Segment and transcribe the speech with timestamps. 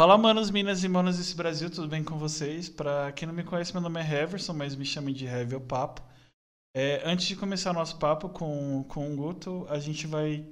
[0.00, 2.70] Fala, manos, minas e manos desse Brasil, tudo bem com vocês?
[2.70, 5.60] Pra quem não me conhece, meu nome é Heverson, mas me chamem de Heavy o
[5.60, 6.00] Papo.
[6.74, 10.48] É, antes de começar nosso papo com, com o Guto, a gente vai.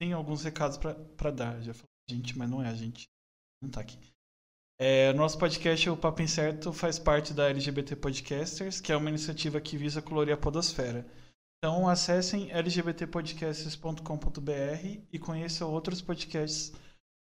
[0.00, 0.80] Tem alguns recados
[1.16, 1.62] pra dar.
[1.62, 3.06] Já falei gente, mas não é a gente.
[3.62, 3.96] Não tá aqui.
[4.80, 9.60] É, nosso podcast, o Papo Incerto, faz parte da LGBT Podcasters, que é uma iniciativa
[9.60, 11.06] que visa colorir a podosfera.
[11.58, 16.72] Então acessem lgbtpodcasts.com.br e conheçam outros podcasts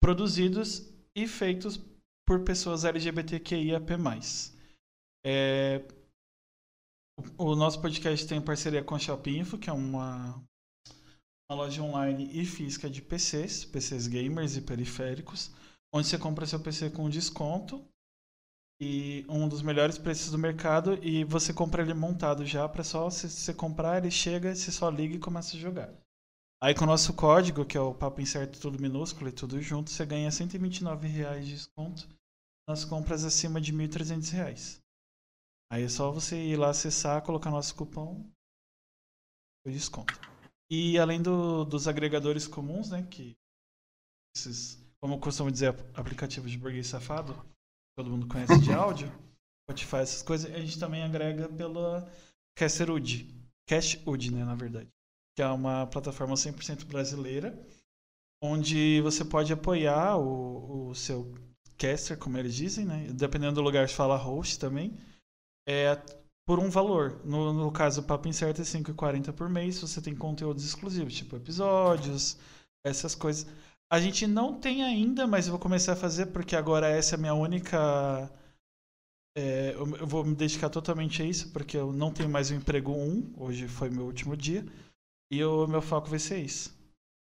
[0.00, 1.80] produzidos e feitos
[2.26, 3.92] por pessoas LGBTQIAP+.
[5.26, 5.84] É,
[7.36, 10.36] o, nosso podcast tem parceria com a Shopinfo, que é uma,
[11.50, 15.50] uma loja online e física de PCs, PCs gamers e periféricos,
[15.92, 17.84] onde você compra seu PC com desconto
[18.80, 23.10] e um dos melhores preços do mercado e você compra ele montado já para só
[23.10, 25.92] se você comprar ele chega, você só liga e começa a jogar.
[26.60, 29.90] Aí com o nosso código, que é o Papo Incerto tudo minúsculo e tudo junto,
[29.90, 32.08] você ganha 129 reais de desconto
[32.68, 34.82] nas compras acima de R$ 1.300.
[35.70, 38.28] Aí é só você ir lá acessar, colocar nosso cupom
[39.64, 40.18] o desconto.
[40.68, 43.36] E além do, dos agregadores comuns, né, que
[44.36, 47.34] esses, como eu costumo dizer, aplicativos de burguês safado,
[47.96, 49.08] todo mundo conhece de áudio,
[49.62, 52.10] Spotify, essas coisas, a gente também agrega pela
[52.56, 53.32] Casterud.
[53.68, 54.90] Cashwood, né, na verdade
[55.38, 57.56] que é uma plataforma 100% brasileira,
[58.42, 61.32] onde você pode apoiar o, o seu
[61.78, 63.06] caster, como eles dizem, né?
[63.12, 64.98] Dependendo do lugar, fala host também,
[65.64, 65.94] é,
[66.44, 67.24] por um valor.
[67.24, 71.36] No, no caso, o Papo Incerto é 5,40 por mês, você tem conteúdos exclusivos, tipo
[71.36, 72.36] episódios,
[72.84, 73.46] essas coisas.
[73.92, 77.16] A gente não tem ainda, mas eu vou começar a fazer porque agora essa é
[77.16, 78.28] a minha única.
[79.36, 82.90] É, eu vou me dedicar totalmente a isso, porque eu não tenho mais o emprego
[82.90, 84.66] 1, hoje foi meu último dia.
[85.30, 86.76] E o meu foco vai ser isso.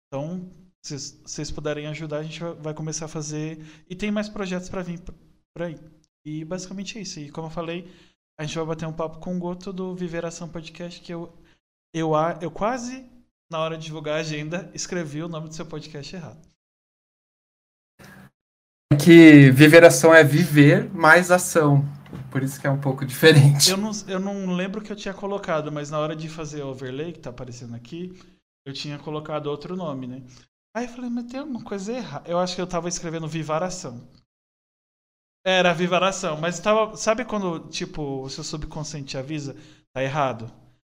[0.07, 0.51] Então,
[0.83, 3.59] se vocês puderem ajudar, a gente vai começar a fazer.
[3.89, 5.79] E tem mais projetos para vir por aí.
[6.25, 7.21] E basicamente é isso.
[7.21, 7.91] E como eu falei,
[8.39, 11.33] a gente vai bater um papo com o Goto do Viver Ação Podcast, que eu,
[11.95, 13.07] eu, eu quase,
[13.51, 16.49] na hora de divulgar a agenda, escrevi o nome do seu podcast errado.
[19.03, 21.85] Que Viver Ação é viver mais ação.
[22.31, 23.71] Por isso que é um pouco diferente.
[23.71, 26.69] Eu não, eu não lembro que eu tinha colocado, mas na hora de fazer o
[26.69, 28.13] overlay, que tá aparecendo aqui,
[28.67, 30.23] eu tinha colocado outro nome, né?
[30.75, 32.31] Aí eu falei, mas tem alguma coisa errada.
[32.31, 34.09] Eu acho que eu tava escrevendo Vivaração.
[35.45, 36.97] Era Vivaração, mas tava.
[36.97, 39.57] Sabe quando, tipo, o seu subconsciente avisa?
[39.93, 40.47] Tá errado.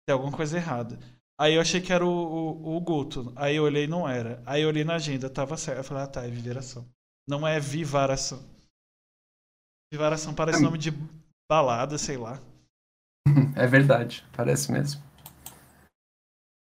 [0.08, 1.00] Tem alguma coisa errada.
[1.38, 3.34] Aí eu achei que era o, o, o Guto.
[3.36, 4.42] Aí eu olhei não era.
[4.46, 5.80] Aí eu olhei na agenda, tava certo.
[5.80, 6.88] Eu falei, ah tá, é Vivaração.
[7.28, 8.55] Não é Vivaração.
[9.96, 10.62] Vivaração parece é.
[10.62, 10.94] nome de
[11.50, 12.40] balada, sei lá.
[13.58, 15.02] É verdade, parece mesmo.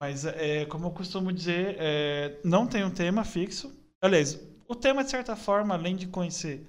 [0.02, 3.72] Mas, é, como eu costumo dizer, é, não tem um tema fixo.
[4.02, 6.68] Aliás, o tema, de certa forma, além de conhecer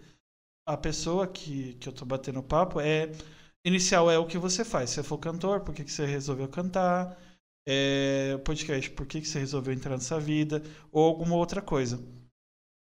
[0.69, 3.10] a pessoa que, que eu tô batendo papo, é
[3.65, 4.91] inicial é o que você faz.
[4.91, 7.19] Se você for cantor, por que, que você resolveu cantar?
[7.66, 10.62] É, podcast, por que, que você resolveu entrar nessa vida?
[10.93, 11.99] Ou alguma outra coisa.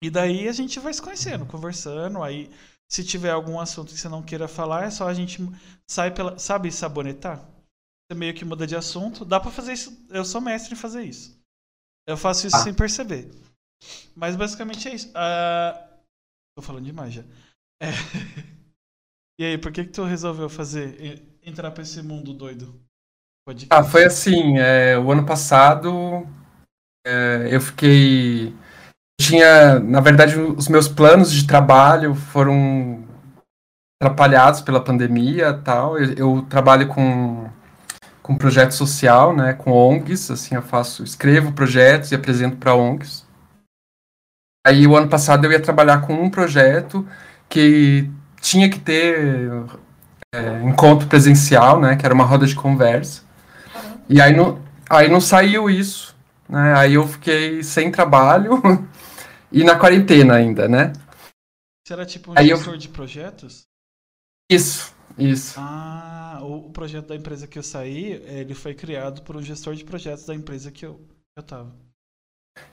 [0.02, 2.50] E daí a gente vai se conhecendo, conversando, aí
[2.90, 5.38] se tiver algum assunto que você não queira falar, é só a gente
[5.88, 6.38] sai pela.
[6.38, 7.38] Sabe, sabonetar?
[7.38, 9.24] Você meio que muda de assunto.
[9.24, 10.06] Dá pra fazer isso.
[10.08, 11.38] Eu sou mestre em fazer isso.
[12.06, 12.60] Eu faço isso ah.
[12.60, 13.30] sem perceber.
[14.16, 15.08] Mas basicamente é isso.
[15.10, 15.88] Uh...
[16.56, 17.22] Tô falando demais já.
[17.82, 17.90] É...
[19.38, 22.80] e aí, por que que tu resolveu fazer entrar pra esse mundo doido?
[23.46, 24.58] Pode ah, foi assim.
[24.58, 26.26] É, o ano passado
[27.06, 28.54] é, eu fiquei
[29.28, 33.04] tinha, na verdade, os meus planos de trabalho foram
[34.00, 35.98] atrapalhados pela pandemia tal.
[35.98, 37.48] Eu, eu trabalho com
[38.22, 43.24] com projeto social, né, com ONGs, assim, eu faço, escrevo projetos e apresento para ONGs.
[44.66, 47.08] Aí o ano passado eu ia trabalhar com um projeto
[47.48, 49.50] que tinha que ter
[50.34, 53.22] é, encontro presencial, né, que era uma roda de conversa.
[54.10, 54.58] E aí não,
[54.90, 56.14] aí não saiu isso,
[56.46, 56.74] né?
[56.76, 58.62] Aí eu fiquei sem trabalho
[59.50, 60.92] e na quarentena ainda, né?
[61.86, 62.78] Você era tipo um Aí gestor eu...
[62.78, 63.62] de projetos?
[64.50, 65.54] Isso, isso.
[65.58, 69.84] Ah, o, projeto da empresa que eu saí, ele foi criado por um gestor de
[69.84, 71.00] projetos da empresa que eu,
[71.36, 71.74] eu tava.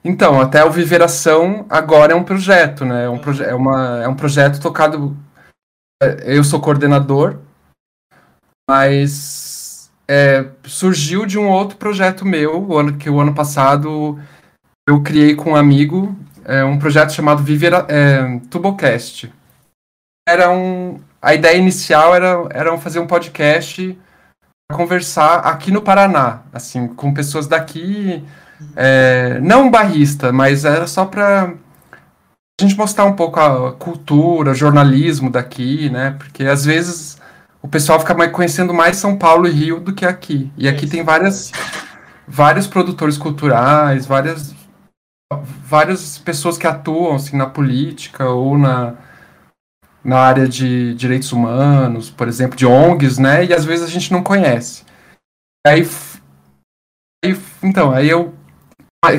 [0.03, 3.05] Então, até o Viveração agora é um projeto, né?
[3.05, 5.15] É um, proje é uma, é um projeto tocado.
[6.01, 7.39] É, eu sou coordenador,
[8.69, 12.67] mas é, surgiu de um outro projeto meu,
[12.99, 14.19] que o ano passado
[14.87, 19.33] eu criei com um amigo é, um projeto chamado Viver é, Tubocast.
[20.27, 23.97] Era um, a ideia inicial era, era fazer um podcast
[24.67, 28.23] para conversar aqui no Paraná, assim, com pessoas daqui,
[28.75, 31.53] é, não barrista, mas era só para
[32.59, 36.15] a gente mostrar um pouco a cultura, jornalismo daqui, né?
[36.17, 37.19] Porque às vezes
[37.61, 40.51] o pessoal fica mais, conhecendo mais São Paulo e Rio do que aqui.
[40.57, 41.51] E aqui tem várias,
[42.27, 44.54] vários produtores culturais, várias,
[45.43, 48.95] várias pessoas que atuam assim, na política ou na,
[50.03, 53.45] na área de direitos humanos, por exemplo, de ONGs, né?
[53.45, 54.83] E às vezes a gente não conhece.
[55.65, 55.87] Aí,
[57.23, 58.33] aí então, aí eu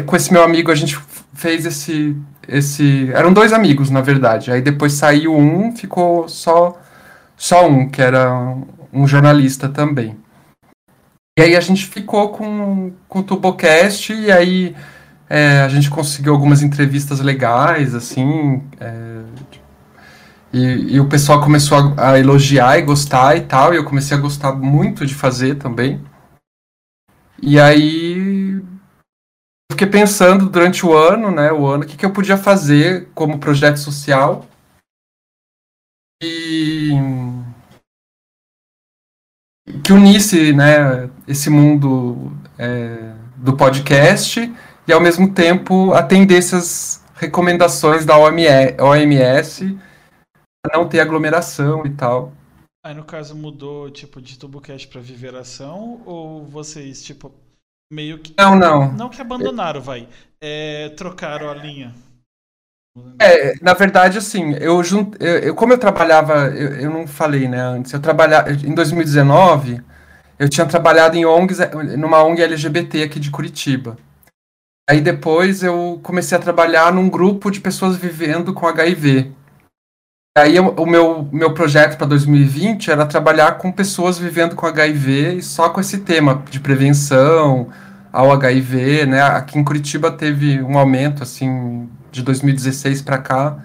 [0.07, 0.99] com esse meu amigo a gente
[1.35, 2.17] fez esse
[2.49, 4.51] esse eram dois amigos na verdade.
[4.51, 6.81] Aí depois saiu um, ficou só
[7.37, 8.33] só um que era
[8.93, 10.17] um jornalista também.
[11.39, 14.75] E aí a gente ficou com, com o Tubocast e aí
[15.29, 18.63] é, a gente conseguiu algumas entrevistas legais, assim.
[18.81, 19.23] É,
[20.53, 24.17] e, e, o pessoal começou a, a, elogiar e gostar e tal, e eu comecei
[24.17, 26.01] a gostar muito de fazer também.
[27.43, 28.63] E aí
[29.71, 33.39] fiquei pensando durante o ano, né, o ano, o que, que eu podia fazer como
[33.39, 34.47] projeto social.
[36.23, 36.93] E
[39.85, 44.41] que unisse né, esse mundo é, do podcast
[44.87, 49.79] e, ao mesmo tempo, atendesse as recomendações da OMS
[50.63, 52.33] para não ter aglomeração e tal.
[52.85, 56.01] Aí, no caso, mudou, tipo, de TuboCast para Viveração?
[56.07, 57.33] Ou vocês, tipo,
[57.93, 58.33] meio que...
[58.39, 58.93] Não, não.
[58.93, 60.09] Não que abandonaram, vai.
[60.41, 61.93] É, trocaram a linha.
[63.21, 65.17] É, na verdade, assim, eu, junt...
[65.21, 69.83] eu, eu como eu trabalhava, eu, eu, não falei, né, antes, eu trabalhava, em 2019,
[70.39, 71.59] eu tinha trabalhado em ONGs,
[71.99, 73.99] numa ONG LGBT aqui de Curitiba.
[74.89, 79.33] Aí depois eu comecei a trabalhar num grupo de pessoas vivendo com HIV.
[80.39, 85.37] Aí eu, o meu, meu projeto para 2020 era trabalhar com pessoas vivendo com HIV
[85.37, 87.73] e só com esse tema de prevenção
[88.13, 89.23] ao HIV, né?
[89.23, 93.65] Aqui em Curitiba teve um aumento, assim, de 2016 para cá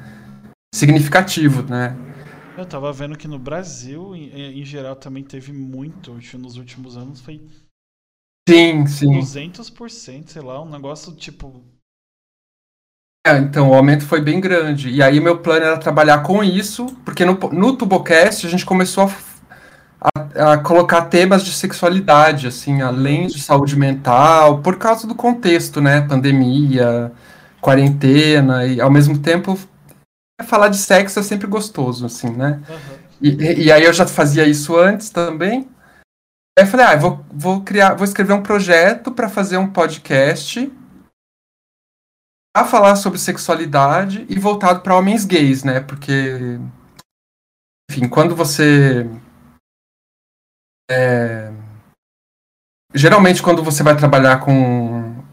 [0.74, 1.96] significativo, né?
[2.58, 7.22] Eu tava vendo que no Brasil, em, em geral, também teve muito, nos últimos anos
[7.22, 7.42] foi
[8.52, 9.20] Sim, sim.
[9.20, 11.64] 200%, sei lá, um negócio tipo
[13.26, 14.90] é, então, o aumento foi bem grande.
[14.90, 19.12] E aí, meu plano era trabalhar com isso, porque no, no Tubocast a gente começou
[20.02, 25.14] a, a, a, colocar temas de sexualidade, assim, além de saúde mental, por causa do
[25.14, 26.02] contexto, né?
[26.02, 27.12] Pandemia,
[27.62, 29.58] quarentena e ao mesmo tempo
[30.44, 32.60] falar de sexo é sempre gostoso, assim, né?
[32.68, 32.78] Uhum.
[33.22, 35.70] E, e aí eu já fazia isso antes também.
[36.58, 40.72] Aí eu falei, ah, vou, vou criar, vou escrever um projeto para fazer um podcast
[42.56, 45.80] a falar sobre sexualidade e voltado para homens gays, né?
[45.80, 46.60] Porque,
[47.90, 49.10] enfim, quando você
[50.90, 51.54] é,
[52.94, 55.24] geralmente quando você vai trabalhar com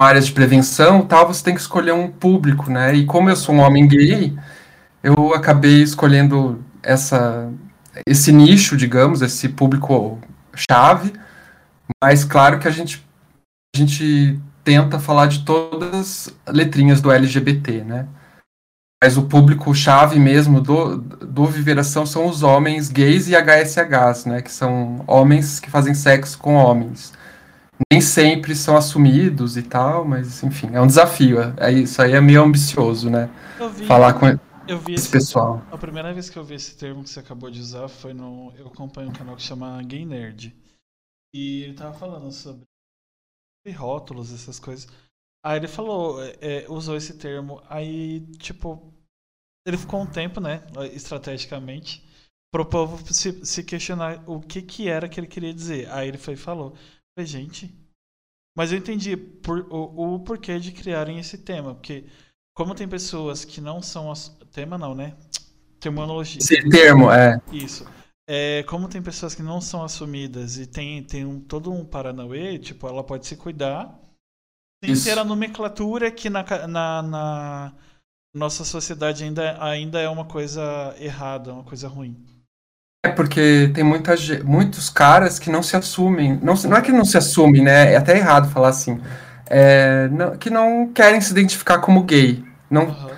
[0.00, 2.94] áreas de prevenção tal, você tem que escolher um público, né?
[2.94, 4.36] E como eu sou um homem gay,
[5.02, 7.52] eu acabei escolhendo essa,
[8.06, 10.18] esse nicho, digamos, esse público
[10.54, 11.12] chave,
[12.02, 13.04] mas claro que a gente,
[13.74, 18.06] a gente tenta falar de todas as letrinhas do LGBT, né?
[19.02, 24.40] Mas o público chave mesmo do, do Viveração são os homens gays e HSHs, né?
[24.40, 27.12] Que são homens que fazem sexo com homens
[27.90, 31.52] nem sempre são assumidos e tal, mas enfim, é um desafio.
[31.56, 33.28] É, isso aí é meio ambicioso, né?
[33.86, 34.38] Falar com
[34.68, 35.62] eu vi esse, esse, pessoal.
[35.70, 38.52] A primeira vez que eu vi esse termo que você acabou de usar foi no.
[38.56, 40.54] Eu acompanho um canal que chama Gay Nerd.
[41.34, 42.64] E ele tava falando sobre
[43.74, 44.86] rótulos, essas coisas.
[45.44, 47.62] Aí ele falou, é, usou esse termo.
[47.68, 48.92] Aí, tipo,
[49.66, 52.02] ele ficou um tempo, né, estrategicamente,
[52.52, 55.90] pro povo se, se questionar o que que era que ele queria dizer.
[55.90, 56.74] Aí ele foi e falou
[57.14, 57.72] Falei, gente.
[58.56, 61.74] Mas eu entendi por, o, o porquê de criarem esse tema.
[61.74, 62.04] Porque,
[62.56, 64.12] como tem pessoas que não são.
[64.54, 65.14] Tema não, né?
[65.80, 66.40] Terminologia.
[66.70, 67.40] Termo, é.
[67.52, 67.84] Isso.
[68.30, 72.56] É, como tem pessoas que não são assumidas e tem, tem um, todo um paranauê,
[72.58, 73.92] tipo, ela pode se cuidar
[74.82, 75.04] sem Isso.
[75.04, 77.72] ter a nomenclatura que na, na, na,
[78.32, 82.16] nossa sociedade ainda, ainda é uma coisa errada, uma coisa ruim.
[83.04, 86.38] É porque tem muita, muitos caras que não se assumem.
[86.40, 87.92] Não, não é que não se assumem, né?
[87.92, 89.00] É até errado falar assim.
[89.46, 92.42] É, não, que não querem se identificar como gay.
[92.70, 93.13] Não, uhum.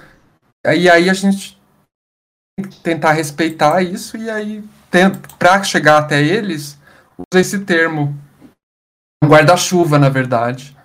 [0.74, 1.58] E aí a gente
[2.58, 4.64] tem que tentar respeitar isso e aí,
[5.38, 6.78] para chegar até eles,
[7.18, 8.14] usa esse termo.
[9.22, 10.76] Um guarda-chuva, na verdade.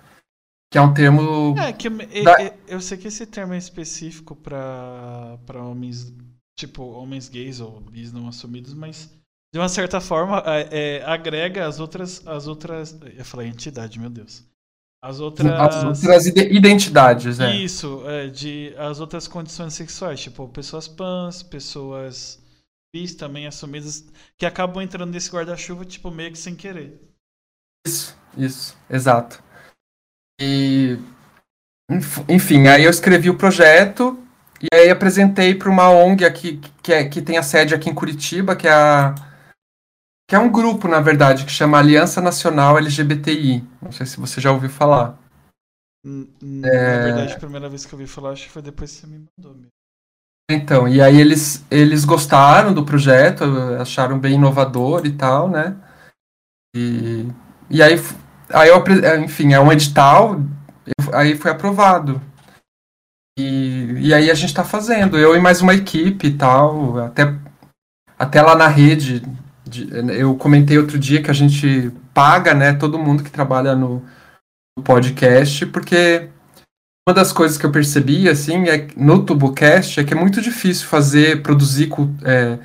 [0.70, 1.54] Que é um termo.
[1.58, 2.54] É, que eu, da...
[2.66, 6.12] eu sei que esse termo é específico para homens
[6.58, 9.10] tipo, homens gays ou bis não assumidos, mas
[9.52, 12.98] de uma certa forma é, é, agrega as outras, as outras.
[13.16, 14.44] Eu falei entidade, meu Deus.
[15.02, 15.50] As outras.
[15.50, 17.56] As outras identidades, é.
[17.56, 22.40] Isso, é, de as outras condições sexuais, tipo, pessoas pans, pessoas
[22.94, 24.04] bis também assumidas,
[24.38, 27.00] que acabam entrando nesse guarda-chuva, tipo, meio que sem querer.
[27.84, 29.42] Isso, isso, exato.
[30.40, 30.96] E.
[32.28, 34.18] Enfim, aí eu escrevi o projeto
[34.62, 37.94] e aí apresentei para uma ONG aqui que, é, que tem a sede aqui em
[37.94, 39.14] Curitiba, que é a
[40.32, 43.62] que é um grupo, na verdade, que chama Aliança Nacional LGBTI.
[43.82, 45.18] Não sei se você já ouviu falar.
[46.02, 47.02] Na é...
[47.02, 49.26] verdade, a primeira vez que eu ouvi falar, acho que foi depois que você me
[49.36, 49.68] mandou mesmo.
[50.50, 53.44] Então, e aí eles, eles gostaram do projeto,
[53.78, 55.76] acharam bem inovador e tal, né?
[56.74, 57.28] E,
[57.68, 57.96] e aí,
[58.48, 58.82] aí eu,
[59.22, 60.40] enfim, é um edital,
[61.12, 62.22] aí foi aprovado.
[63.38, 67.24] E, e aí a gente está fazendo, eu e mais uma equipe e tal, até,
[68.18, 69.22] até lá na rede
[70.18, 74.02] eu comentei outro dia que a gente paga, né, todo mundo que trabalha no,
[74.76, 76.28] no podcast, porque
[77.08, 80.86] uma das coisas que eu percebi, assim, é no TuboCast é que é muito difícil
[80.86, 81.90] fazer, produzir,
[82.24, 82.58] é,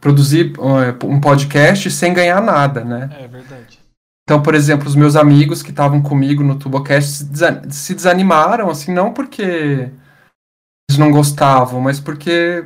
[0.00, 3.10] produzir é, um podcast sem ganhar nada, né?
[3.18, 3.80] É verdade.
[4.22, 7.26] Então, por exemplo, os meus amigos que estavam comigo no TuboCast
[7.70, 12.64] se desanimaram, assim, não porque eles não gostavam, mas porque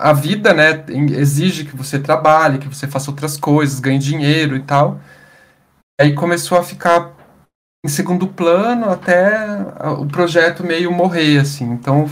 [0.00, 0.84] a vida, né,
[1.18, 4.98] exige que você trabalhe, que você faça outras coisas, ganhe dinheiro e tal.
[6.00, 7.14] Aí começou a ficar
[7.84, 9.60] em segundo plano até
[9.98, 11.70] o projeto meio morrer, assim.
[11.70, 12.06] Então,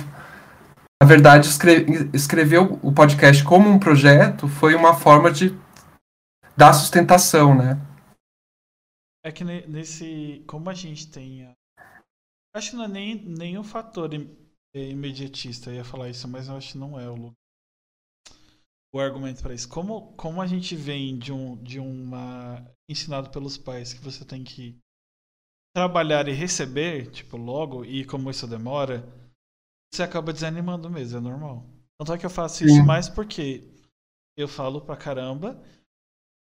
[1.03, 5.57] na verdade, escre escrever o podcast como um projeto foi uma forma de
[6.55, 7.81] dar sustentação, né?
[9.25, 11.51] É que nesse, como a gente tem,
[12.55, 14.11] acho que não é nem nenhum fator
[14.75, 17.33] imediatista, eu ia falar isso, mas eu acho que não é o
[18.99, 19.69] o argumento para isso.
[19.69, 22.65] Como, como a gente vem de, um, de uma.
[22.89, 24.79] ensinado pelos pais que você tem que
[25.75, 29.07] trabalhar e receber, tipo, logo, e como isso demora,
[29.93, 31.65] você acaba desanimando mesmo, é normal.
[31.99, 32.83] Tanto é que eu faço isso Sim.
[32.83, 33.65] mais porque
[34.37, 35.63] eu falo pra caramba.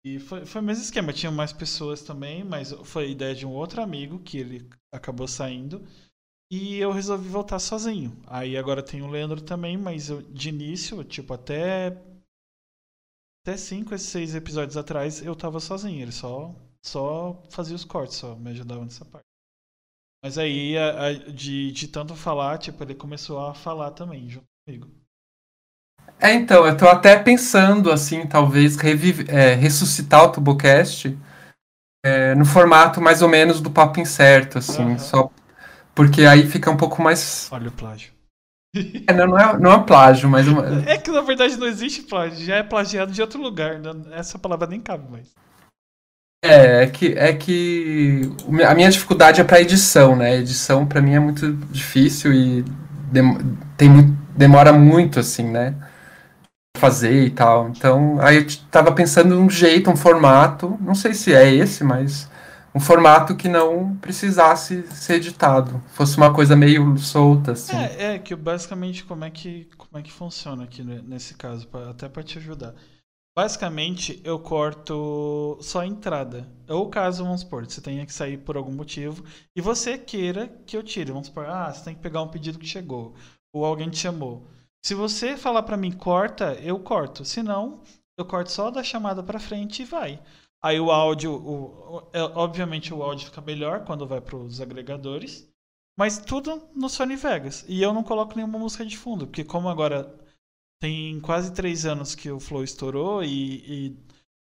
[0.05, 3.51] E foi, foi o mesmo esquema, tinha mais pessoas também, mas foi ideia de um
[3.51, 5.85] outro amigo que ele acabou saindo.
[6.51, 8.21] E eu resolvi voltar sozinho.
[8.27, 11.91] Aí agora tem o Leandro também, mas eu, de início, tipo, até
[13.45, 16.01] até cinco, seis episódios atrás eu tava sozinho.
[16.01, 19.25] Ele só, só fazia os cortes, só me ajudava nessa parte.
[20.23, 24.45] Mas aí, a, a, de, de tanto falar, tipo, ele começou a falar também, junto
[24.65, 24.89] comigo.
[26.17, 31.17] É, então, eu tô até pensando, assim, talvez revive, é, ressuscitar o Tubocast
[32.05, 34.99] é, no formato mais ou menos do Papo Incerto, assim, uhum.
[34.99, 35.29] só
[35.93, 37.49] porque aí fica um pouco mais...
[37.51, 38.13] Olha o plágio.
[39.07, 40.47] É, não, não, é, não é plágio, mas.
[40.47, 40.83] Uma...
[40.89, 43.77] É que na verdade não existe plágio, já é plagiado de outro lugar.
[43.79, 43.91] Né?
[44.13, 45.27] Essa palavra nem cabe mais.
[46.43, 48.29] É, é que, é que
[48.67, 50.35] a minha dificuldade é para edição, né?
[50.35, 52.65] edição para mim é muito difícil e
[53.09, 55.73] dem tem muito, demora muito, assim, né?
[56.77, 57.69] Fazer e tal.
[57.69, 62.29] Então, aí eu tava pensando num jeito, um formato, não sei se é esse, mas
[62.75, 67.75] um formato que não precisasse ser editado, fosse uma coisa meio solta assim.
[67.75, 71.91] É, é que basicamente como é que como é que funciona aqui nesse caso, pra,
[71.91, 72.73] até para te ajudar.
[73.35, 76.47] Basicamente, eu corto só a entrada.
[76.69, 79.23] Ou caso, vamos supor, você tenha que sair por algum motivo
[79.55, 81.11] e você queira que eu tire.
[81.11, 83.15] Vamos supor, ah, você tem que pegar um pedido que chegou.
[83.51, 84.47] Ou alguém te chamou.
[84.85, 87.25] Se você falar para mim corta, eu corto.
[87.25, 87.81] Se não,
[88.17, 90.19] eu corto só da chamada para frente e vai.
[90.63, 95.51] Aí o áudio, o, é, obviamente o áudio fica melhor quando vai para os agregadores,
[95.97, 97.65] mas tudo no Sony Vegas.
[97.67, 100.17] E eu não coloco nenhuma música de fundo, porque como agora
[100.81, 103.97] tem quase três anos que o Flow estourou e, e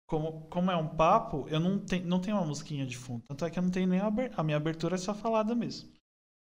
[0.08, 3.22] como, como é um papo, eu não, tem, não tenho uma musiquinha de fundo.
[3.28, 5.88] Tanto é que eu não tenho nem a, a minha abertura é só falada mesmo.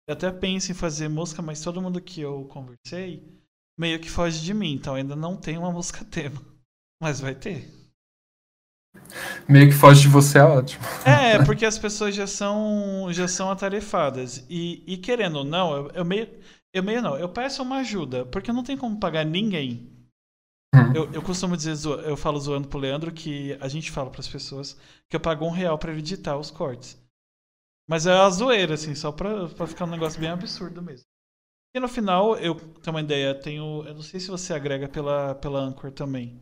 [0.07, 3.23] Eu até penso em fazer música, mas todo mundo que eu conversei
[3.79, 6.39] meio que foge de mim, então ainda não tem uma música tema.
[7.01, 7.82] Mas vai ter
[9.47, 10.83] meio que foge de você é ótimo.
[11.05, 14.45] É, porque as pessoas já são já são atarefadas.
[14.49, 16.29] E, e querendo ou não, eu, eu, meio.
[16.73, 19.91] Eu meio não, eu peço uma ajuda, porque não tem como pagar ninguém.
[20.73, 20.91] Hum.
[20.95, 24.27] Eu, eu costumo dizer, eu falo zoando pro Leandro que a gente fala para as
[24.27, 24.75] pessoas
[25.07, 26.97] que eu pago um real para ele editar os cortes.
[27.87, 31.05] Mas é a zoeira, assim, só pra, pra ficar um negócio bem absurdo mesmo.
[31.75, 33.83] E no final, eu tenho uma ideia, tenho.
[33.85, 36.39] Eu não sei se você agrega pela, pela Anchor também.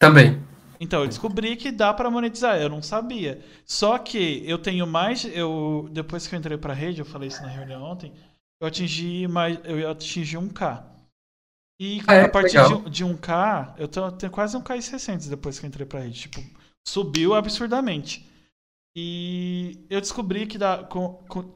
[0.00, 0.42] Também.
[0.80, 3.42] Então, eu descobri que dá para monetizar, eu não sabia.
[3.64, 7.28] Só que eu tenho mais, eu depois que eu entrei para a rede, eu falei
[7.28, 8.12] isso na reunião ontem,
[8.60, 10.84] eu atingi mais, eu atingi 1k.
[11.80, 15.58] E é, a partir de, de 1k, eu tô, tenho quase 1k e 600 depois
[15.58, 16.40] que eu entrei para a rede, tipo,
[16.86, 18.28] subiu absurdamente.
[18.96, 20.88] E eu descobri que, dá,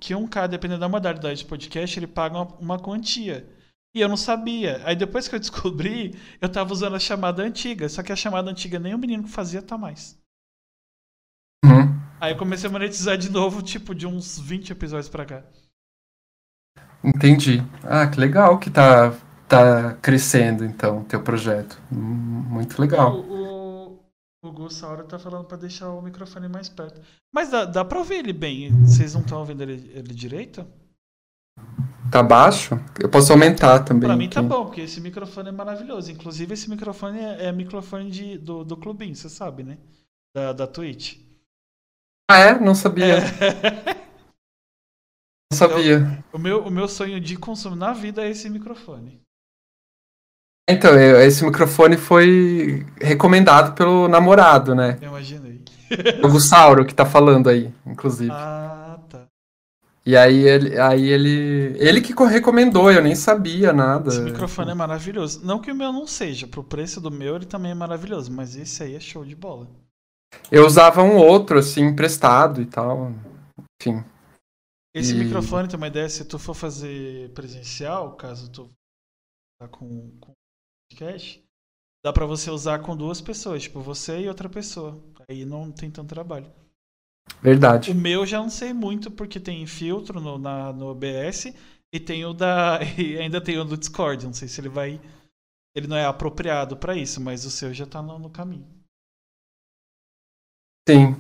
[0.01, 3.49] que um K, dependendo da modalidade de podcast, ele paga uma, uma quantia.
[3.99, 4.81] E eu não sabia.
[4.85, 7.89] Aí depois que eu descobri, eu tava usando a chamada antiga.
[7.89, 10.17] Só que a chamada antiga nem o menino que fazia tá mais.
[11.65, 12.01] Uhum.
[12.21, 15.43] Aí eu comecei a monetizar de novo, tipo, de uns 20 episódios pra cá.
[17.03, 17.61] Entendi.
[17.83, 19.11] Ah, que legal que tá,
[19.49, 21.83] tá crescendo, então, teu projeto.
[21.91, 23.17] Muito legal.
[23.17, 23.97] O,
[24.45, 27.01] o, o Gussauro tá falando pra deixar o microfone mais perto.
[27.35, 28.71] Mas dá, dá pra ouvir ele bem.
[28.85, 30.65] Vocês não estão ouvindo ele, ele direito?
[32.11, 32.81] Tá baixo?
[32.99, 34.09] Eu posso aumentar também.
[34.09, 36.11] Pra mim tá bom, porque esse microfone é maravilhoso.
[36.11, 39.79] Inclusive, esse microfone é, é microfone de, do, do clubinho, você sabe, né?
[40.35, 41.19] Da, da Twitch.
[42.31, 42.61] Ah, é?
[42.61, 43.19] Não sabia.
[43.19, 44.09] É.
[45.51, 45.95] Não sabia.
[45.95, 49.21] Eu, o, meu, o meu sonho de consumo na vida é esse microfone.
[50.69, 54.99] Então, esse microfone foi recomendado pelo namorado, né?
[55.01, 55.65] Eu imaginei.
[56.23, 58.31] O Gussauro que tá falando aí, inclusive.
[58.31, 58.88] Ah, tá.
[60.07, 64.09] E aí ele, aí ele, ele que recomendou, eu nem sabia nada.
[64.09, 65.45] Esse microfone é maravilhoso.
[65.45, 68.57] Não que o meu não seja, pro preço do meu ele também é maravilhoso, mas
[68.57, 69.69] esse aí é show de bola.
[70.51, 73.13] Eu usava um outro, assim, emprestado e tal.
[73.81, 74.05] Enfim.
[74.95, 75.19] Esse e...
[75.19, 78.71] microfone, tem uma ideia, se tu for fazer presencial, caso tu
[79.61, 80.33] tá com, com
[80.91, 81.43] podcast,
[82.05, 84.99] dá para você usar com duas pessoas, tipo você e outra pessoa.
[85.29, 86.51] Aí não tem tanto trabalho.
[87.41, 87.91] Verdade.
[87.91, 91.53] O meu já não sei muito porque tem filtro no, na, no OBS
[91.93, 94.27] e tem o da e ainda tem o do Discord.
[94.27, 95.01] Não sei se ele vai
[95.75, 98.67] ele não é apropriado para isso, mas o seu já tá no, no caminho.
[100.89, 101.15] Sim,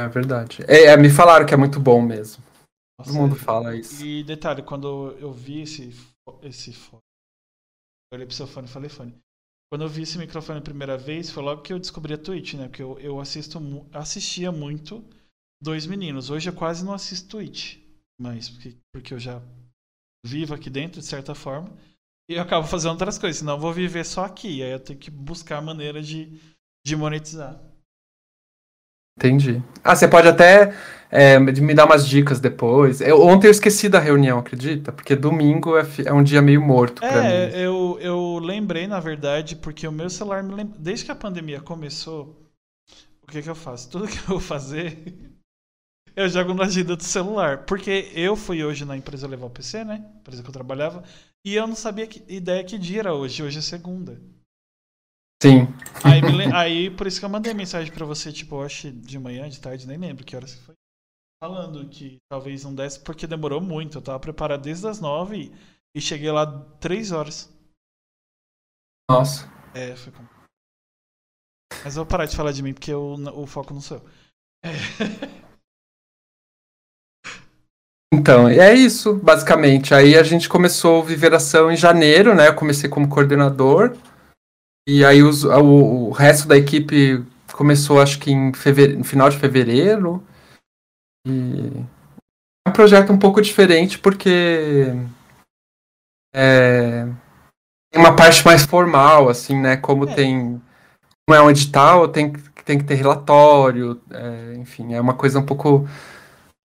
[0.00, 0.62] é verdade.
[0.66, 2.42] É, é, me falaram que é muito bom mesmo.
[2.98, 4.02] Nossa, Todo mundo fala isso.
[4.04, 5.90] E detalhe, quando eu vi esse,
[6.42, 7.02] esse fone,
[8.10, 9.14] eu olhei pro seu fone e falei fone.
[9.70, 12.54] Quando eu vi esse microfone a primeira vez, foi logo que eu descobri a Twitch,
[12.54, 12.68] né?
[12.68, 13.58] Porque eu, eu assisto,
[13.92, 15.04] assistia muito
[15.62, 16.28] Dois Meninos.
[16.28, 17.78] Hoje eu quase não assisto Twitch,
[18.20, 19.40] mas porque, porque eu já
[20.26, 21.70] vivo aqui dentro, de certa forma.
[22.28, 24.60] E eu acabo fazendo outras coisas, senão eu vou viver só aqui.
[24.60, 26.36] Aí eu tenho que buscar maneira de,
[26.84, 27.62] de monetizar.
[29.16, 29.62] Entendi.
[29.84, 30.74] Ah, você pode até
[31.10, 33.00] é, me dar umas dicas depois.
[33.00, 34.90] Eu, ontem eu esqueci da reunião, acredita?
[34.90, 37.56] Porque domingo é, é um dia meio morto é, mim.
[37.56, 40.76] Eu, eu lembrei, na verdade, porque o meu celular me lembra...
[40.78, 42.50] Desde que a pandemia começou,
[43.22, 43.90] o que, que eu faço?
[43.90, 45.31] Tudo que eu vou fazer,
[46.14, 47.64] eu jogo na agenda do celular.
[47.64, 50.04] Porque eu fui hoje na empresa levar o PC, né?
[50.20, 51.02] Empresa que eu trabalhava.
[51.44, 53.42] E eu não sabia que ideia que dia era hoje.
[53.42, 54.20] Hoje é segunda.
[55.42, 55.66] Sim.
[56.04, 56.20] Aí,
[56.54, 59.86] aí, por isso que eu mandei mensagem para você, tipo, hoje de manhã, de tarde,
[59.86, 60.74] nem lembro que hora você foi.
[61.42, 63.98] Falando que talvez não desse, porque demorou muito.
[63.98, 65.52] Eu tava preparado desde as nove
[65.96, 66.46] e, cheguei lá
[66.78, 67.52] três horas.
[69.10, 69.50] Nossa.
[69.74, 70.28] É, foi como.
[71.84, 74.04] Mas eu vou parar de falar de mim, porque o, o foco não sou eu.
[74.64, 75.32] É.
[78.12, 79.94] Então, é isso, basicamente.
[79.94, 82.48] Aí a gente começou o Viveração em janeiro, né?
[82.48, 83.96] Eu comecei como coordenador.
[84.86, 89.30] E aí os, o, o, resto da equipe começou, acho que em fevereiro, no final
[89.30, 90.22] de fevereiro.
[91.26, 91.70] E
[92.66, 94.92] é um projeto um pouco diferente porque
[96.34, 97.06] é,
[97.92, 99.76] tem uma parte mais formal, assim, né?
[99.76, 100.14] Como é.
[100.14, 100.60] tem.
[101.28, 102.32] Como é um edital, tem,
[102.64, 105.86] tem que ter relatório, é, enfim, é uma coisa um pouco.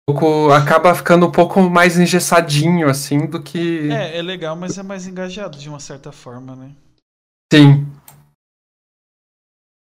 [0.07, 3.90] Pouco, acaba ficando um pouco mais engessadinho, assim, do que.
[3.90, 6.77] É, é legal, mas é mais engajado de uma certa forma, né?
[7.51, 7.87] Sim.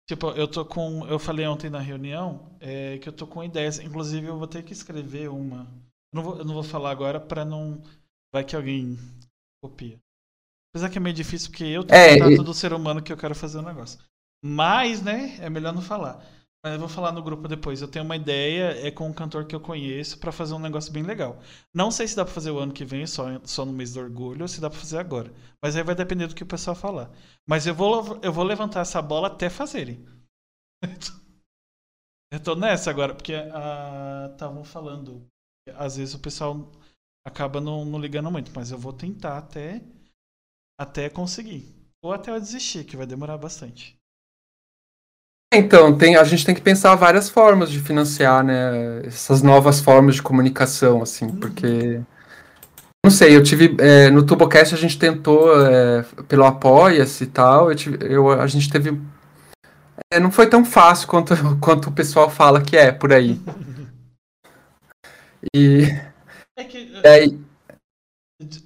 [0.07, 1.07] Tipo, eu tô com.
[1.07, 3.79] Eu falei ontem na reunião é, que eu tô com ideias.
[3.79, 5.61] Inclusive, eu vou ter que escrever uma.
[6.13, 7.81] Eu não vou, eu não vou falar agora pra não.
[8.31, 8.99] Vai que alguém
[9.63, 9.97] copia.
[10.73, 12.45] Apesar que é meio difícil, porque eu tenho é, contato e...
[12.45, 13.99] do ser humano que eu quero fazer o um negócio.
[14.43, 16.23] Mas, né, é melhor não falar.
[16.63, 17.81] Eu vou falar no grupo depois.
[17.81, 20.93] Eu tenho uma ideia, é com um cantor que eu conheço, para fazer um negócio
[20.93, 21.39] bem legal.
[21.73, 23.99] Não sei se dá pra fazer o ano que vem, só, só no mês do
[23.99, 25.33] orgulho, ou se dá pra fazer agora.
[25.61, 27.11] Mas aí vai depender do que o pessoal falar.
[27.47, 30.05] Mas eu vou, eu vou levantar essa bola até fazerem.
[32.31, 35.27] eu tô nessa agora, porque estavam ah, falando.
[35.75, 36.71] Às vezes o pessoal
[37.25, 39.81] acaba não, não ligando muito, mas eu vou tentar até,
[40.79, 41.75] até conseguir.
[42.03, 44.00] Ou até eu desistir, que vai demorar bastante.
[45.53, 49.05] Então, tem, a gente tem que pensar várias formas de financiar, né?
[49.05, 51.35] Essas novas formas de comunicação, assim, uhum.
[51.35, 52.01] porque.
[53.03, 53.75] Não sei, eu tive.
[53.79, 57.69] É, no Tubocast a gente tentou é, pelo Apoia-se e tal.
[57.69, 59.01] Eu tive, eu, a gente teve.
[60.09, 63.39] É, não foi tão fácil quanto, quanto o pessoal fala que é por aí.
[65.55, 65.85] E.
[66.55, 66.93] É que.
[67.03, 67.39] Aí,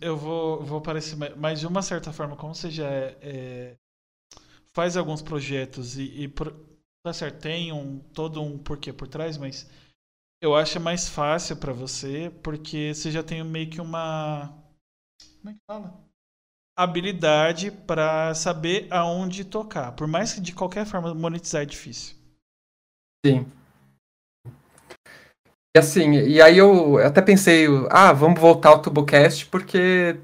[0.02, 1.18] eu vou, vou parecer.
[1.38, 3.76] Mas de uma certa forma, como você já é, é
[4.74, 6.28] faz alguns projetos e, e
[7.06, 9.70] tá certo, tem um, todo um porquê por trás, mas
[10.42, 14.52] eu acho mais fácil para você, porque você já tem meio que uma.
[15.40, 15.94] Como é que fala?
[16.76, 19.92] Habilidade para saber aonde tocar.
[19.92, 22.16] Por mais que de qualquer forma monetizar é difícil.
[23.24, 23.46] Sim.
[25.76, 30.20] E assim, e aí eu até pensei, ah, vamos voltar ao TuboCast porque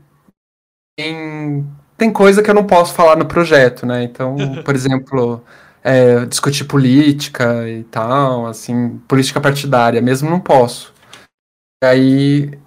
[0.98, 1.64] tem,
[1.96, 4.04] tem coisa que eu não posso falar no projeto, né?
[4.04, 5.46] Então, por exemplo,
[5.84, 10.94] é, discutir política e tal, assim, política partidária, mesmo não posso.
[11.84, 12.60] E aí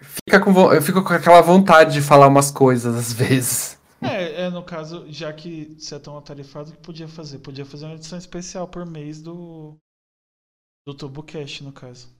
[0.00, 3.78] fica com, eu fico com aquela vontade de falar umas coisas às vezes.
[4.00, 7.38] É, é no caso, já que você é tão atarefado, o que podia fazer?
[7.38, 9.76] Podia fazer uma edição especial por mês do,
[10.86, 12.16] do TurboCast, no caso.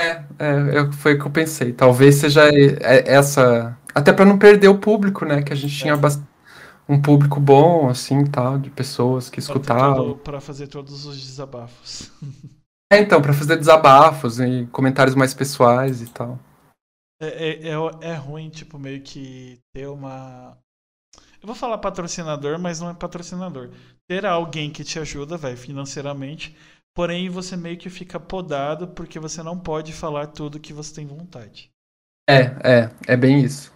[0.00, 1.72] É, é, foi o que eu pensei.
[1.72, 2.42] Talvez seja
[3.04, 3.76] essa.
[3.92, 5.42] Até para não perder o público, né?
[5.42, 5.82] Que a gente é.
[5.82, 6.27] tinha bastante
[6.88, 10.16] um público bom, assim, tal, de pessoas que escutavam.
[10.18, 12.10] Para fazer todos os desabafos.
[12.90, 16.38] É, então, para fazer desabafos e comentários mais pessoais e tal.
[17.20, 20.56] É, é, é, é, ruim, tipo, meio que ter uma.
[21.38, 23.68] Eu vou falar patrocinador, mas não é patrocinador.
[24.08, 26.56] Ter alguém que te ajuda, vai, financeiramente.
[26.94, 31.06] Porém, você meio que fica podado porque você não pode falar tudo que você tem
[31.06, 31.70] vontade.
[32.26, 33.70] É, é, é bem isso.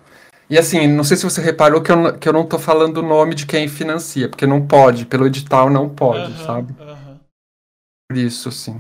[0.53, 3.03] E assim, não sei se você reparou que eu, que eu não tô falando o
[3.03, 6.75] nome de quem financia, porque não pode, pelo edital não pode, sabe?
[8.07, 8.79] Por isso, assim.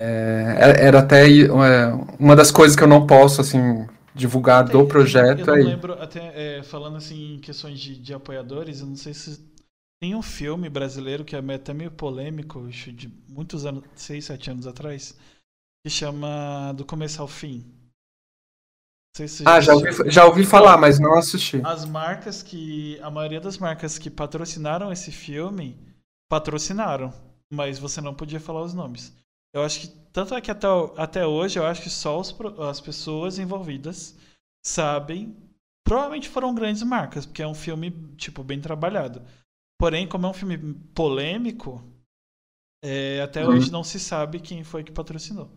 [0.00, 4.86] É, era até é, uma das coisas que eu não posso, assim, divulgar até, do
[4.86, 5.48] projeto.
[5.48, 5.64] Eu aí.
[5.64, 9.44] lembro, até é, falando assim em questões de, de apoiadores, eu não sei se
[10.00, 14.68] tem um filme brasileiro que é até meio polêmico, de muitos anos, seis, sete anos
[14.68, 15.18] atrás,
[15.84, 17.75] que chama Do Começo ao Fim
[19.16, 21.60] se ah, já ouvi, já ouvi falar, mas não assisti.
[21.64, 22.98] As marcas que.
[23.00, 25.78] A maioria das marcas que patrocinaram esse filme
[26.28, 27.12] patrocinaram,
[27.50, 29.16] mas você não podia falar os nomes.
[29.54, 29.88] Eu acho que.
[30.12, 32.34] Tanto é que até, até hoje, eu acho que só os,
[32.68, 34.14] as pessoas envolvidas
[34.64, 35.34] sabem.
[35.82, 39.22] Provavelmente foram grandes marcas, porque é um filme, tipo, bem trabalhado.
[39.78, 40.58] Porém, como é um filme
[40.94, 41.82] polêmico,
[42.84, 43.54] é, até uhum.
[43.54, 45.50] hoje não se sabe quem foi que patrocinou.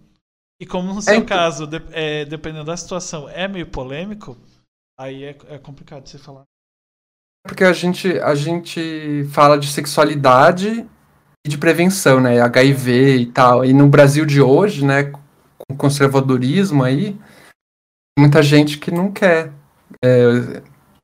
[0.60, 4.38] E como no é, seu é, caso, de, é, dependendo da situação, é meio polêmico,
[5.00, 6.44] aí é, é complicado você falar.
[7.48, 10.86] Porque a gente, a gente fala de sexualidade
[11.46, 12.42] e de prevenção, né?
[12.42, 13.64] HIV e tal.
[13.64, 17.18] E no Brasil de hoje, né, com conservadorismo aí,
[18.18, 19.54] muita gente que não quer.
[20.04, 20.62] É,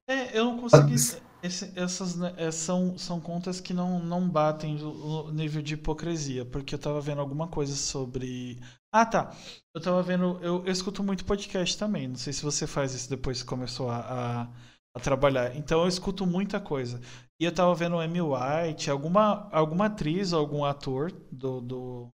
[0.10, 1.25] é eu não consegui.
[1.46, 6.44] Esse, essas né, é, são, são contas que não, não batem no nível de hipocrisia,
[6.44, 8.60] porque eu tava vendo alguma coisa sobre.
[8.92, 9.36] Ah, tá.
[9.74, 10.40] Eu tava vendo.
[10.42, 12.08] Eu, eu escuto muito podcast também.
[12.08, 14.48] Não sei se você faz isso depois que começou a, a,
[14.96, 15.56] a trabalhar.
[15.56, 17.00] Então eu escuto muita coisa.
[17.40, 22.10] E eu tava vendo o Amy White, alguma, alguma atriz ou algum ator do, do,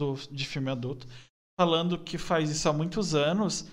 [0.00, 1.06] do, de filme adulto,
[1.58, 3.68] falando que faz isso há muitos anos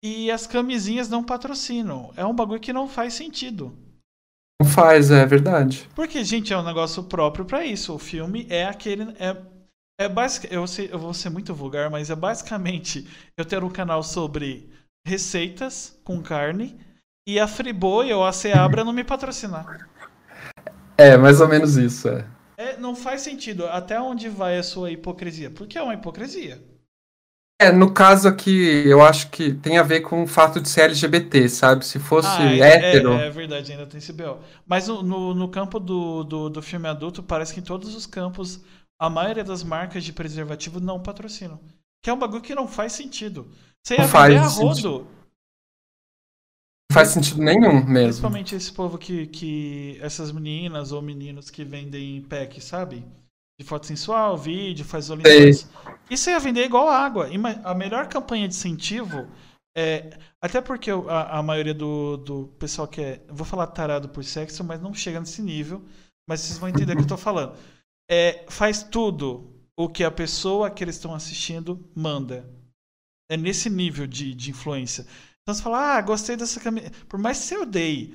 [0.00, 2.12] e as camisinhas não patrocinam.
[2.16, 3.76] É um bagulho que não faz sentido.
[4.60, 5.88] Não faz, é verdade.
[5.94, 7.94] Porque, gente, é um negócio próprio para isso.
[7.94, 9.14] O filme é aquele.
[9.18, 9.36] É,
[10.00, 13.70] é basic, eu, sei, eu vou ser muito vulgar, mas é basicamente eu ter um
[13.70, 14.70] canal sobre
[15.06, 16.78] receitas com carne
[17.26, 19.88] e a Friboi ou a Seabra não me patrocinar.
[20.98, 22.26] É, mais ou menos isso, é.
[22.56, 22.76] é.
[22.76, 23.66] Não faz sentido.
[23.66, 25.50] Até onde vai a sua hipocrisia?
[25.50, 26.62] Porque é uma hipocrisia.
[27.58, 30.82] É, no caso aqui, eu acho que tem a ver com o fato de ser
[30.82, 31.86] LGBT, sabe?
[31.86, 33.14] Se fosse ah, é, hétero.
[33.14, 34.38] É, é, verdade, ainda tem esse BO.
[34.66, 38.04] Mas no, no, no campo do, do, do, filme adulto, parece que em todos os
[38.04, 38.62] campos,
[39.00, 41.58] a maioria das marcas de preservativo não patrocinam.
[42.02, 43.50] Que é um bagulho que não faz sentido.
[43.82, 45.06] Você ia não faz a rodo.
[46.90, 48.08] Não faz sentido nenhum mesmo.
[48.08, 49.98] Principalmente esse povo que, que.
[50.02, 53.02] Essas meninas ou meninos que vendem pack, sabe?
[53.58, 55.68] De foto sensual, vídeo, faz Olimpíadas.
[56.10, 57.28] Isso ia vender igual água.
[57.64, 59.26] A melhor campanha de incentivo
[59.76, 60.18] é.
[60.40, 63.24] Até porque a, a maioria do, do pessoal que é.
[63.28, 65.82] Vou falar tarado por sexo, mas não chega nesse nível.
[66.28, 67.56] Mas vocês vão entender o que eu tô falando.
[68.10, 72.48] É, faz tudo o que a pessoa que eles estão assistindo manda.
[73.30, 75.06] É nesse nível de, de influência.
[75.42, 76.90] Então você fala, ah, gostei dessa camisa.
[77.08, 78.14] Por mais que você odeie,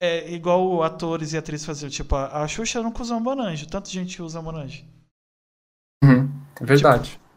[0.00, 1.90] é igual atores e atrizes faziam.
[1.90, 3.68] Tipo, a, a Xuxa nunca usou um Monange.
[3.68, 4.88] Tanta gente usa Monange.
[6.02, 7.10] Uhum, é verdade.
[7.10, 7.30] Tipo,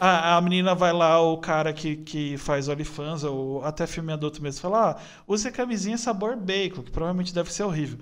[0.00, 4.42] a, a menina vai lá, o cara que, que faz OnlyFans, ou até filme adulto
[4.42, 7.98] mesmo, fala: ah, use camisinha sabor bacon, que provavelmente deve ser horrível.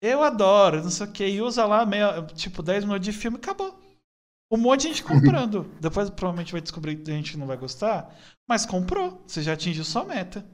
[0.00, 3.36] Eu adoro, não sei o que, e usa lá, meia, tipo, 10 minutos de filme
[3.36, 3.78] acabou.
[4.50, 5.70] Um monte de gente comprando.
[5.80, 8.14] Depois provavelmente vai descobrir que a gente não vai gostar,
[8.48, 9.22] mas comprou.
[9.26, 10.44] Você já atingiu sua meta.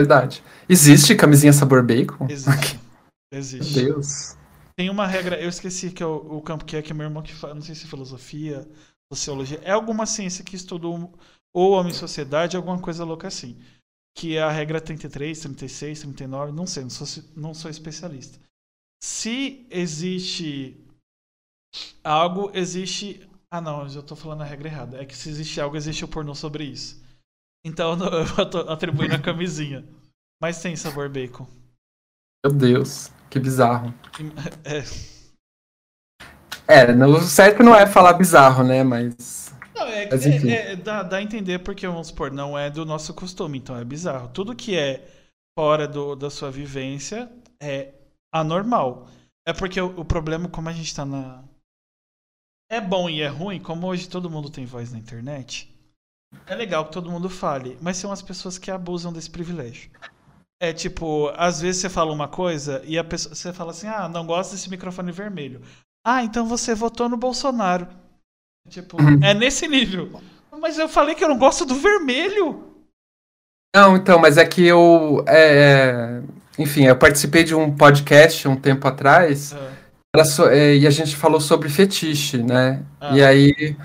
[0.00, 0.42] Verdade.
[0.68, 2.26] Existe camisinha sabor bacon?
[2.28, 2.80] Existe.
[3.32, 3.74] Existe.
[3.76, 4.36] Meu Deus.
[4.76, 7.22] Tem uma regra, eu esqueci que é o, o campo que é que meu irmão
[7.22, 8.66] que fala, não sei se é filosofia
[9.12, 9.60] sociologia.
[9.62, 13.60] É alguma ciência que estuda ou homem sociedade, alguma coisa louca assim.
[14.16, 18.38] Que é a regra 33, 36, 39, não sei, não sou, não sou especialista.
[19.02, 20.82] Se existe
[22.02, 23.28] algo, existe.
[23.50, 25.02] Ah, não, eu já tô falando a regra errada.
[25.02, 26.99] É que se existe algo, existe o pornô sobre isso.
[27.64, 27.96] Então
[28.38, 29.84] eu tô atribuindo a camisinha.
[30.40, 31.46] Mas tem sabor bacon.
[32.44, 33.94] Meu Deus, que bizarro.
[34.64, 35.10] É.
[36.72, 38.84] É, o certo não é falar bizarro, né?
[38.84, 39.52] Mas.
[39.74, 42.84] Não, é, Mas, é, é, dá, dá a entender porque, vamos supor, não é do
[42.84, 44.28] nosso costume, então é bizarro.
[44.28, 45.04] Tudo que é
[45.58, 47.28] fora do, da sua vivência
[47.60, 47.92] é
[48.32, 49.08] anormal.
[49.44, 51.42] É porque o, o problema, como a gente tá na.
[52.70, 55.69] É bom e é ruim, como hoje todo mundo tem voz na internet.
[56.46, 59.90] É legal que todo mundo fale, mas são as pessoas que abusam desse privilégio.
[60.60, 64.08] É tipo, às vezes você fala uma coisa e a pessoa, você fala assim: "Ah,
[64.08, 65.62] não gosto desse microfone vermelho".
[66.04, 67.88] Ah, então você votou no Bolsonaro.
[68.68, 69.18] Tipo, uhum.
[69.22, 70.20] é nesse nível.
[70.60, 72.64] Mas eu falei que eu não gosto do vermelho.
[73.74, 75.24] Não, então, mas é que eu.
[75.26, 76.22] É, é
[76.58, 79.54] enfim, eu participei de um podcast um tempo atrás.
[79.54, 79.80] Ah.
[80.50, 82.82] É, e a gente falou sobre fetiche, né?
[83.00, 83.16] Ah.
[83.16, 83.76] E aí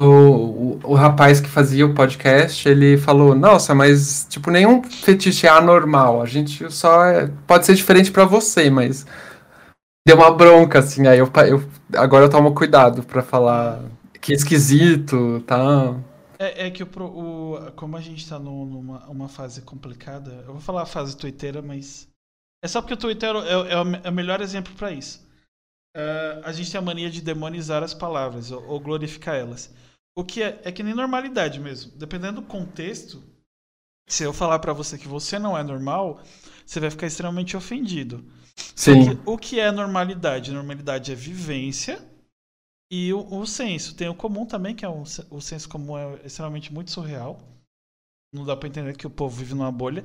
[0.00, 5.46] o, o, o, rapaz que fazia o podcast, ele falou, nossa, mas tipo, nenhum fetiche
[5.46, 9.04] é anormal, a gente só é, pode ser diferente para você, mas
[10.06, 13.82] deu uma bronca, assim, aí eu, eu agora eu tomo cuidado para falar
[14.20, 15.96] que esquisito, tá?
[16.38, 20.52] É, é que o, o, como a gente tá no, numa uma fase complicada, eu
[20.52, 22.08] vou falar a fase twitteira, mas
[22.62, 25.26] é só porque o Twitter é, é, é o melhor exemplo para isso.
[25.96, 29.72] Uh, a gente tem a mania de demonizar as palavras ou, ou glorificar elas.
[30.18, 31.96] O que é, é que nem normalidade mesmo.
[31.96, 33.22] Dependendo do contexto,
[34.08, 36.20] se eu falar para você que você não é normal,
[36.66, 38.28] você vai ficar extremamente ofendido.
[38.74, 39.14] Sim.
[39.14, 40.50] Que, o que é normalidade?
[40.50, 42.04] Normalidade é vivência
[42.90, 43.94] e o, o senso.
[43.94, 47.40] Tem o comum também, que é um, o senso comum é extremamente muito surreal.
[48.34, 50.04] Não dá para entender que o povo vive numa bolha.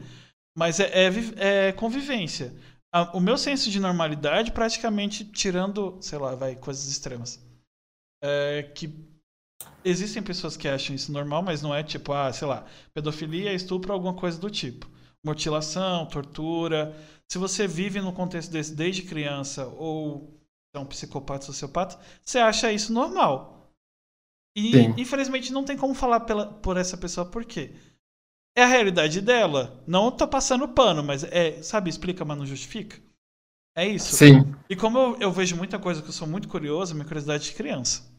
[0.55, 2.53] Mas é, é, é convivência.
[2.93, 7.43] A, o meu senso de normalidade, praticamente tirando, sei lá, vai, coisas extremas.
[8.21, 9.11] É que
[9.83, 13.93] existem pessoas que acham isso normal, mas não é tipo, ah, sei lá, pedofilia, estupro,
[13.93, 14.89] alguma coisa do tipo.
[15.23, 16.95] Mutilação, tortura.
[17.31, 20.39] Se você vive num contexto desse desde criança ou
[20.75, 23.71] é um psicopata, sociopata, você acha isso normal.
[24.55, 24.93] E Sim.
[24.97, 27.73] infelizmente não tem como falar pela, por essa pessoa por quê.
[28.55, 29.83] É a realidade dela.
[29.87, 33.01] Não tô passando pano, mas é, sabe, explica, mas não justifica.
[33.75, 34.15] É isso.
[34.15, 34.53] Sim.
[34.69, 37.53] E como eu, eu vejo muita coisa que eu sou muito curioso, minha curiosidade de
[37.53, 38.12] criança.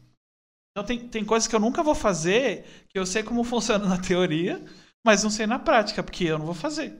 [0.75, 3.97] Então tem, tem coisas que eu nunca vou fazer, que eu sei como funciona na
[3.97, 4.61] teoria,
[5.05, 6.93] mas não sei na prática, porque eu não vou fazer.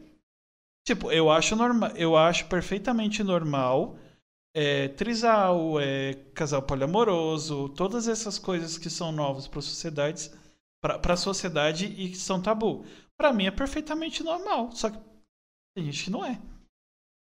[0.87, 3.97] Tipo, eu acho normal, eu acho perfeitamente normal
[4.55, 10.31] é, trisal, é, casal poliamoroso, todas essas coisas que são novas para sociedades,
[10.81, 12.85] para a sociedade e que são tabu.
[13.17, 14.97] Para mim é perfeitamente normal, só que
[15.75, 16.39] tem gente que não é.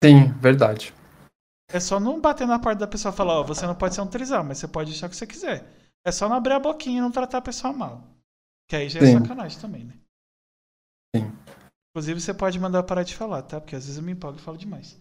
[0.04, 0.94] Sim, verdade.
[1.70, 3.96] É só não bater na parte da pessoa e falar, ó, oh, você não pode
[3.96, 5.85] ser um trisal, mas você pode achar o que você quiser.
[6.06, 8.04] É só não abrir a boquinha e não tratar a pessoa mal.
[8.70, 9.20] Que aí já é Sim.
[9.20, 9.94] sacanagem também, né?
[11.16, 11.32] Sim.
[11.90, 13.60] Inclusive, você pode mandar parar de falar, tá?
[13.60, 14.98] Porque às vezes eu me empolgo e falo demais.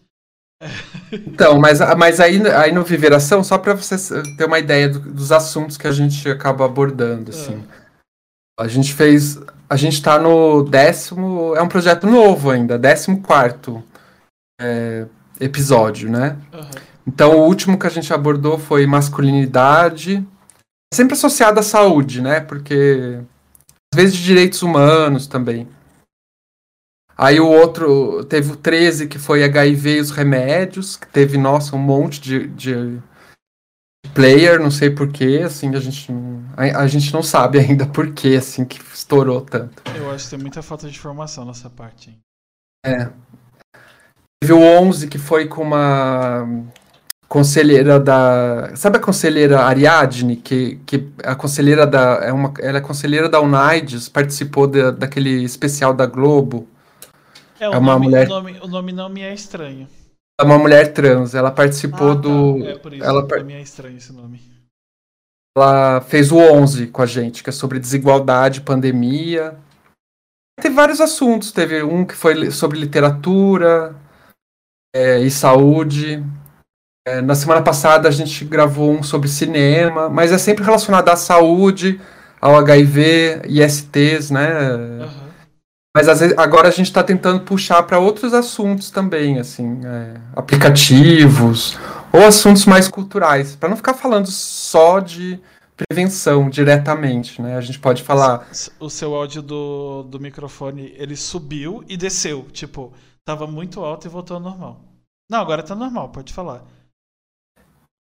[1.11, 3.95] Então, mas, mas aí, aí no Viveração, só para você
[4.37, 7.63] ter uma ideia do, dos assuntos que a gente acaba abordando, assim.
[8.59, 8.63] É.
[8.63, 9.39] A gente fez.
[9.69, 11.55] A gente tá no décimo.
[11.55, 13.83] É um projeto novo ainda, décimo quarto
[14.59, 15.05] é,
[15.39, 16.37] episódio, né?
[16.53, 16.81] Uhum.
[17.07, 20.25] Então, o último que a gente abordou foi masculinidade,
[20.95, 22.39] sempre associado à saúde, né?
[22.39, 23.19] Porque
[23.93, 25.67] às vezes de direitos humanos também.
[27.17, 31.75] Aí o outro, teve o 13, que foi HIV e os remédios, que teve, nossa,
[31.75, 33.01] um monte de, de
[34.13, 36.11] player, não sei porquê, assim, a gente,
[36.57, 39.81] a, a, gente não sabe ainda porquê, assim, que estourou tanto.
[39.95, 42.09] Eu acho que tem muita falta de informação nessa parte.
[42.09, 42.19] Hein?
[42.85, 43.09] É.
[44.41, 46.45] Teve o 11, que foi com uma
[47.27, 48.75] conselheira da.
[48.75, 52.19] Sabe a conselheira Ariadne, que, que a conselheira da.
[52.23, 56.67] É uma, ela é conselheira da Unides, participou de, daquele especial da Globo.
[57.59, 58.27] É, é uma nome, mulher.
[58.27, 59.87] O nome, o nome não me é estranho.
[60.39, 62.21] É uma mulher trans, ela participou ah, tá.
[62.21, 62.65] do.
[62.65, 63.49] É por isso ela par...
[63.49, 64.41] é estranho esse nome.
[65.57, 69.57] Ela fez o 11 com a gente, que é sobre desigualdade, pandemia.
[70.61, 73.95] Teve vários assuntos, teve um que foi sobre literatura
[74.93, 76.23] é, e saúde.
[77.07, 81.15] É, na semana passada a gente gravou um sobre cinema, mas é sempre relacionado à
[81.15, 82.01] saúde,
[82.41, 84.73] ao HIV, ISTs, né?
[84.73, 85.25] Uhum.
[85.95, 91.77] Mas vezes, agora a gente está tentando puxar para outros assuntos também, assim, é, aplicativos
[92.11, 95.39] ou assuntos mais culturais, para não ficar falando só de
[95.77, 97.55] prevenção diretamente, né?
[97.55, 98.47] A gente pode falar.
[98.79, 102.47] O seu áudio do, do microfone ele subiu e desceu.
[102.51, 104.81] Tipo, tava muito alto e voltou ao normal.
[105.29, 106.65] Não, agora tá normal, pode falar.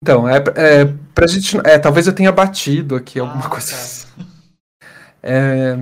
[0.07, 1.59] Então, é, é pra gente.
[1.65, 3.77] É, talvez eu tenha batido aqui alguma ah, coisa tá.
[3.77, 4.07] assim.
[5.21, 5.77] É,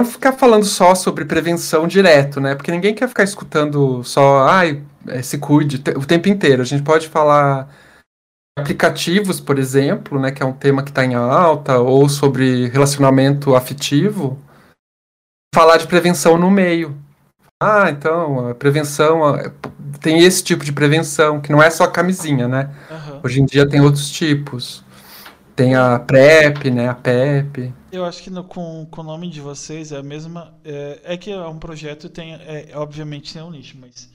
[0.00, 2.56] não ficar falando só sobre prevenção direto, né?
[2.56, 6.62] Porque ninguém quer ficar escutando só, ai, é, se cuide o tempo inteiro.
[6.62, 7.72] A gente pode falar
[8.58, 13.54] aplicativos, por exemplo, né, que é um tema que está em alta, ou sobre relacionamento
[13.54, 14.36] afetivo,
[15.54, 16.96] falar de prevenção no meio.
[17.62, 19.20] Ah, então, a prevenção
[20.00, 22.74] tem esse tipo de prevenção, que não é só a camisinha, né?
[22.90, 23.20] Uhum.
[23.24, 24.84] Hoje em dia tem outros tipos.
[25.54, 26.88] Tem a PrEP, né?
[26.88, 27.72] A PEP.
[27.92, 30.54] Eu acho que no, com, com o nome de vocês é a mesma.
[30.64, 32.34] É, é que é um projeto tem.
[32.34, 34.08] É, obviamente tem um nicho, mas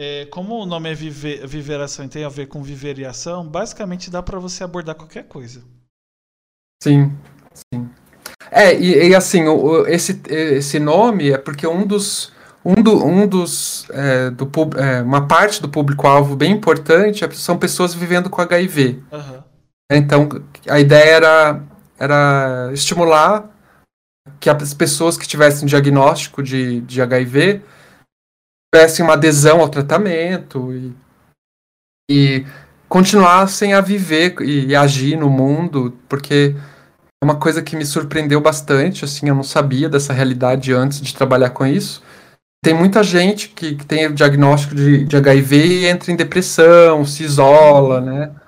[0.00, 3.46] é, como o nome é viver, Viveração e tem a ver com viver e ação,
[3.46, 5.62] basicamente dá para você abordar qualquer coisa.
[6.82, 7.12] Sim,
[7.52, 7.88] sim.
[8.50, 12.31] É, e, e assim, o, esse, esse nome é porque um dos.
[12.64, 13.86] Um, do, um dos.
[13.90, 19.02] É, do, é, uma parte do público-alvo bem importante é, são pessoas vivendo com HIV.
[19.10, 19.42] Uhum.
[19.90, 20.28] Então,
[20.68, 21.62] a ideia era,
[21.98, 23.50] era estimular
[24.38, 27.62] que as pessoas que tivessem diagnóstico de, de HIV
[28.72, 30.94] tivessem uma adesão ao tratamento e,
[32.10, 32.46] e
[32.88, 36.56] continuassem a viver e, e agir no mundo, porque
[37.22, 41.14] é uma coisa que me surpreendeu bastante, assim, eu não sabia dessa realidade antes de
[41.14, 42.02] trabalhar com isso.
[42.64, 47.04] Tem muita gente que, que tem o diagnóstico de, de HIV e entra em depressão,
[47.04, 48.40] se isola, né?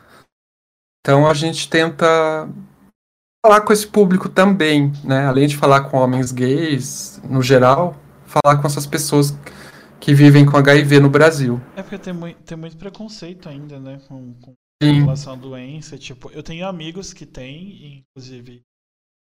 [1.00, 2.48] Então a gente tenta
[3.44, 5.26] falar com esse público também, né?
[5.26, 9.36] Além de falar com homens gays, no geral, falar com essas pessoas
[10.00, 11.60] que vivem com HIV no Brasil.
[11.74, 14.00] É porque tem muito, tem muito preconceito ainda, né?
[14.06, 15.98] Com, com relação à doença.
[15.98, 18.62] Tipo, eu tenho amigos que têm, inclusive,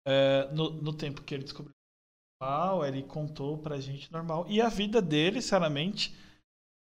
[0.07, 1.75] é, no, no tempo que ele descobriu
[2.41, 4.47] normal, ele contou pra gente normal.
[4.49, 6.15] E a vida dele, sinceramente,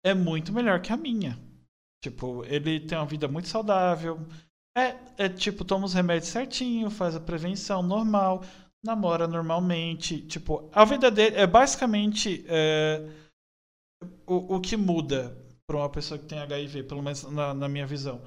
[0.05, 1.39] é muito melhor que a minha.
[2.03, 4.21] Tipo, ele tem uma vida muito saudável.
[4.77, 8.45] É, é tipo, toma os remédios certinho, faz a prevenção normal,
[8.85, 10.21] namora normalmente.
[10.27, 12.45] Tipo, a vida dele é basicamente.
[12.47, 13.27] É,
[14.27, 17.87] o, o que muda para uma pessoa que tem HIV, pelo menos na, na minha
[17.87, 18.21] visão,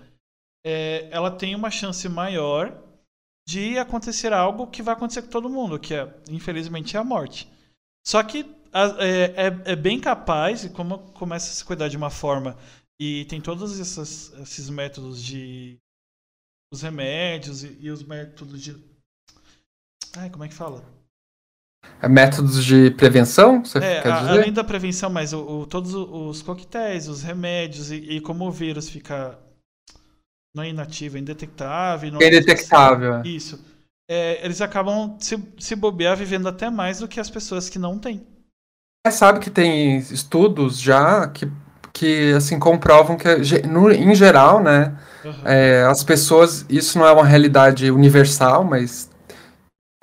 [0.66, 2.89] é, ela tem uma chance maior
[3.50, 7.52] de acontecer algo que vai acontecer com todo mundo, que é, infelizmente, é a morte.
[8.06, 12.12] Só que é, é, é, bem capaz, e como começa a se cuidar de uma
[12.12, 12.56] forma,
[13.02, 15.80] e tem todos esses, esses métodos de.
[16.72, 18.78] os remédios e, e os métodos de.
[20.16, 20.84] Ai, como é que fala?
[22.08, 23.66] Métodos de prevenção?
[23.66, 24.30] Você é, quer dizer?
[24.30, 28.52] além da prevenção, mas o, o, todos os coquetéis, os remédios e, e, como o
[28.52, 29.40] vírus fica
[30.56, 32.12] não é inativo, é indetectável.
[32.12, 33.22] Não é indetectável.
[33.24, 33.60] Isso.
[34.10, 38.00] É, eles acabam se, se bobear vivendo até mais do que as pessoas que não
[38.00, 38.26] têm.
[39.06, 41.50] É, sabe que tem estudos já que,
[41.94, 43.28] que assim comprovam que
[43.68, 45.42] no, em geral, né, uhum.
[45.46, 49.10] é, as pessoas isso não é uma realidade universal, mas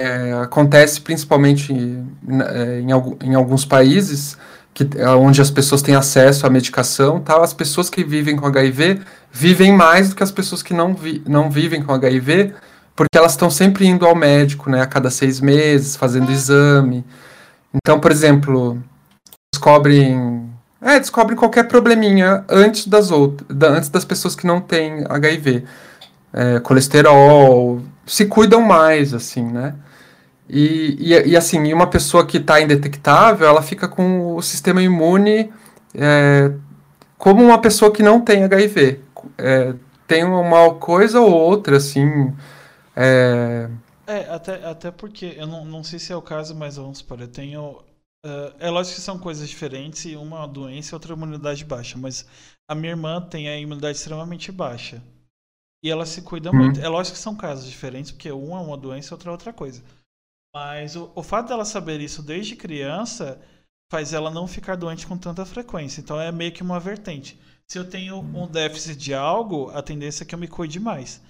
[0.01, 4.39] é, acontece principalmente em, é, em, em, alguns países
[4.77, 8.47] que, é, onde as pessoas têm acesso à medicação, tal, as pessoas que vivem com
[8.47, 9.01] HIV
[9.33, 12.53] vivem mais do que as pessoas que não, vi, não vivem com HIV,
[12.95, 17.03] porque elas estão sempre indo ao médico, né, a cada seis meses, fazendo exame.
[17.75, 18.79] Então, por exemplo,
[19.51, 20.47] descobrem,
[20.83, 25.65] é, descobrem qualquer probleminha antes das outras, antes das pessoas que não têm HIV,
[26.35, 29.75] é, colesterol, se cuidam mais, assim, né?
[30.49, 35.53] E, e, e assim, uma pessoa que está indetectável, ela fica com o sistema imune
[35.95, 36.53] é,
[37.19, 39.01] como uma pessoa que não tem HIV.
[39.39, 39.75] É,
[40.07, 42.33] tem uma coisa ou outra, assim.
[42.95, 43.69] É,
[44.07, 47.21] é até, até porque, eu não, não sei se é o caso, mas vamos supor,
[47.21, 47.83] eu tenho.
[48.25, 52.27] Uh, é lógico que são coisas diferentes, e uma doença e outra imunidade baixa, mas
[52.69, 55.03] a minha irmã tem a imunidade extremamente baixa.
[55.83, 56.57] E ela se cuida uhum.
[56.57, 56.81] muito.
[56.81, 59.53] É lógico que são casos diferentes, porque uma é uma doença e outra é outra
[59.53, 59.83] coisa.
[60.57, 63.39] Mas o, o fato dela saber isso desde criança
[63.93, 66.01] faz ela não ficar doente com tanta frequência.
[66.01, 67.39] Então é meio que uma vertente.
[67.71, 71.21] Se eu tenho um déficit de algo, a tendência é que eu me cuide mais.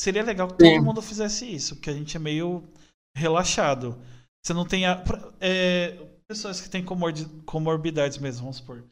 [0.00, 2.66] Seria legal que todo mundo fizesse isso, porque a gente é meio
[3.14, 4.02] relaxado.
[4.42, 4.86] Você não tem.
[4.86, 5.04] A,
[5.38, 5.90] é,
[6.26, 6.82] pessoas que têm
[7.44, 8.88] comorbidades mesmo, vamos supor.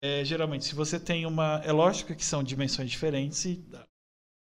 [0.00, 1.60] É, geralmente, se você tem uma.
[1.64, 3.58] É lógico que são dimensões diferentes.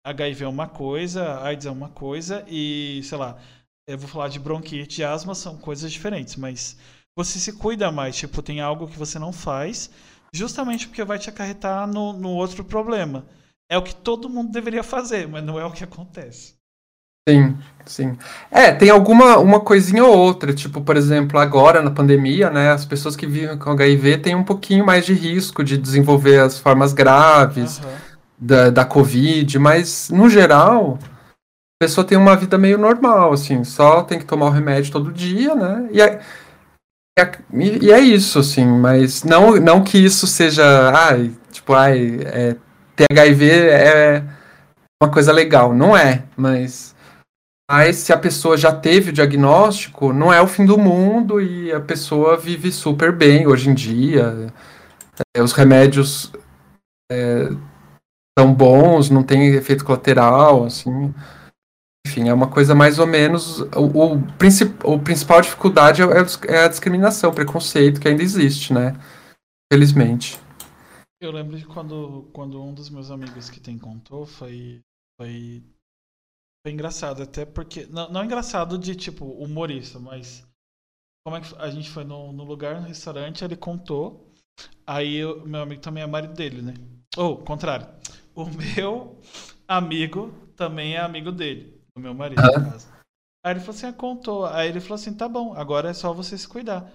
[0.05, 3.41] HIV é uma coisa, AIDS é uma coisa, e sei lá,
[3.87, 6.77] eu vou falar de bronquite e asma, são coisas diferentes, mas
[7.17, 9.91] você se cuida mais, tipo, tem algo que você não faz,
[10.33, 13.27] justamente porque vai te acarretar no, no outro problema.
[13.71, 16.55] É o que todo mundo deveria fazer, mas não é o que acontece.
[17.29, 17.57] Sim,
[17.87, 18.19] sim.
[18.51, 22.85] É, tem alguma uma coisinha ou outra, tipo, por exemplo, agora na pandemia, né, as
[22.85, 26.93] pessoas que vivem com HIV têm um pouquinho mais de risco de desenvolver as formas
[26.93, 27.97] graves Aham.
[28.37, 30.99] da, da Covid, mas no geral,
[31.83, 35.53] pessoa tem uma vida meio normal, assim, só tem que tomar o remédio todo dia,
[35.57, 35.89] né?
[35.91, 36.21] E é,
[37.53, 40.65] e é- é isso, assim, mas não, não que isso seja,
[40.95, 42.57] ai, tipo, ai, é,
[42.95, 44.25] ter HIV é
[45.03, 46.95] uma coisa legal, não é, mas.
[47.69, 51.73] Mas se a pessoa já teve o diagnóstico, não é o fim do mundo e
[51.73, 54.53] a pessoa vive super bem hoje em dia.
[55.35, 56.31] É, os remédios
[57.11, 57.49] é,
[58.39, 61.15] são bons, não tem efeito colateral, assim.
[62.13, 63.61] Enfim, é uma coisa mais ou menos.
[63.61, 68.93] O, o, o principal dificuldade é, é a discriminação, o preconceito que ainda existe, né?
[69.73, 70.39] Felizmente.
[71.23, 74.81] Eu lembro de quando, quando um dos meus amigos que tem contou foi,
[75.19, 75.63] foi,
[76.63, 77.87] foi engraçado, até porque.
[77.87, 80.47] Não, não engraçado de tipo humorista, mas
[81.25, 84.31] como é que a gente foi no, no lugar, no restaurante, ele contou.
[84.87, 86.75] Aí o meu amigo também é marido dele, né?
[87.17, 87.89] Ou, contrário.
[88.35, 88.45] O
[88.77, 89.19] meu
[89.67, 91.82] amigo também é amigo dele.
[91.97, 92.89] O meu marido, no caso.
[93.45, 94.47] Aí ele falou assim, ah, contou.
[94.47, 96.91] Aí ele falou assim, tá bom, agora é só você se cuidar.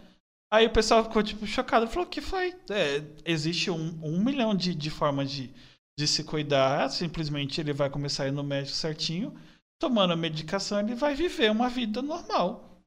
[0.51, 1.87] Aí o pessoal ficou, tipo, chocado.
[1.87, 2.55] Falou, que foi?
[2.69, 5.53] É, existe um, um milhão de, de formas de,
[5.99, 6.89] de se cuidar.
[6.89, 9.35] Simplesmente ele vai começar a ir no médico certinho,
[9.79, 12.81] tomando a medicação, ele vai viver uma vida normal.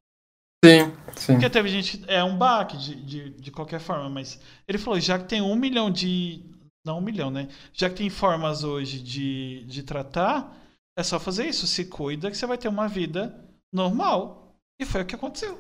[0.65, 1.33] Sim, sim.
[1.33, 2.03] Porque teve gente.
[2.07, 4.39] É um baque de, de, de qualquer forma, mas
[4.69, 6.45] ele falou, já que tem um milhão de.
[6.85, 7.49] Não um milhão, né?
[7.75, 10.57] Já que tem formas hoje de, de tratar,
[11.01, 11.66] é só fazer isso.
[11.66, 13.34] Se cuida que você vai ter uma vida
[13.72, 14.55] normal.
[14.80, 15.59] E foi o que aconteceu.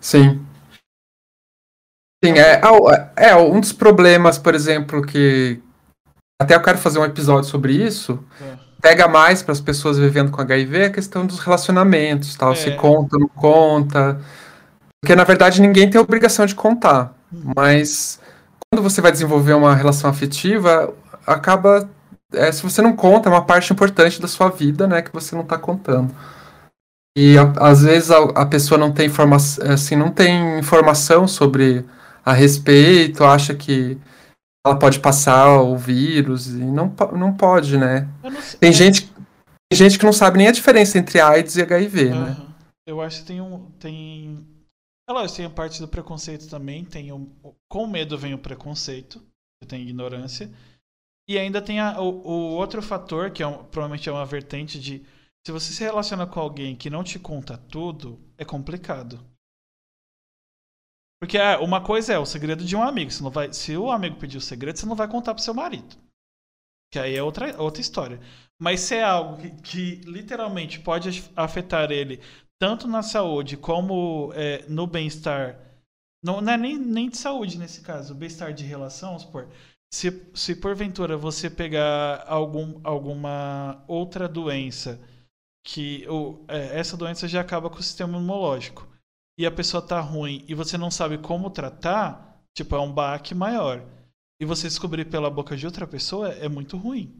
[0.00, 0.44] Sim.
[2.24, 2.60] Sim, é,
[3.16, 5.62] é, é um dos problemas, por exemplo, que
[6.40, 8.22] até eu quero fazer um episódio sobre isso.
[8.40, 8.58] É.
[8.80, 12.56] Pega mais para as pessoas vivendo com HIV é a questão dos relacionamentos, tal, É.
[12.56, 14.20] se conta, não conta.
[15.02, 17.14] Porque na verdade ninguém tem a obrigação de contar,
[17.56, 18.20] mas
[18.70, 20.94] quando você vai desenvolver uma relação afetiva,
[21.26, 21.88] acaba
[22.36, 25.34] é, se você não conta, é uma parte importante da sua vida, né, que você
[25.34, 26.14] não está contando.
[27.16, 31.84] E a- às vezes a, a pessoa não tem informação, assim, não tem informação sobre
[32.24, 33.98] a respeito, acha que
[34.66, 38.08] ela pode passar o vírus e não, não pode, né?
[38.22, 39.12] Não Tem é, gente,
[39.70, 42.14] tem gente que não sabe nem a diferença entre AIDS e HIV, né?
[42.14, 42.54] aham.
[42.86, 43.70] Eu acho que tem um.
[43.78, 44.44] Tem.
[45.08, 46.84] É lógico, tem a parte do preconceito também.
[46.84, 47.30] Tem o-
[47.68, 49.22] com medo vem o preconceito,
[49.66, 50.50] tem ignorância.
[51.28, 54.78] E ainda tem a- o, o outro fator, que é um- provavelmente é uma vertente
[54.80, 55.04] de.
[55.46, 59.20] Se você se relaciona com alguém que não te conta tudo, é complicado.
[61.20, 63.10] Porque ah, uma coisa é o segredo de um amigo.
[63.10, 65.54] Você não vai, se o amigo pedir o segredo, você não vai contar pro seu
[65.54, 65.96] marido.
[66.92, 68.20] Que aí é outra, outra história.
[68.60, 72.20] Mas se é algo que, que literalmente pode af- afetar ele
[72.58, 75.58] tanto na saúde como é, no bem-estar.
[76.22, 79.50] Não, não é nem, nem de saúde nesse caso, bem-estar de relação, vamos supor.
[79.94, 84.98] Se, se porventura você pegar algum, alguma outra doença
[85.64, 88.88] que o, é, essa doença já acaba com o sistema imunológico
[89.38, 93.36] e a pessoa tá ruim e você não sabe como tratar, tipo, é um baque
[93.36, 93.84] maior.
[94.42, 97.14] E você descobrir pela boca de outra pessoa é muito ruim.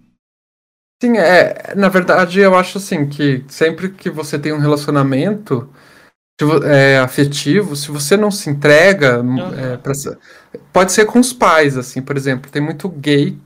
[1.00, 5.72] Sim, é, na verdade eu acho assim que sempre que você tem um relacionamento
[6.64, 9.22] é, afetivo, se você não se entrega,
[9.56, 9.92] é, pra
[10.72, 13.38] pode ser com os pais, assim, por exemplo, tem muito gay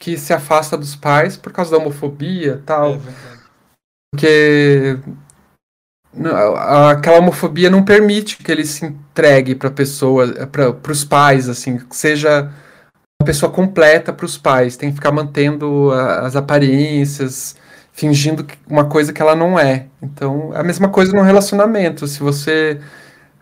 [0.00, 3.40] que se afasta dos pais por causa da homofobia, É tal, verdade.
[4.12, 4.98] porque
[6.90, 11.96] aquela homofobia não permite que ele se entregue para pessoa, para os pais, assim, que
[11.96, 12.52] seja
[13.20, 17.56] uma pessoa completa para os pais, tem que ficar mantendo as aparências,
[17.98, 19.88] fingindo uma coisa que ela não é.
[20.00, 22.06] Então, é a mesma coisa no relacionamento.
[22.06, 22.80] Se você.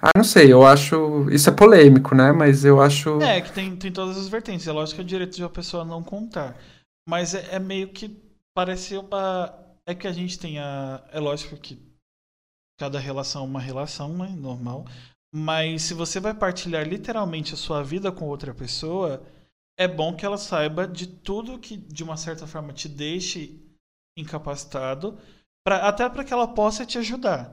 [0.01, 1.29] Ah, não sei, eu acho.
[1.31, 2.33] Isso é polêmico, né?
[2.33, 3.21] Mas eu acho.
[3.21, 4.67] É, que tem, tem todas as vertentes.
[4.67, 6.57] É lógico que é o direito de uma pessoa não contar.
[7.07, 8.19] Mas é, é meio que
[8.55, 9.55] parece uma.
[9.87, 11.05] É que a gente tem a.
[11.13, 11.79] É lógico que
[12.79, 14.35] cada relação é uma relação, né?
[14.39, 14.87] Normal.
[15.35, 19.23] Mas se você vai partilhar literalmente a sua vida com outra pessoa,
[19.79, 23.66] é bom que ela saiba de tudo que de uma certa forma te deixe
[24.17, 25.19] incapacitado,
[25.65, 27.53] pra, até para que ela possa te ajudar.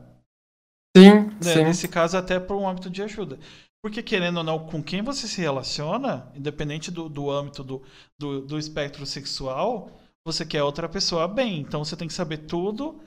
[0.96, 1.38] Sim, né?
[1.42, 1.64] sim.
[1.64, 3.40] Nesse caso, até por um âmbito de ajuda.
[3.84, 7.84] Porque, querendo ou não, com quem você se relaciona, independente do, do âmbito do,
[8.18, 9.92] do, do espectro sexual,
[10.26, 11.60] você quer outra pessoa bem.
[11.60, 13.02] Então você tem que saber tudo.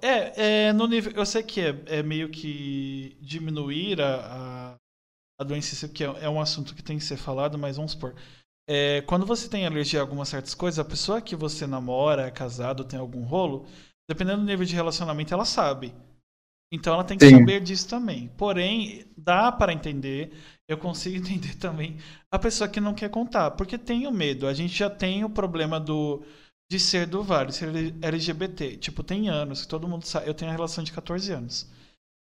[0.00, 1.12] É, é no nível.
[1.12, 4.74] Eu sei que é, é meio que diminuir a, a,
[5.40, 7.92] a doença, isso que é, é um assunto que tem que ser falado, mas vamos
[7.92, 8.14] supor.
[8.68, 12.30] É, quando você tem alergia a algumas certas coisas, a pessoa que você namora, é
[12.30, 13.66] casado, tem algum rolo,
[14.08, 15.94] dependendo do nível de relacionamento, ela sabe.
[16.72, 17.38] Então ela tem que Sim.
[17.38, 18.28] saber disso também.
[18.36, 20.32] Porém, dá para entender,
[20.68, 21.96] eu consigo entender também
[22.32, 24.46] a pessoa que não quer contar, porque tem o medo.
[24.46, 26.22] A gente já tem o problema do
[26.70, 28.78] de ser do Vale, ser LGBT.
[28.78, 30.28] Tipo, tem anos que todo mundo sabe.
[30.28, 31.70] Eu tenho a relação de 14 anos.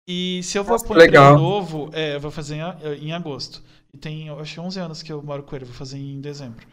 [0.08, 1.38] E se eu vou Nossa, emprego legal.
[1.38, 3.62] novo, é, eu vou fazer em, em agosto.
[3.96, 6.66] E tem, acho, 11 anos que eu moro com ele, vou fazer em dezembro.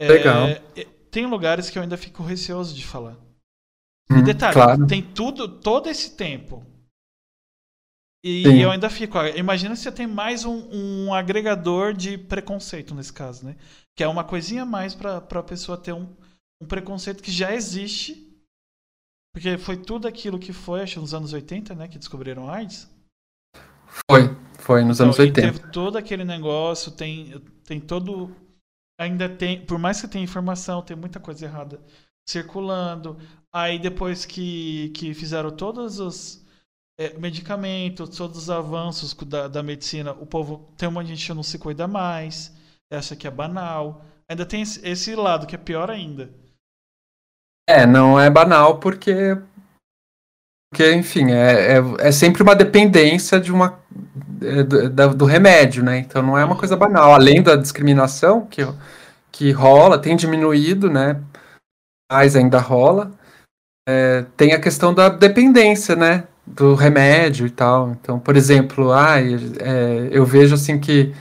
[0.00, 0.48] É, Legal.
[0.48, 3.16] é, tem lugares que eu ainda fico receoso de falar.
[4.10, 4.86] Hum, Detalhe, claro.
[4.88, 6.66] tem tudo, todo esse tempo.
[8.24, 8.58] E Sim.
[8.58, 9.16] eu ainda fico.
[9.36, 13.56] Imagina se você tem mais um, um agregador de preconceito nesse caso, né?
[13.96, 16.16] Que é uma coisinha a mais pra, pra pessoa ter um,
[16.60, 18.26] um preconceito que já existe.
[19.32, 21.86] Porque foi tudo aquilo que foi, acho, nos anos 80, né?
[21.86, 22.90] Que descobriram a AIDS.
[24.10, 25.52] Foi, foi nos anos Então, e 80.
[25.52, 28.34] Teve todo aquele negócio, tem, tem todo.
[29.00, 29.64] Ainda tem.
[29.64, 31.80] Por mais que tenha informação, tem muita coisa errada
[32.28, 33.16] circulando.
[33.52, 36.44] Aí depois que, que fizeram todos os
[36.98, 40.70] é, medicamentos, todos os avanços da, da medicina, o povo.
[40.76, 42.54] Tem um de gente que não se cuida mais,
[42.92, 44.04] acha que é banal.
[44.28, 46.30] Ainda tem esse, esse lado que é pior ainda.
[47.68, 49.38] É, não é banal porque.
[50.70, 53.82] Porque, enfim, é, é, é sempre uma dependência de uma,
[54.64, 55.98] do, da- do remédio, né?
[55.98, 57.12] Então não é uma coisa banal.
[57.14, 58.66] Além da discriminação que,
[59.32, 61.20] que rola, tem diminuído, né?
[62.10, 63.10] Mas ainda rola.
[63.88, 66.24] é, tem a questão da dependência, né?
[66.46, 67.90] Do remédio e tal.
[67.90, 71.14] Então, por exemplo, ai, é, eu vejo assim que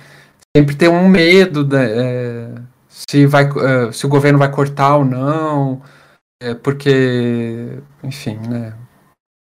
[0.55, 2.49] sempre tem um medo né, é,
[2.89, 5.82] se, vai, é, se o governo vai cortar ou não.
[6.41, 8.74] É porque, enfim, né?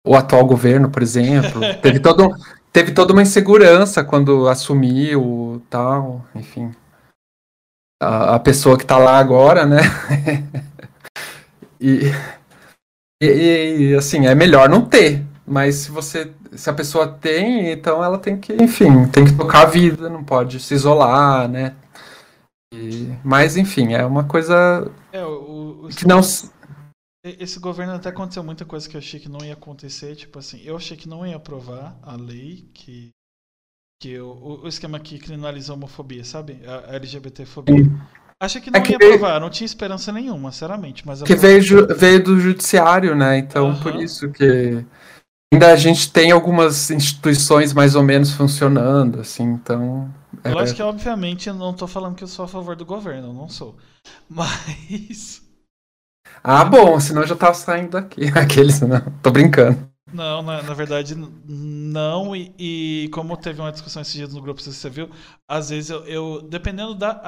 [0.06, 2.36] O atual governo, por exemplo, teve, todo, um-
[2.74, 6.72] teve toda uma insegurança quando assumiu tal, enfim.
[8.02, 9.78] A, a pessoa que tá lá agora, né?
[11.80, 12.12] e,
[13.22, 15.24] e, e, assim, é melhor não ter.
[15.46, 16.34] Mas se você.
[16.54, 20.24] Se a pessoa tem, então ela tem que, enfim, tem que tocar a vida, não
[20.24, 21.74] pode se isolar, né?
[22.74, 26.22] E- mas, enfim, é uma coisa É, o, o- que não.
[27.26, 30.16] Se- Esse governo até aconteceu muita coisa que eu achei que não ia acontecer.
[30.16, 33.10] Tipo assim, eu achei que não ia aprovar a lei que.
[34.02, 36.60] que o, o esquema que criminaliza a homofobia, sabe?
[36.68, 37.90] A, LGBTfobia.
[38.42, 41.08] Achei que não É que ia veio- aprovar, não tinha esperança nenhuma, sinceramente.
[41.08, 43.38] Mas Que veio, ju- veio do judiciário, né?
[43.38, 44.04] Então, por Aham.
[44.04, 44.86] isso que
[45.54, 50.14] ainda a gente tem algumas instituições mais ou menos funcionando, assim, então.
[50.44, 52.86] é, Eu acho que, obviamente, eu não tô falando que eu sou a favor do
[52.86, 53.78] governo, eu não sou.
[54.30, 55.43] Mas.
[56.44, 58.22] Ah, bom, senão eu já tava saindo daqui.
[58.38, 59.92] Aqueles, não, tô brincando.
[60.12, 62.36] Não, na, na verdade, não.
[62.36, 62.54] E,
[63.06, 65.10] e como teve uma discussão esses dias no grupo, se você viu,
[65.48, 67.20] às vezes eu, eu- dependendo da,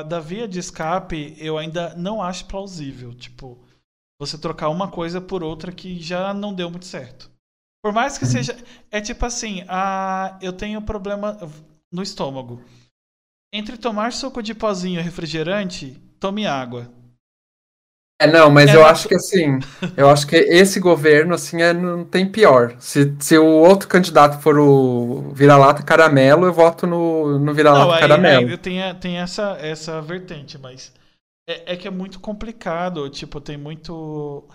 [0.00, 3.12] a- da via de escape, eu ainda não acho plausível.
[3.14, 3.62] Tipo,
[4.20, 7.30] você trocar uma coisa por outra que já não deu muito certo.
[7.82, 8.56] Por mais que seja.
[8.90, 11.38] É tipo assim, a, eu tenho problema
[11.92, 12.62] no estômago.
[13.52, 16.92] Entre tomar suco de pozinho e refrigerante, tome água.
[18.24, 19.58] É, não, mas É eu acho que assim,
[19.96, 22.74] eu acho que esse governo, assim, é, não tem pior.
[22.78, 28.48] Se, se o outro candidato for o vira-lata caramelo, eu voto no, no vira-lata caramelo.
[28.50, 30.92] aí tem, a- tem essa, essa vertente, mas
[31.48, 33.08] é, é que é muito complicado.
[33.10, 34.48] Tipo, tem muito.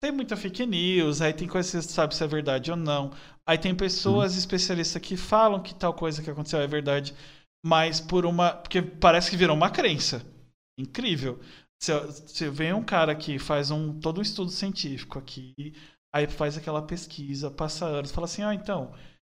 [0.00, 3.12] Tem muita fake news, aí tem coisa que você sabe se é verdade ou não.
[3.46, 7.14] Aí tem pessoas especialistas que falam que tal coisa que aconteceu é verdade,
[7.64, 8.52] mas por uma.
[8.52, 10.22] Porque parece que virou uma crença.
[10.78, 11.40] Incrível.
[11.80, 11.92] Se,
[12.26, 15.54] se vem um cara que faz um, todo um estudo científico aqui,
[16.14, 18.92] aí faz aquela pesquisa, passa anos, fala assim: ah, então.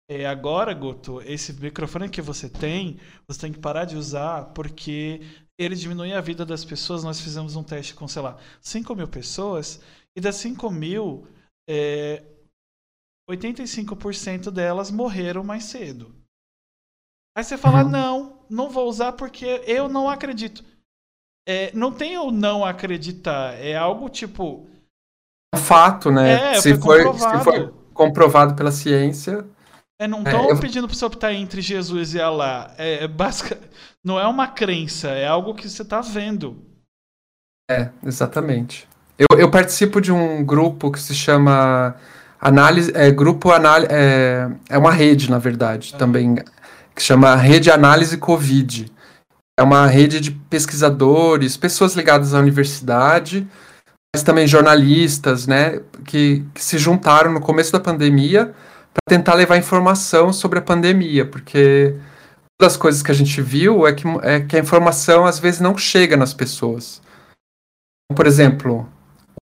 [0.09, 5.21] É, agora, Guto, esse microfone que você tem, você tem que parar de usar porque
[5.57, 7.03] ele diminui a vida das pessoas.
[7.03, 9.81] Nós fizemos um teste com, sei lá, 5 mil pessoas
[10.15, 11.27] e das 5 mil,
[11.69, 12.23] é,
[13.29, 16.13] 85% delas morreram mais cedo.
[17.35, 17.89] Aí você fala, Uhum.
[17.89, 20.63] não, não vou usar porque eu não acredito.
[21.47, 24.67] É, não tem o não acreditar, é algo tipo...
[25.53, 26.53] É um fato, né?
[26.55, 27.43] É, se, foi for, se comprovado.
[27.43, 29.45] for comprovado pela ciência,
[29.99, 32.73] É, não É, estão eu- pedindo para você optar entre Jesus e Alá.
[32.77, 33.55] É, é basic...
[34.03, 36.57] Não é uma crença, é algo que você está vendo.
[37.69, 38.87] É, exatamente.
[39.15, 41.95] Eu, eu participo de um grupo que se chama
[42.39, 42.91] Análise.
[42.95, 43.91] É, grupo análise.
[43.93, 46.33] É, é uma rede, na verdade, também,
[46.95, 48.91] que chama Rede Análise Covid.
[49.61, 53.47] É uma rede de pesquisadores, pessoas ligadas à universidade,
[54.11, 59.57] mas também jornalistas, né, que, que se juntaram no começo da pandemia para tentar levar
[59.57, 61.93] informação sobre a pandemia, porque
[62.59, 65.61] uma das coisas que a gente viu é que, é que a informação às vezes
[65.61, 66.99] não chega nas pessoas.
[68.15, 68.89] Por exemplo,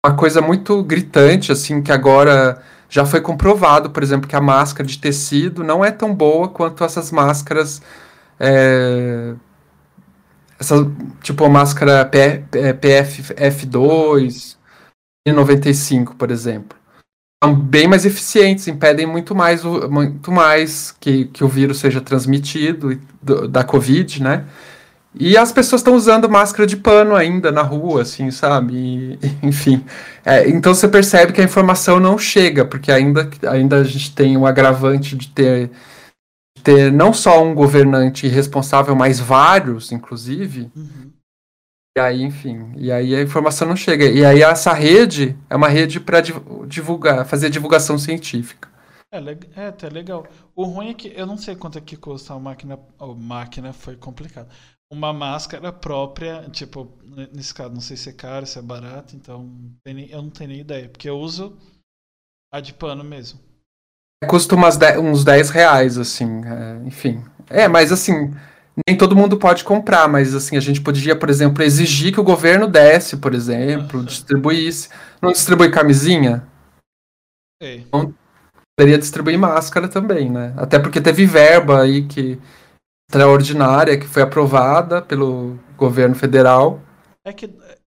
[0.05, 4.87] uma coisa muito gritante, assim, que agora já foi comprovado, por exemplo, que a máscara
[4.87, 7.81] de tecido não é tão boa quanto essas máscaras.
[8.39, 9.35] É,
[10.65, 10.91] essa,
[11.21, 14.57] tipo a máscara PFF2
[15.27, 16.75] e 95, por exemplo.
[17.43, 22.99] São bem mais eficientes, impedem muito mais, muito mais que, que o vírus seja transmitido
[23.21, 24.45] do, da Covid, né?
[25.17, 28.75] E as pessoas estão usando máscara de pano ainda na rua, assim, sabe?
[28.75, 29.83] E, enfim.
[30.25, 34.35] É, então você percebe que a informação não chega, porque ainda, ainda a gente tem
[34.35, 35.69] o agravante de ter,
[36.65, 40.69] ter não só um governante responsável, mas vários, inclusive.
[40.75, 41.11] Uhum.
[41.97, 44.05] E aí, enfim, e aí a informação não chega.
[44.05, 46.19] E aí essa rede é uma rede para
[46.67, 48.67] divulgar, fazer divulgação científica.
[49.13, 49.19] É,
[49.55, 50.27] é até legal.
[50.53, 52.77] O ruim é que eu não sei quanto é que custa a máquina.
[52.99, 54.49] A máquina foi complicado
[54.91, 56.97] uma máscara própria, tipo,
[57.33, 59.49] nesse caso, não sei se é caro, se é barato, então
[59.85, 61.57] eu não tenho nem ideia, porque eu uso
[62.51, 63.39] a de pano mesmo.
[64.27, 67.23] Custa umas de, uns 10 reais, assim, é, enfim.
[67.49, 68.33] É, mas assim,
[68.87, 72.23] nem todo mundo pode comprar, mas assim, a gente podia, por exemplo, exigir que o
[72.23, 74.89] governo desse, por exemplo, distribuísse.
[75.21, 76.45] Não distribui camisinha?
[77.61, 78.13] Então,
[78.77, 80.53] poderia distribuir máscara também, né?
[80.57, 82.39] Até porque teve verba aí que
[83.09, 86.81] extraordinária que foi aprovada pelo governo federal.
[87.23, 87.47] É que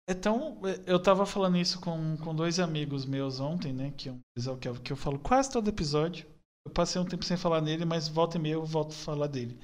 [0.06, 0.60] é tão.
[0.86, 3.92] Eu tava falando isso com, com dois amigos meus ontem, né?
[3.96, 4.20] Que, um,
[4.58, 6.26] que, eu, que eu falo quase todo episódio.
[6.66, 9.26] Eu passei um tempo sem falar nele, mas volta e meia eu volto a falar
[9.26, 9.58] dele.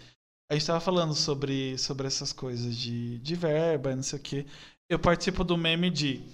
[0.50, 4.46] A gente tava falando sobre, sobre essas coisas de, de verba, não sei o quê.
[4.90, 6.24] Eu participo do meme de.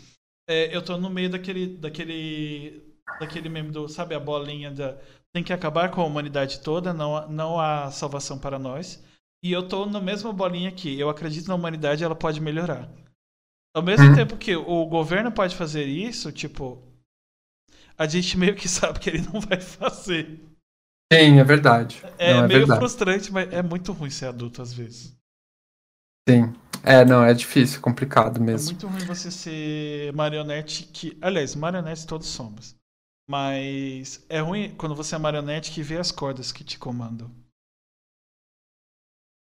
[0.49, 1.77] É, eu tô no meio daquele.
[1.77, 2.83] daquele.
[3.21, 3.89] daquele meme do.
[3.89, 4.97] Sabe a bolinha da.
[5.35, 9.05] Tem que acabar com a humanidade toda, não, não há salvação para nós.
[9.45, 10.99] E eu tô na mesma bolinha aqui.
[10.99, 12.91] Eu acredito na humanidade, ela pode melhorar.
[13.77, 14.15] Ao mesmo uhum.
[14.15, 16.83] tempo que o governo pode fazer isso, tipo,
[17.99, 20.41] a gente meio que sabe que ele não vai fazer.
[21.13, 22.03] Sim, é verdade.
[22.17, 22.81] É, não, é meio verdade.
[22.81, 25.15] frustrante, mas é muito ruim ser adulto às vezes.
[26.27, 26.55] Sim.
[26.83, 28.71] É, não, é difícil, complicado mesmo.
[28.71, 31.19] É muito ruim você ser marionete que.
[31.21, 32.75] Aliás, marionetes todos somos.
[33.29, 37.31] Mas é ruim quando você é marionete que vê as cordas que te comandam.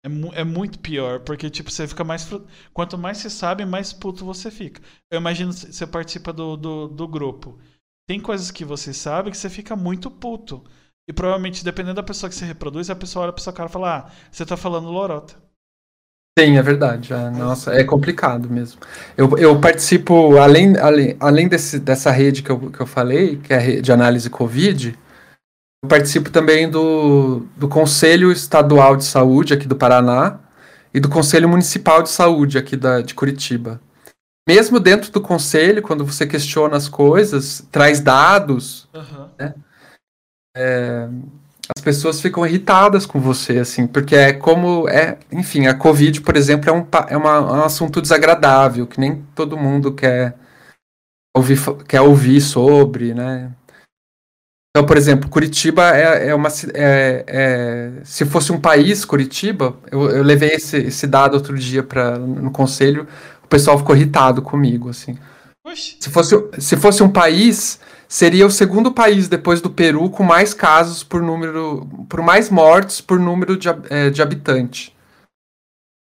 [0.06, 2.30] É, mu é muito pior, porque tipo, você fica mais.
[2.72, 4.80] Quanto mais você sabe, mais puto você fica.
[5.10, 7.58] Eu imagino que você participa do, do, do grupo.
[8.08, 10.62] Tem coisas que você sabe que você fica muito puto.
[11.08, 13.72] E provavelmente, dependendo da pessoa que você reproduz, a pessoa olha pra sua cara e
[13.72, 15.34] fala: Ah, você tá falando lorota.
[16.38, 17.12] Sim, é verdade.
[17.12, 18.80] É, nossa, é complicado mesmo.
[19.16, 23.52] Eu, eu participo, além, além, além desse, dessa rede que eu, que eu falei, que
[23.52, 24.96] é a rede de análise Covid,
[25.88, 30.38] participo também do, do Conselho Estadual de Saúde aqui do Paraná
[30.92, 33.80] e do Conselho Municipal de Saúde aqui da, de Curitiba.
[34.48, 39.28] Mesmo dentro do conselho, quando você questiona as coisas, traz dados, uhum.
[39.36, 39.54] né?
[40.56, 41.08] é,
[41.76, 46.36] as pessoas ficam irritadas com você, assim, porque é como é, enfim, a Covid, por
[46.36, 50.36] exemplo, é um, é uma, um assunto desagradável que nem todo mundo quer
[51.36, 51.58] ouvir,
[51.88, 53.52] quer ouvir sobre, né?
[54.76, 56.50] Então, por exemplo, Curitiba é, é uma.
[56.74, 61.82] É, é, se fosse um país, Curitiba, eu, eu levei esse, esse, dado outro dia
[61.82, 63.08] pra, no conselho,
[63.42, 65.16] o pessoal ficou irritado comigo, assim.
[65.74, 70.52] Se fosse, se fosse um país, seria o segundo país depois do Peru com mais
[70.52, 71.88] casos por número.
[72.06, 74.94] por mais mortes por número de, é, de habitante.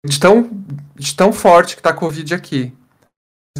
[0.05, 0.49] De tão,
[0.95, 2.71] de tão forte que está a Covid aqui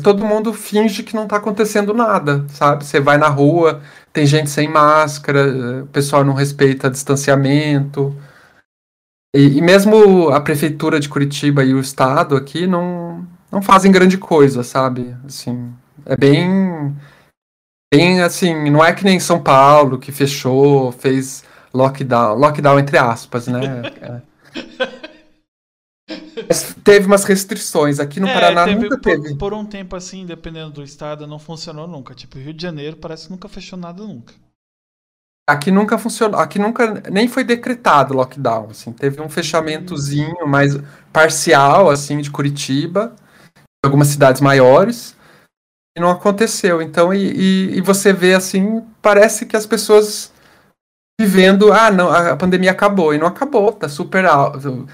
[0.01, 2.85] todo mundo finge que não está acontecendo nada, sabe?
[2.85, 3.81] Você vai na rua,
[4.11, 8.15] tem gente sem máscara, o pessoal não respeita distanciamento.
[9.35, 14.17] E, e, mesmo a prefeitura de Curitiba e o estado aqui não, não fazem grande
[14.17, 15.15] coisa, sabe?
[15.25, 15.73] Assim,
[16.05, 16.95] é bem
[17.93, 23.47] bem assim, não é que nem São Paulo que fechou, fez lockdown, lockdown entre aspas,
[23.47, 23.61] né?
[24.55, 24.92] É.
[26.83, 27.99] teve umas restrições.
[27.99, 29.35] Aqui no é, Paraná teve, nunca por, teve.
[29.35, 32.13] Por um tempo assim, dependendo do estado, não funcionou nunca.
[32.13, 34.33] Tipo, Rio de Janeiro parece que nunca fechou nada nunca.
[35.47, 40.77] Aqui nunca funcionou, aqui nunca nem foi decretado lockdown, assim, teve um fechamentozinho mais
[41.11, 43.13] parcial, assim, de Curitiba,
[43.83, 45.17] algumas cidades maiores,
[45.97, 46.81] e não aconteceu.
[46.81, 50.31] Então, e, e, e você vê, assim, parece que as pessoas
[51.19, 54.87] vivendo, ah, não, a pandemia acabou, e não acabou, tá super alto.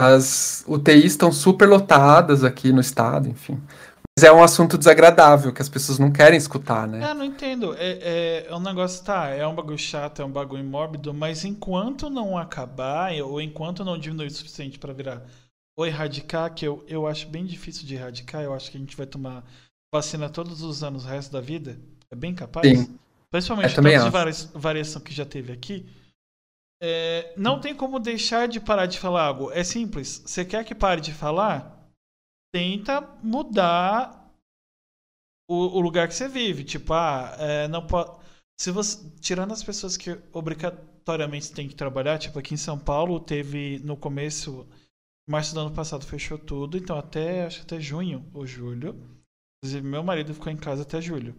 [0.00, 3.60] As UTIs estão super lotadas aqui no estado, enfim.
[4.16, 7.10] Mas é um assunto desagradável que as pessoas não querem escutar, né?
[7.10, 7.74] É, não entendo.
[7.74, 11.44] É, é, é um negócio, tá, é um bagulho chato, é um bagulho mórbido, mas
[11.44, 15.22] enquanto não acabar, ou enquanto não diminuir o suficiente para virar
[15.76, 18.96] ou erradicar, que eu, eu acho bem difícil de erradicar, eu acho que a gente
[18.96, 19.42] vai tomar
[19.92, 21.78] vacina todos os anos o resto da vida?
[22.10, 22.68] É bem capaz?
[22.68, 22.98] Sim.
[23.30, 25.86] Principalmente todas as vari variação que já teve aqui.
[26.82, 29.50] É, não tem como deixar de parar de falar algo.
[29.52, 30.22] É simples.
[30.24, 31.78] Você quer que pare de falar?
[32.52, 34.32] Tenta mudar
[35.48, 36.64] o, o lugar que você vive.
[36.64, 38.18] Tipo, ah, é, não pode.
[38.58, 38.98] Se você.
[39.20, 43.96] Tirando as pessoas que obrigatoriamente têm que trabalhar, tipo, aqui em São Paulo teve no
[43.96, 44.66] começo.
[45.28, 48.96] Março do ano passado fechou tudo, então até acho até junho ou julho.
[49.62, 51.36] Inclusive, meu marido ficou em casa até julho.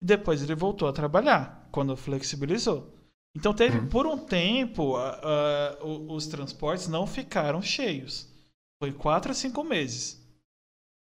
[0.00, 2.93] Depois ele voltou a trabalhar, quando flexibilizou.
[3.36, 3.88] Então, teve, uhum.
[3.88, 4.94] por um tempo,
[6.08, 8.32] os transportes não ficaram cheios.
[8.80, 10.22] Foi quatro a cinco meses.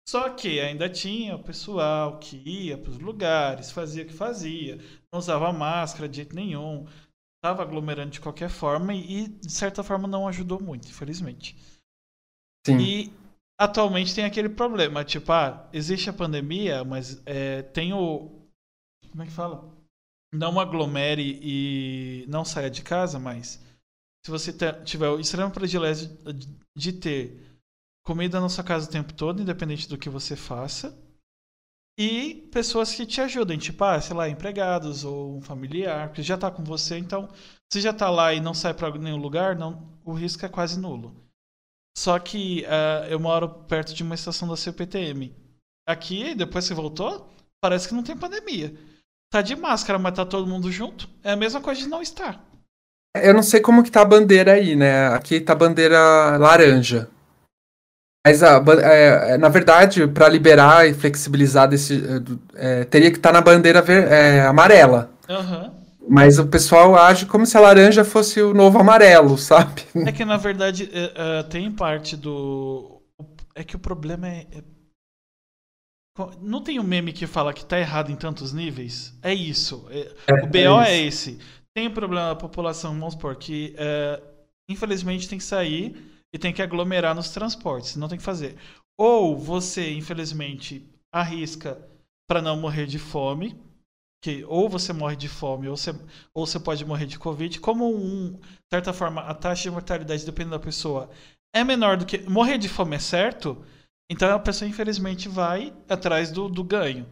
[0.06, 4.76] Só que ainda tinha o pessoal que ia para os lugares, fazia o que fazia,
[5.10, 6.86] não usava máscara de jeito nenhum,
[7.36, 11.56] estava aglomerando de qualquer forma e, de certa forma, não ajudou muito, infelizmente.
[12.66, 12.78] Sim.
[12.78, 13.12] E
[13.58, 18.46] atualmente tem aquele problema, tipo, ah, existe a pandemia, mas é, tem o.
[19.10, 19.73] Como é que fala?
[20.34, 23.62] Não aglomere e não saia de casa, mas
[24.24, 24.52] se você
[24.84, 26.10] tiver o extremo privilégio
[26.76, 27.40] de ter
[28.04, 30.98] comida na sua casa o tempo todo, independente do que você faça.
[31.96, 36.34] E pessoas que te ajudem, tipo, ah, sei lá, empregados ou um familiar, que já
[36.34, 37.28] está com você, então,
[37.72, 40.80] se já está lá e não sai para nenhum lugar, não, o risco é quase
[40.80, 41.14] nulo.
[41.96, 45.32] Só que uh, eu moro perto de uma estação da CPTM.
[45.86, 47.30] Aqui, depois que voltou,
[47.60, 48.76] parece que não tem pandemia.
[49.34, 51.08] Tá de máscara, mas tá todo mundo junto.
[51.24, 52.40] É a mesma coisa de não estar.
[53.20, 55.08] Eu não sei como que tá a bandeira aí, né?
[55.08, 57.08] Aqui tá a bandeira laranja.
[58.24, 62.00] Mas, a, é, é, na verdade, para liberar e flexibilizar desse.
[62.54, 65.10] É, teria que estar tá na bandeira ver, é, amarela.
[65.28, 65.72] Uhum.
[66.08, 69.82] Mas o pessoal age como se a laranja fosse o novo amarelo, sabe?
[70.06, 73.02] É que, na verdade, uh, tem parte do.
[73.52, 74.46] É que o problema é.
[76.40, 79.12] Não tem um meme que fala que tá errado em tantos níveis?
[79.22, 79.86] É isso.
[80.42, 81.38] o BO é, esse.
[81.74, 83.74] Tem o um problema da população, vamos supor, que
[84.68, 85.96] infelizmente tem que sair
[86.32, 88.56] e tem que aglomerar nos transportes, não tem que fazer.
[88.96, 91.78] Ou você, infelizmente, arrisca
[92.28, 93.56] para não morrer de fome,
[94.22, 95.94] que ou você morre de fome ou você,
[96.32, 100.24] ou você pode morrer de covid, como um, de certa forma a taxa de mortalidade
[100.24, 101.10] dependendo da pessoa
[101.54, 103.64] é menor do que morrer de fome é certo,
[104.10, 107.06] então a pessoa infelizmente vai atrás do, do ganho.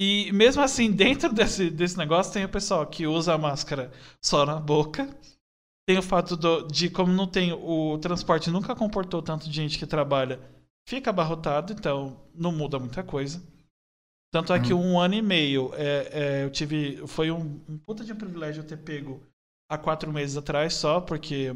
[0.00, 3.92] E mesmo assim, dentro desse, desse negócio, tem o pessoal que usa a máscara
[4.22, 5.08] só na boca,
[5.86, 9.78] tem o fato do, de, como não tem o transporte nunca comportou tanto de gente
[9.78, 10.40] que trabalha,
[10.86, 13.42] fica abarrotado, então não muda muita coisa.
[14.30, 14.92] Tanto é que uhum.
[14.92, 17.06] um ano e meio é, é, eu tive.
[17.06, 19.22] Foi um, um puta de um privilégio eu ter pego
[19.70, 21.48] há quatro meses atrás só, porque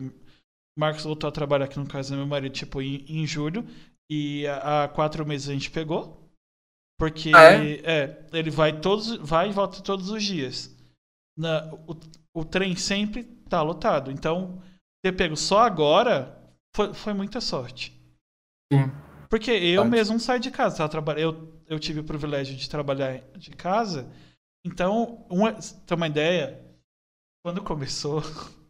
[0.77, 3.67] Marcos voltou a trabalhar aqui no caso do meu marido, tipo, em, em julho.
[4.15, 6.31] E há quatro meses a gente pegou.
[6.99, 7.81] Porque ah, é?
[7.83, 8.27] é?
[8.35, 9.17] ele vai todos.
[9.17, 10.77] Vai e volta todos os dias.
[11.35, 11.97] Na, o,
[12.35, 14.11] o trem sempre tá lotado.
[14.11, 14.63] Então,
[15.03, 16.39] ter pego só agora
[16.77, 17.99] foi, foi muita sorte.
[18.71, 18.93] Sim.
[19.31, 19.91] Porque eu Pode.
[19.91, 20.87] mesmo saio de casa.
[21.17, 24.13] Eu, eu tive o privilégio de trabalhar de casa.
[24.63, 26.63] Então, uma, ter uma ideia,
[27.43, 28.23] quando começou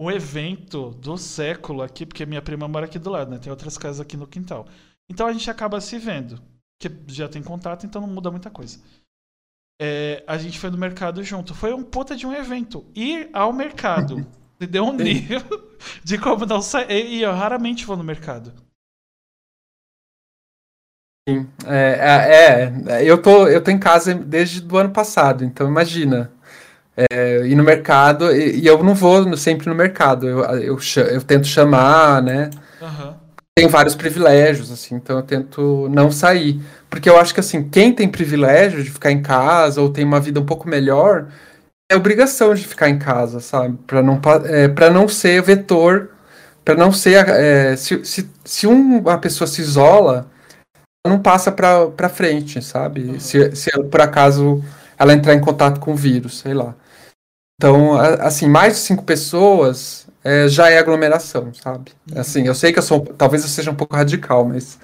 [0.00, 3.38] um evento do século aqui, porque minha prima mora aqui do lado, né?
[3.38, 4.66] Tem outras casas aqui no quintal.
[5.08, 6.40] Então a gente acaba se vendo.
[6.80, 8.80] Que já tem contato, então não muda muita coisa
[9.80, 11.54] é, a gente foi no mercado junto.
[11.54, 12.84] Foi um puta de um evento.
[12.94, 14.26] Ir ao mercado.
[14.60, 15.40] deu um nível
[16.04, 17.06] de como não sair.
[17.06, 18.52] E eu raramente vou no mercado.
[21.26, 21.48] Sim.
[21.66, 26.30] É, é, é, eu, tô, eu tô em casa desde o ano passado, então imagina.
[27.10, 30.78] É, ir no mercado, e, e, eu não vou sempre no mercado, eu, eu,
[31.10, 32.50] eu tento chamar, né?
[32.80, 33.14] Uhum.
[33.56, 36.60] Tenho vários privilégios, assim, então eu tento não sair.
[36.88, 40.20] Porque eu acho que assim, quem tem privilégio de ficar em casa ou tem uma
[40.20, 41.28] vida um pouco melhor,
[41.90, 43.76] é obrigação de ficar em casa, sabe?
[43.86, 46.10] Para não, é, pra não ser vetor,
[46.64, 47.28] para não ser.
[47.28, 50.30] É, se, se, se uma pessoa se isola,
[51.04, 53.02] ela não passa para frente, sabe?
[53.02, 53.20] Uhum.
[53.20, 54.62] Se, se por acaso
[54.98, 56.74] ela entrar em contato com o vírus, sei lá.
[57.60, 61.92] Então, assim, mais de cinco pessoas é, já é aglomeração, sabe?
[62.10, 62.18] Uhum.
[62.18, 64.78] Assim, eu sei que eu sou, talvez eu seja um pouco radical, mas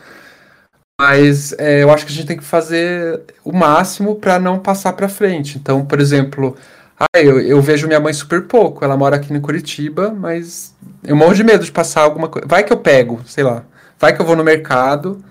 [1.00, 4.92] mas é, eu acho que a gente tem que fazer o máximo para não passar
[4.92, 5.56] para frente.
[5.56, 6.54] Então, por exemplo,
[7.00, 8.84] ah, eu, eu, vejo minha mãe super pouco.
[8.84, 12.46] Ela mora aqui em Curitiba, mas eu morro de medo de passar alguma coisa.
[12.46, 13.64] Vai que eu pego, sei lá.
[13.98, 15.24] Vai que eu vou no mercado.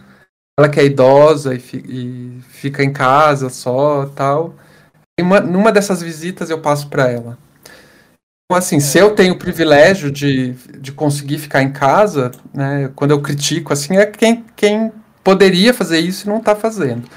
[0.57, 4.55] Ela que é idosa e, fi, e fica em casa só tal.
[5.19, 7.37] Uma, numa dessas visitas eu passo para ela.
[8.45, 13.11] Então, assim, se eu tenho o privilégio de, de conseguir ficar em casa, né, quando
[13.11, 14.91] eu critico, assim, é quem, quem
[15.23, 17.09] poderia fazer isso e não está fazendo.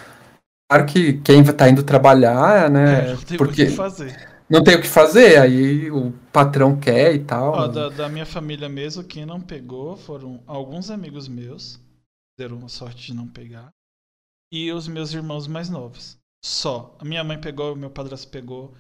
[0.70, 3.10] Claro que quem tá indo trabalhar, né?
[3.10, 4.42] É, não tem porque muito o que fazer.
[4.48, 7.52] não tem o que fazer, aí o patrão quer e tal.
[7.52, 11.80] Ó, da, da minha família mesmo, quem não pegou foram alguns amigos meus,
[12.38, 13.70] deram a sorte de não pegar,
[14.52, 16.17] e os meus irmãos mais novos.
[16.44, 16.96] Só.
[16.98, 18.74] A minha mãe pegou, meu padrasto pegou,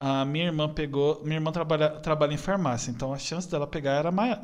[0.00, 1.22] a minha irmã pegou.
[1.24, 4.40] Minha irmã trabalha, trabalha em farmácia, então a chance dela pegar era maior.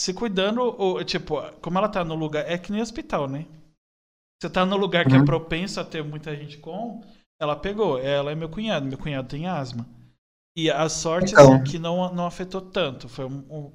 [0.00, 2.50] Se cuidando, ou, tipo, como ela tá no lugar.
[2.50, 3.46] É que nem hospital, né?
[4.40, 5.24] Você tá no lugar que é Uhum.
[5.24, 7.02] propenso a ter muita gente com,
[7.40, 7.98] ela pegou.
[7.98, 8.86] Ela é meu cunhado.
[8.86, 9.86] Meu cunhado tem asma.
[10.56, 11.34] E a sorte, Então.
[11.34, 13.08] assim, que não, não afetou tanto.
[13.08, 13.72] Foi um, um-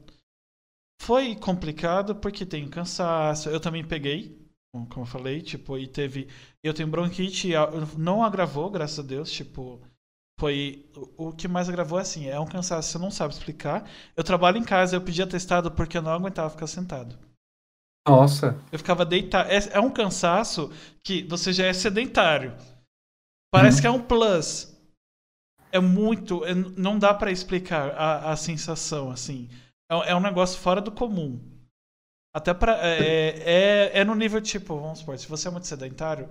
[1.02, 3.50] Foi complicado porque tem cansaço.
[3.50, 6.28] Eu também peguei, como eu falei, tipo, e teve.
[6.64, 7.54] Eu tenho bronquite, e
[7.98, 9.82] não agravou, graças a Deus, tipo.
[10.40, 10.86] Foi.
[11.18, 13.90] O que mais agravou é assim, é um cansaço, você não sabe explicar.
[14.16, 17.18] Eu trabalho em casa, eu pedi atestado porque eu não aguentava ficar sentado.
[18.08, 19.50] Nossa, Eu ficava deitado.
[19.50, 20.72] É, é um cansaço
[21.04, 22.56] que você já é sedentário.
[23.52, 23.82] Parece Uhum.
[23.82, 24.74] que é um plus.
[25.72, 26.46] É muito.
[26.46, 29.50] é- não dá pra explicar a, a sensação, assim.
[29.92, 31.40] É, é um negócio fora do comum.
[32.38, 32.78] Até pra.
[32.86, 36.30] É, é, é no nível tipo, vamos supor, se você é muito sedentário,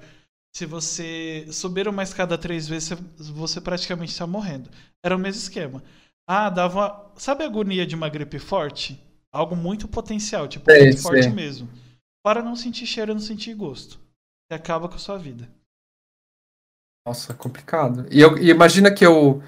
[0.55, 2.91] se você subir uma escada três vezes,
[3.35, 4.71] você, praticamente está morrendo.
[5.05, 5.83] Era o mesmo esquema.
[6.29, 6.79] Ah, dava.
[6.79, 9.03] uma- Sabe a agonia de uma gripe forte?
[9.33, 11.33] Algo muito potencial, tipo, Sei, muito forte sei.
[11.33, 11.69] mesmo.
[12.25, 13.99] Para não sentir cheiro e não sentir gosto.
[14.49, 15.49] E acaba com a sua vida.
[17.05, 18.07] nossa, complicado.
[18.13, 19.43] E, eu, e imagina que eu,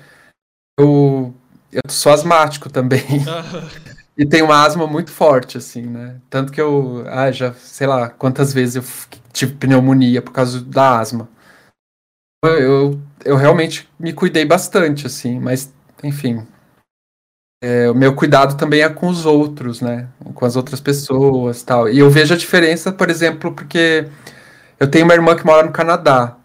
[0.78, 1.32] eu.
[1.70, 3.02] Eu sou asmático também.
[4.18, 6.20] E tenho uma asma muito forte, assim, né?
[6.28, 7.04] Tanto que eu.
[7.06, 11.28] Ah, já, sei lá, quantas vezes eu tive pneumonia por causa da asma.
[12.44, 16.44] Eu, eu realmente me cuidei bastante, assim, mas, enfim.
[17.62, 20.08] É, o meu cuidado também é com os outros, né?
[20.34, 21.88] Com as outras pessoas tal.
[21.88, 24.08] E eu vejo a diferença, por exemplo, porque
[24.80, 26.37] eu tenho uma irmã que mora no Canadá.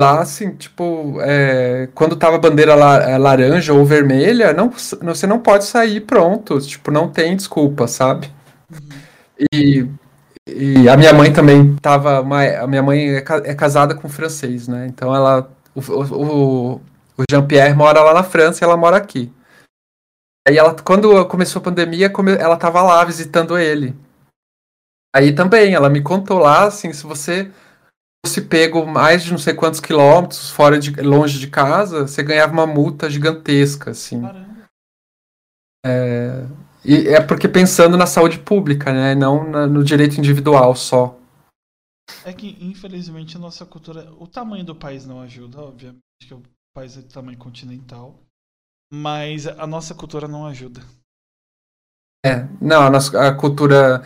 [0.00, 5.26] Lá, assim, tipo, é, quando tava a bandeira la- é, laranja ou vermelha, não, você
[5.26, 6.60] não pode sair pronto.
[6.60, 8.32] Tipo, não tem desculpa, sabe?
[9.52, 9.86] E,
[10.48, 12.20] e a minha mãe também tava.
[12.20, 14.86] Uma, a minha mãe é, ca- é casada com um francês, né?
[14.86, 15.50] Então ela.
[15.74, 16.74] O, o,
[17.16, 19.32] o Jean-Pierre mora lá na França e ela mora aqui.
[20.46, 23.94] Aí ela, quando começou a pandemia, come- ela tava lá visitando ele.
[25.14, 27.50] Aí também, ela me contou lá, assim, se você
[28.24, 32.52] fosse pego mais de não sei quantos quilômetros fora de longe de casa, você ganhava
[32.52, 34.20] uma multa gigantesca, assim.
[34.22, 34.48] Caramba.
[36.84, 39.14] E é porque pensando na saúde pública, né?
[39.14, 41.18] Não na- no direito individual só.
[42.24, 44.10] É que, infelizmente, a nossa cultura.
[44.18, 46.42] O tamanho do país não ajuda, obviamente, que o
[46.74, 48.18] país é de tamanho continental.
[48.92, 50.80] Mas a nossa cultura não ajuda.
[52.24, 54.02] É, não, a, nossa, a cultura.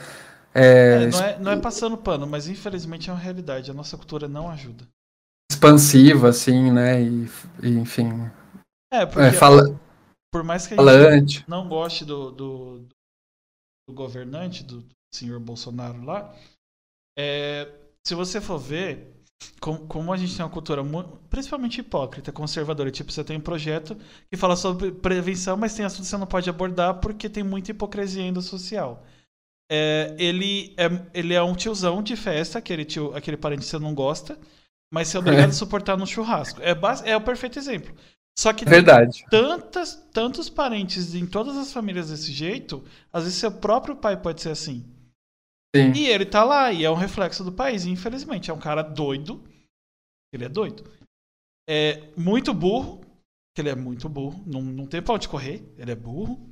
[0.54, 3.70] É, É, não, é, não é passando pano, mas infelizmente é uma realidade.
[3.70, 4.86] A nossa cultura não ajuda.
[5.50, 7.02] expansiva, assim, né?
[7.02, 7.26] E,
[7.62, 8.08] e, enfim.
[8.92, 9.78] É, porque É, fala,
[10.32, 11.44] por mais que a gente falante.
[11.48, 12.88] não goste do, do,
[13.88, 14.84] do governante, do
[15.14, 16.34] senhor Bolsonaro lá,
[17.18, 17.70] é,
[18.06, 19.14] se você for ver,
[19.60, 20.82] com- como a gente tem uma cultura
[21.30, 23.96] principalmente hipócrita, conservadora, tipo, você tem um projeto
[24.30, 27.70] que fala sobre prevenção, mas tem assuntos que você não pode abordar porque tem muita
[27.70, 29.04] hipocrisia ainda social.
[29.70, 33.78] É, ele, é, ele é um tiozão de festa, aquele, tio, aquele parente que você
[33.78, 34.38] não gosta,
[34.92, 36.60] mas você é obrigado a suportar no churrasco.
[36.60, 36.74] É,
[37.10, 37.94] é o perfeito exemplo.
[38.38, 39.24] Só que tem Verdade.
[39.30, 42.82] tantas, tantos parentes em todas as famílias desse jeito,
[43.12, 44.84] às vezes seu próprio pai pode ser assim.
[45.74, 45.92] Sim.
[45.94, 48.50] E ele tá lá, e é um reflexo do país, infelizmente.
[48.50, 49.42] É um cara doido.
[50.32, 50.84] Ele é doido.
[51.68, 53.00] É muito burro,
[53.54, 54.42] que ele é muito burro.
[54.46, 56.51] Não, não tem pra onde correr, ele é burro.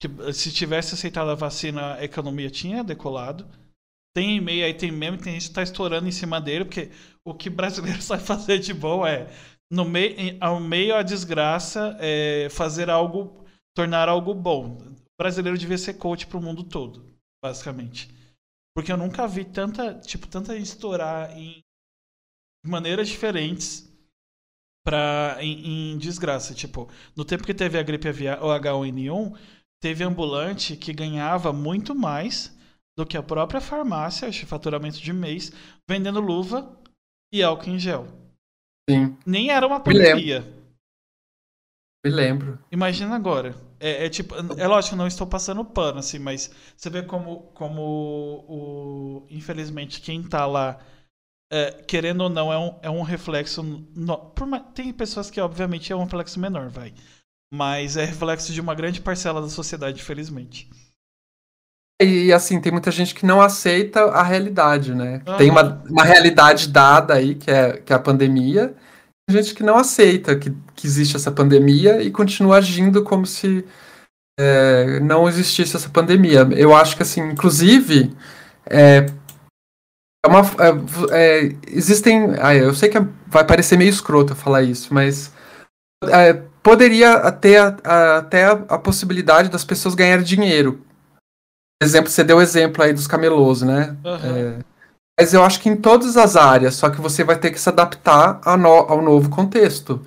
[0.00, 3.48] Que, se tivesse aceitado a vacina, a economia tinha decolado.
[4.14, 6.90] Tem e-mail aí, tem meme, tem gente que tá estourando em cima dele, porque
[7.24, 9.28] o que brasileiro sabe fazer de bom é,
[9.70, 13.44] no meio, ao meio à desgraça, é fazer algo,
[13.76, 14.78] tornar algo bom.
[14.78, 17.04] O brasileiro devia ser coach pro mundo todo,
[17.44, 18.08] basicamente.
[18.74, 21.62] Porque eu nunca vi tanta, tipo, tanta gente estourar em
[22.64, 23.88] maneiras diferentes
[24.84, 26.54] pra, em, em desgraça.
[26.54, 29.36] Tipo, no tempo que teve a gripe o H1N1,
[29.80, 32.56] teve ambulante que ganhava muito mais
[32.96, 35.52] do que a própria farmácia, esse faturamento de mês,
[35.88, 36.76] vendendo luva
[37.32, 38.06] e álcool em gel.
[38.90, 39.16] Sim.
[39.24, 40.10] Nem era uma Me lembro.
[40.10, 40.58] pandemia.
[42.04, 42.58] Me lembro.
[42.70, 43.54] Imagina agora.
[43.80, 47.82] É, é tipo, é lógico, não estou passando pano, assim, mas você vê como, como
[48.48, 50.80] o, infelizmente, quem tá lá,
[51.52, 53.62] é, querendo ou não, é um, é um reflexo.
[53.62, 56.92] no- por tem pessoas que, obviamente, é um reflexo menor, vai.
[57.52, 60.68] Mas é reflexo de uma grande parcela da sociedade, infelizmente.
[62.00, 65.20] E assim, tem muita gente que não aceita a realidade, né?
[65.36, 68.74] Tem uma, uma realidade dada aí, que é, que é a pandemia.
[69.28, 73.64] Tem gente que não aceita que, que existe essa pandemia e continua agindo como se
[74.38, 76.48] é, não existisse essa pandemia.
[76.56, 78.14] Eu acho que, assim, inclusive,
[78.64, 79.06] é,
[80.24, 82.34] é uma, é, é existem.
[82.40, 85.32] Ah, eu sei que vai parecer meio escroto falar isso, mas
[86.04, 90.84] é, poderia ter até a, a, possibilidade das pessoas ganharem dinheiro
[91.82, 93.96] exemplo, você deu o exemplo aí dos camelôs, né?
[94.04, 94.58] Uhum.
[94.58, 94.64] É,
[95.18, 97.68] mas eu acho que em todas as áreas, só que você vai ter que se
[97.68, 100.04] adaptar ao, no, ao novo contexto.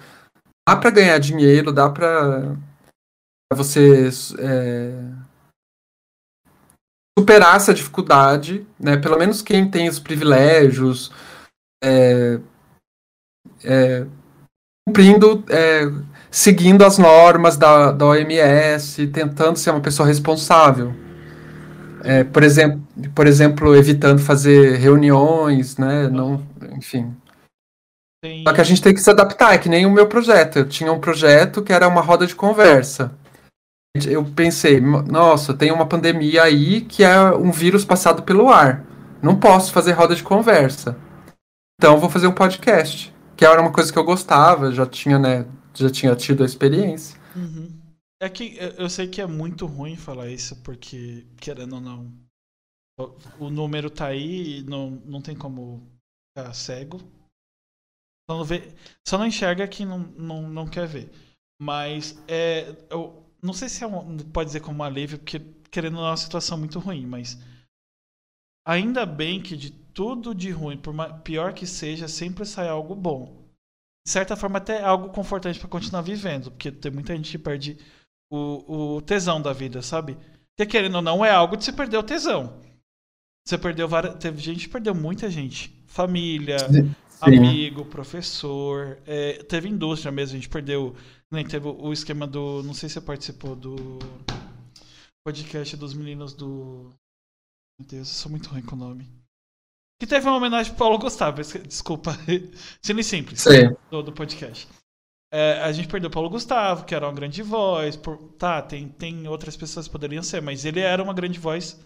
[0.68, 2.56] Dá para ganhar dinheiro, dá para
[3.54, 4.10] você
[4.40, 4.94] é,
[7.18, 8.98] superar essa dificuldade, né?
[8.98, 11.12] Pelo menos quem tem os privilégios,
[11.84, 12.40] é,
[13.64, 14.06] é,
[14.88, 15.84] cumprindo, é,
[16.32, 20.96] seguindo as normas da, da OMS, tentando ser uma pessoa responsável.
[22.04, 22.82] É, por, exemplo,
[23.14, 26.08] por exemplo, evitando fazer reuniões, né?
[26.08, 27.14] Não, enfim.
[28.24, 28.44] Tem...
[28.44, 30.58] Só que a gente tem que se adaptar, é que nem o meu projeto.
[30.58, 33.12] Eu tinha um projeto que era uma roda de conversa.
[34.06, 38.86] Eu pensei, nossa, tem uma pandemia aí que é um vírus passado pelo ar.
[39.22, 40.96] Não posso fazer roda de conversa.
[41.78, 43.14] Então vou fazer um podcast.
[43.36, 45.46] Que era uma coisa que eu gostava, já tinha, né?
[45.74, 47.20] Já tinha tido a experiência.
[47.36, 47.72] Uhum.
[48.22, 52.14] É que eu sei que é muito ruim falar isso, porque, querendo ou não,
[53.40, 55.82] o número tá aí e não, não tem como
[56.30, 57.00] ficar cego.
[58.30, 58.74] Só não, vê,
[59.08, 61.12] só não enxerga quem não, não, não quer ver.
[61.60, 65.40] Mas é, eu não sei se é um, pode dizer como um alívio, porque
[65.72, 67.38] querendo ou não é uma situação muito ruim, mas
[68.66, 73.41] ainda bem que de tudo de ruim, por pior que seja, sempre sai algo bom.
[74.06, 77.38] De certa forma, até é algo confortante para continuar vivendo, porque tem muita gente que
[77.38, 77.78] perde
[78.32, 80.18] o, o tesão da vida, sabe?
[80.58, 82.62] Que querendo ou não, é algo de se perder o tesão.
[83.46, 84.16] Você perdeu várias.
[84.16, 85.84] Teve gente que perdeu muita gente.
[85.88, 86.94] Família, Sim.
[87.20, 89.00] amigo, professor.
[89.06, 90.96] É, teve indústria mesmo, a gente perdeu.
[91.32, 92.64] Nem teve o esquema do.
[92.64, 93.76] Não sei se você participou do
[95.26, 96.92] podcast dos meninos do.
[97.80, 99.21] Meu Deus, eu sou muito ruim com o nome.
[100.02, 102.18] Que teve uma homenagem pro Paulo Gustavo, desculpa.
[102.82, 103.46] Cine Simples,
[103.92, 104.68] do, do podcast.
[105.32, 107.96] É, a gente perdeu o Paulo Gustavo, que era uma grande voz.
[107.96, 111.80] Por, tá, tem, tem outras pessoas que poderiam ser, mas ele era uma grande voz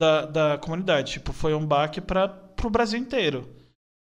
[0.00, 1.12] da, da comunidade.
[1.12, 3.46] Tipo, foi um baque para o Brasil inteiro.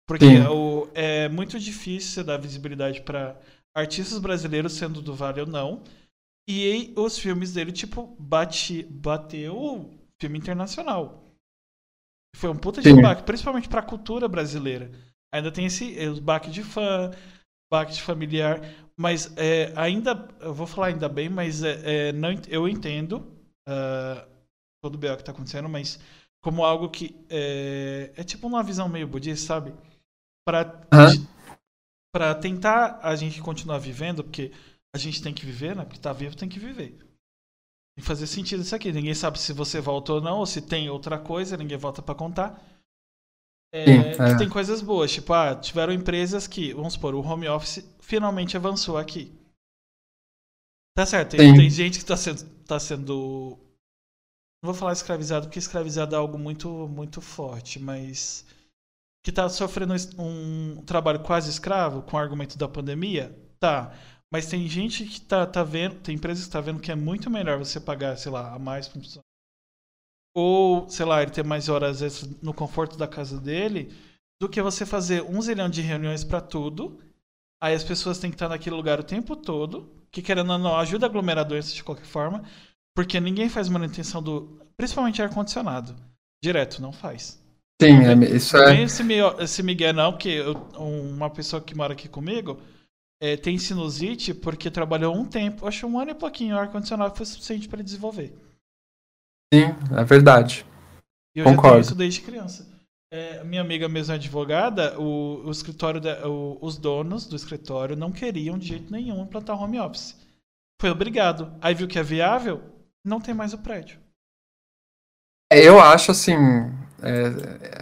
[0.07, 3.41] Porque o, é muito difícil dar visibilidade para
[3.75, 5.81] artistas brasileiros, sendo do Vale ou não.
[6.47, 9.89] E os filmes dele, tipo, bate, bateu
[10.21, 11.26] filme internacional.
[12.37, 13.01] Foi um puta de Sim.
[13.01, 14.91] baque, principalmente para a cultura brasileira.
[15.33, 17.11] Ainda tem esse, esse baque de fã,
[17.71, 18.61] baque familiar,
[18.95, 23.17] mas é, ainda, eu vou falar ainda bem, mas é, é não, eu entendo
[23.67, 24.27] uh,
[24.83, 25.99] todo o BO que está acontecendo, mas
[26.43, 29.73] como algo que é, é, tipo uma visão meio budista, sabe?
[30.45, 30.87] Para
[32.13, 34.51] para tentar a gente continuar vivendo, porque
[34.95, 35.83] a gente tem que viver, né?
[35.83, 36.97] Porque tá vivo tem que viver.
[37.97, 38.91] Tem que fazer sentido isso aqui.
[38.91, 42.13] Ninguém sabe se você volta ou não, ou se tem outra coisa, ninguém volta para
[42.13, 42.63] contar.
[43.73, 44.33] É, Sim, é.
[44.33, 48.55] Que tem coisas boas, tipo, ah, tiveram empresas que, vamos supor, o home office finalmente
[48.55, 49.35] avançou aqui.
[50.95, 53.57] Tá certo, tem, tem gente que está sendo, tá sendo.
[54.61, 58.45] Não vou falar escravizado, porque escravizado é algo muito, muito forte, mas.
[59.23, 63.35] Que está sofrendo um trabalho quase escravo com o argumento da pandemia?
[63.59, 63.91] Tá.
[64.31, 67.29] Mas tem gente que tá, tá vendo, tem empresas que tá vendo que é muito
[67.29, 69.01] melhor você pagar, sei lá, a mais para
[70.35, 73.91] ou, sei lá, ele ter mais horas extras no conforto da casa dele,
[74.39, 76.99] do que você fazer um zilhão de reuniões para tudo.
[77.59, 80.77] Aí as pessoas têm que estar naquele lugar o tempo todo, que querendo ou não
[80.77, 82.43] ajuda a aglomerar doenças de qualquer forma,
[82.95, 84.61] porque ninguém faz manutenção do.
[84.77, 85.95] Principalmente ar-condicionado.
[86.43, 87.43] Direto, não faz.
[87.81, 88.75] Sim, é, isso é.
[88.75, 89.03] Não esse,
[89.39, 92.61] esse Miguel não, porque eu, uma pessoa que mora aqui comigo
[93.19, 97.25] é, tem sinusite porque trabalhou um tempo, acho um ano e pouquinho, o ar-condicionado foi
[97.25, 98.33] suficiente para ele desenvolver.
[99.53, 99.65] Sim,
[99.97, 100.65] é verdade.
[101.35, 101.67] E eu Concordo.
[101.67, 102.77] já tenho isso desde criança.
[103.11, 107.95] É, minha amiga mesmo é advogada, o, o escritório, da, o, os donos do escritório
[107.95, 110.15] não queriam de jeito nenhum implantar home office.
[110.79, 111.55] Foi obrigado.
[111.61, 112.61] Aí viu que é viável,
[113.03, 113.99] não tem mais o prédio.
[115.51, 116.35] É, eu acho assim,
[117.01, 117.31] é,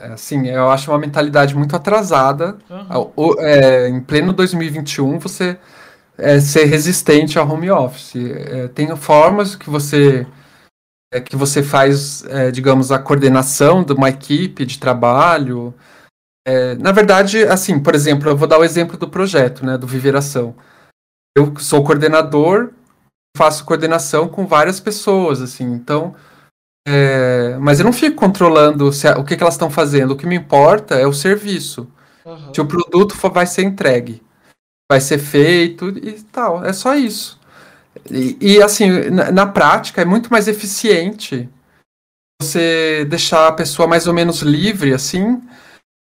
[0.02, 2.58] é, assim, eu acho uma mentalidade muito atrasada.
[2.70, 3.36] Uhum.
[3.40, 5.58] É, em pleno 2021, você
[6.18, 8.16] é, ser resistente ao home office.
[8.16, 10.28] É, tem formas que você
[11.14, 15.74] é que você faz, digamos, a coordenação de uma equipe de trabalho.
[16.80, 20.54] Na verdade, assim, por exemplo, eu vou dar o exemplo do projeto, né, do Viveração.
[21.38, 22.72] Eu sou coordenador,
[23.38, 26.16] faço coordenação com várias pessoas, assim, então
[26.88, 30.12] É, mas eu não fico controlando se, o que, que elas estão fazendo.
[30.12, 31.88] O que me importa é o serviço.
[32.24, 32.54] Uhum.
[32.54, 34.22] Se o produto for, vai ser entregue,
[34.90, 36.64] vai ser feito e tal.
[36.64, 37.40] É só isso.
[38.10, 41.50] E, e assim, na, na, prática, é muito mais eficiente
[42.42, 45.42] você deixar a pessoa mais ou menos livre, assim.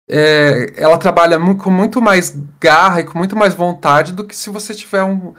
[0.10, 4.50] É, ela trabalha com muito mais garra e com muito mais vontade do que se
[4.50, 5.34] você tiver um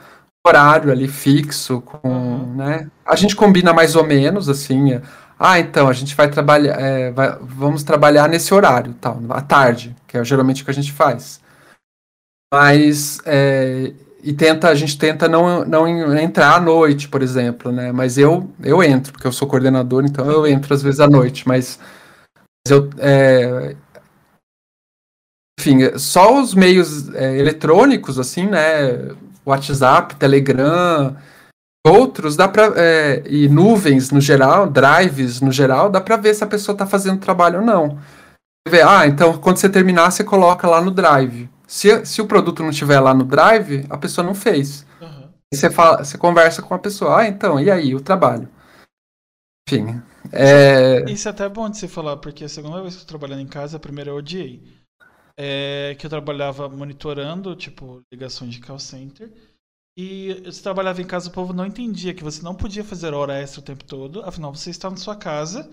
[0.45, 2.89] horário ali fixo, com, né?
[3.05, 4.99] A gente combina mais ou menos, assim.
[5.39, 9.95] Ah, então, a gente vai trabalhar, é, vai, vamos trabalhar nesse horário, tal, à tarde,
[10.07, 11.39] que é geralmente o que a gente faz.
[12.51, 17.91] Mas é, e tenta, a gente tenta não, não entrar à noite, por exemplo, né?
[17.91, 21.47] Mas eu, eu entro, porque eu sou coordenador, então eu entro às vezes à noite,
[21.47, 21.79] mas,
[22.35, 22.89] mas eu.
[22.97, 23.75] É,
[25.59, 29.15] enfim, só os meios é, eletrônicos, assim, né?
[29.45, 31.15] WhatsApp, Telegram,
[31.87, 32.73] outros, dá pra.
[32.75, 36.85] É, e nuvens no geral, drives no geral, dá pra ver se a pessoa tá
[36.85, 37.97] fazendo trabalho ou não.
[38.67, 41.49] Você vê, ah, então quando você terminar, você coloca lá no drive.
[41.67, 44.87] Se, se o produto não estiver lá no Drive, a pessoa não fez.
[45.01, 45.29] Uhum.
[45.53, 48.47] E você, fala, você conversa com a pessoa, ah, então, e aí, o trabalho?
[49.67, 50.01] Enfim.
[50.31, 51.03] É...
[51.11, 53.41] Isso é até bom de você falar, porque a segunda vez que eu tô trabalhando
[53.41, 54.63] em casa, a primeira eu odiei.
[55.37, 59.29] É que eu trabalhava monitorando, tipo, ligações de call center.
[59.97, 63.33] E você trabalhava em casa, o povo não entendia que você não podia fazer hora
[63.33, 65.67] extra o tempo todo, afinal você está na sua casa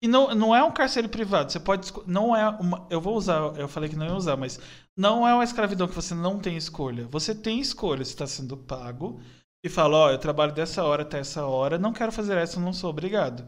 [0.00, 1.50] e não, não é um carcereiro privado.
[1.50, 1.92] Você pode.
[2.06, 2.86] Não é uma.
[2.88, 3.58] Eu vou usar.
[3.58, 4.60] Eu falei que não ia usar, mas.
[4.96, 7.06] Não é uma escravidão que você não tem escolha.
[7.10, 9.20] Você tem escolha se está sendo pago.
[9.64, 11.78] E fala: Ó, oh, eu trabalho dessa hora até essa hora.
[11.78, 13.44] Não quero fazer essa, não sou obrigado.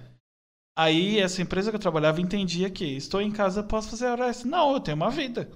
[0.77, 4.49] Aí essa empresa que eu trabalhava entendia que estou em casa, posso fazer hora extra.
[4.49, 5.51] Não, eu tenho uma vida.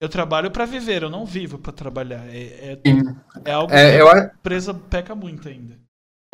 [0.00, 2.26] Eu trabalho para viver, eu não vivo para trabalhar.
[2.28, 2.80] É, é,
[3.44, 4.10] é algo é, que eu...
[4.10, 5.86] a empresa peca muito ainda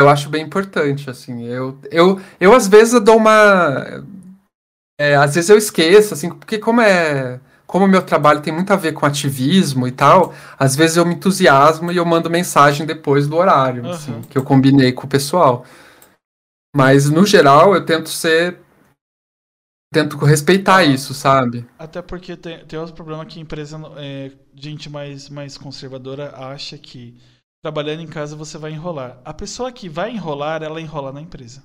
[0.03, 1.45] eu acho bem importante, assim.
[1.45, 4.05] Eu, eu, eu às vezes eu dou uma.
[4.99, 7.41] É, às vezes eu esqueço, assim, porque como é.
[7.67, 11.07] Como o meu trabalho tem muito a ver com ativismo e tal, às vezes eu
[11.07, 13.91] me entusiasmo e eu mando mensagem depois do horário, uhum.
[13.91, 15.65] assim, que eu combinei com o pessoal.
[16.77, 18.59] Mas, no geral, eu tento ser.
[19.93, 21.67] Tento respeitar ah, isso, sabe?
[21.79, 26.79] Até porque tem, tem outro problema que a empresa, é, gente mais, mais conservadora, acha
[26.79, 27.21] que
[27.63, 29.21] trabalhando em casa você vai enrolar.
[29.23, 31.63] A pessoa que vai enrolar, ela enrola na empresa.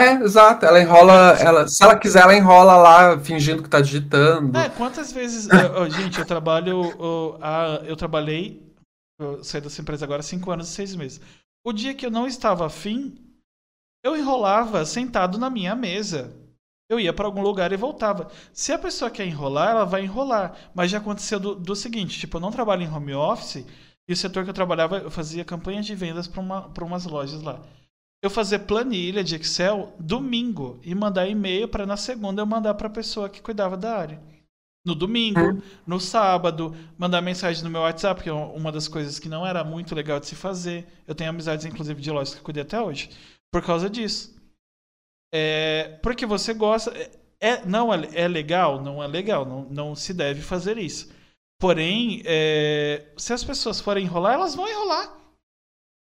[0.00, 0.66] É, exato.
[0.66, 1.36] Ela enrola.
[1.38, 4.58] Ela, se ela quiser, ela enrola lá fingindo que tá digitando.
[4.58, 5.46] É, quantas vezes.
[5.48, 6.90] eu, gente, eu trabalho.
[6.98, 8.66] Eu, a, eu trabalhei.
[9.20, 11.20] Eu saí dessa empresa agora há 5 anos e 6 meses.
[11.64, 13.14] O dia que eu não estava afim,
[14.02, 16.34] eu enrolava sentado na minha mesa.
[16.90, 18.28] Eu ia para algum lugar e voltava.
[18.52, 20.56] Se a pessoa quer enrolar, ela vai enrolar.
[20.74, 23.64] Mas já aconteceu do, do seguinte: tipo, eu não trabalho em home office
[24.08, 27.40] e o setor que eu trabalhava, eu fazia campanhas de vendas para uma, umas lojas
[27.42, 27.60] lá.
[28.20, 32.88] Eu fazia planilha de Excel domingo e mandar e-mail para na segunda eu mandar para
[32.88, 34.20] a pessoa que cuidava da área.
[34.84, 39.28] No domingo, no sábado, mandar mensagem no meu WhatsApp, que é uma das coisas que
[39.28, 40.88] não era muito legal de se fazer.
[41.06, 43.10] Eu tenho amizades, inclusive, de lojas que cuidei até hoje,
[43.52, 44.39] por causa disso.
[45.32, 46.92] É, porque você gosta.
[46.96, 47.10] É,
[47.40, 48.80] é não é, é legal?
[48.82, 51.12] Não é legal, não, não se deve fazer isso.
[51.60, 55.14] Porém, é, se as pessoas forem enrolar, elas vão enrolar.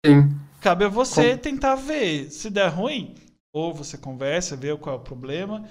[0.04, 0.28] Sim.
[0.60, 1.38] Cabe a você Com...
[1.38, 2.30] tentar ver.
[2.30, 3.14] Se der ruim,
[3.54, 5.68] ou você conversa, vê qual é o problema.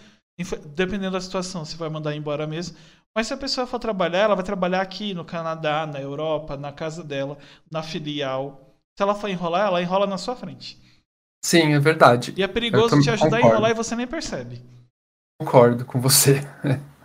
[0.73, 2.77] Dependendo da situação, você vai mandar embora mesmo.
[3.15, 6.73] Mas se a pessoa for trabalhar, ela vai trabalhar aqui no Canadá, na Europa, na
[6.73, 7.38] casa dela,
[7.72, 8.76] na filial.
[8.97, 10.81] Se ela for enrolar, ela enrola na sua frente.
[11.45, 12.34] Sim, é verdade.
[12.35, 13.45] E é perigoso te ajudar concordo.
[13.45, 14.63] a enrolar e você nem percebe.
[15.39, 16.41] Concordo com você.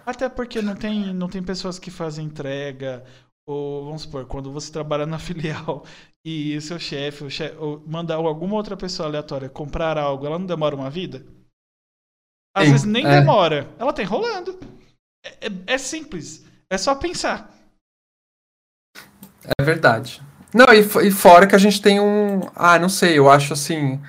[0.07, 3.05] Até porque não tem, não tem pessoas que fazem entrega,
[3.47, 5.85] ou vamos supor, quando você trabalha na filial
[6.25, 10.47] e seu chefe, o chefe ou mandar alguma outra pessoa aleatória comprar algo, ela não
[10.47, 11.23] demora uma vida?
[12.57, 13.21] Às Sim, vezes nem é.
[13.21, 14.59] demora, ela tá enrolando.
[15.23, 17.55] É, é, é, simples, é só pensar.
[19.59, 20.23] É verdade.
[20.55, 22.41] Não, e, e, fora que a gente tem um.
[22.57, 24.01] Ah, não sei, eu acho assim.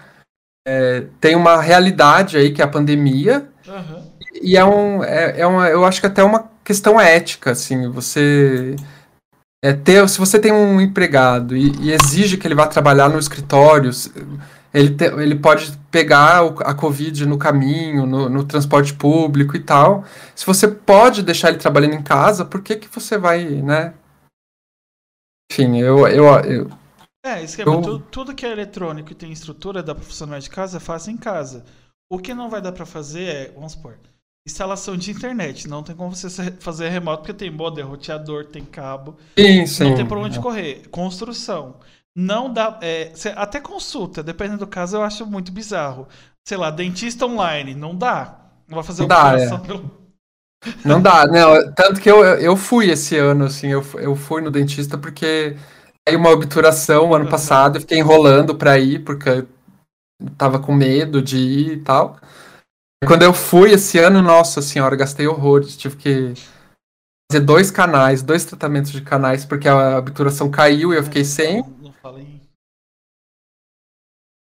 [0.67, 3.49] É, tem uma realidade aí que é a pandemia.
[3.67, 4.11] Uhum
[4.41, 8.75] e é um, é, é uma, eu acho que até uma questão ética, assim, você
[9.63, 13.19] é ter, se você tem um empregado e, e exige que ele vá trabalhar no
[13.19, 13.91] escritório,
[14.73, 19.59] ele, te, ele pode pegar o, a Covid no caminho, no, no, transporte público e
[19.59, 20.05] tal.
[20.35, 23.93] Se você pode deixar ele trabalhando em casa, por que, que você vai, né?
[25.51, 26.07] Enfim, eu.
[26.07, 26.80] eu, eu
[27.23, 27.81] é, esquema, eu...
[27.81, 31.63] Tudo, tudo, que é eletrônico e tem estrutura da profissional de casa, faça em casa.
[32.11, 33.97] O que não vai dar para fazer é, vamos supor,
[34.45, 35.67] instalação de internet.
[35.67, 36.29] Não tem como você
[36.59, 39.17] fazer remoto, porque tem modem, roteador, tem cabo.
[39.37, 39.83] Sim, sim.
[39.83, 40.87] Não tem por onde correr.
[40.89, 41.75] Construção.
[42.15, 42.77] Não dá.
[42.81, 46.07] É, até consulta, dependendo do caso, eu acho muito bizarro.
[46.45, 47.73] sei lá, dentista online.
[47.73, 48.39] Não dá.
[48.67, 49.61] Não vai fazer Não dá, operação é.
[49.61, 50.01] pelo.
[50.85, 51.73] Não dá, não.
[51.73, 55.57] Tanto que eu, eu fui esse ano, assim, eu, eu fui no dentista porque
[56.09, 59.47] uma obturação ano passado, eu fiquei enrolando pra ir, porque eu
[60.37, 62.19] tava com medo de ir e tal.
[63.05, 65.75] Quando eu fui esse ano, nossa senhora, gastei horrores.
[65.77, 66.33] Tive que
[67.31, 71.63] fazer dois canais, dois tratamentos de canais, porque a obturação caiu e eu fiquei sem.
[71.63, 71.91] Não.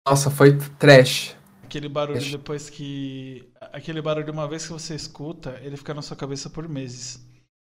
[0.07, 1.35] Nossa, foi trash.
[1.63, 3.51] Aquele barulho Deixa- depois que.
[3.73, 7.19] Aquele barulho, uma vez que você escuta, ele fica na sua cabeça por meses.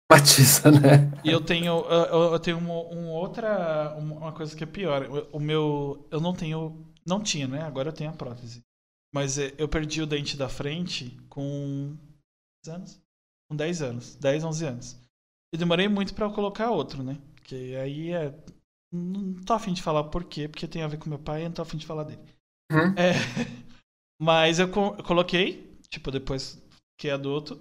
[0.12, 1.12] Matiza, né?
[1.24, 5.04] E eu tenho, eu, eu tenho uma, um outra, uma coisa que é pior.
[5.34, 7.62] O, o meu, eu não tenho, não tinha, né?
[7.64, 8.64] Agora eu tenho a prótese.
[9.14, 11.98] Mas é, eu perdi o dente da frente com
[12.64, 13.02] 10 anos,
[13.50, 14.98] com 10 anos, 10, 11 anos.
[15.54, 17.18] E demorei muito pra eu colocar outro, né?
[17.44, 18.34] Que aí é,
[18.92, 21.46] não tô afim de falar por quê, porque tem a ver com meu pai, e
[21.46, 22.22] não tô afim de falar dele.
[22.72, 22.96] Uhum.
[22.98, 23.14] É,
[24.22, 26.62] mas eu co- coloquei, tipo, depois
[26.98, 27.60] que é adulto.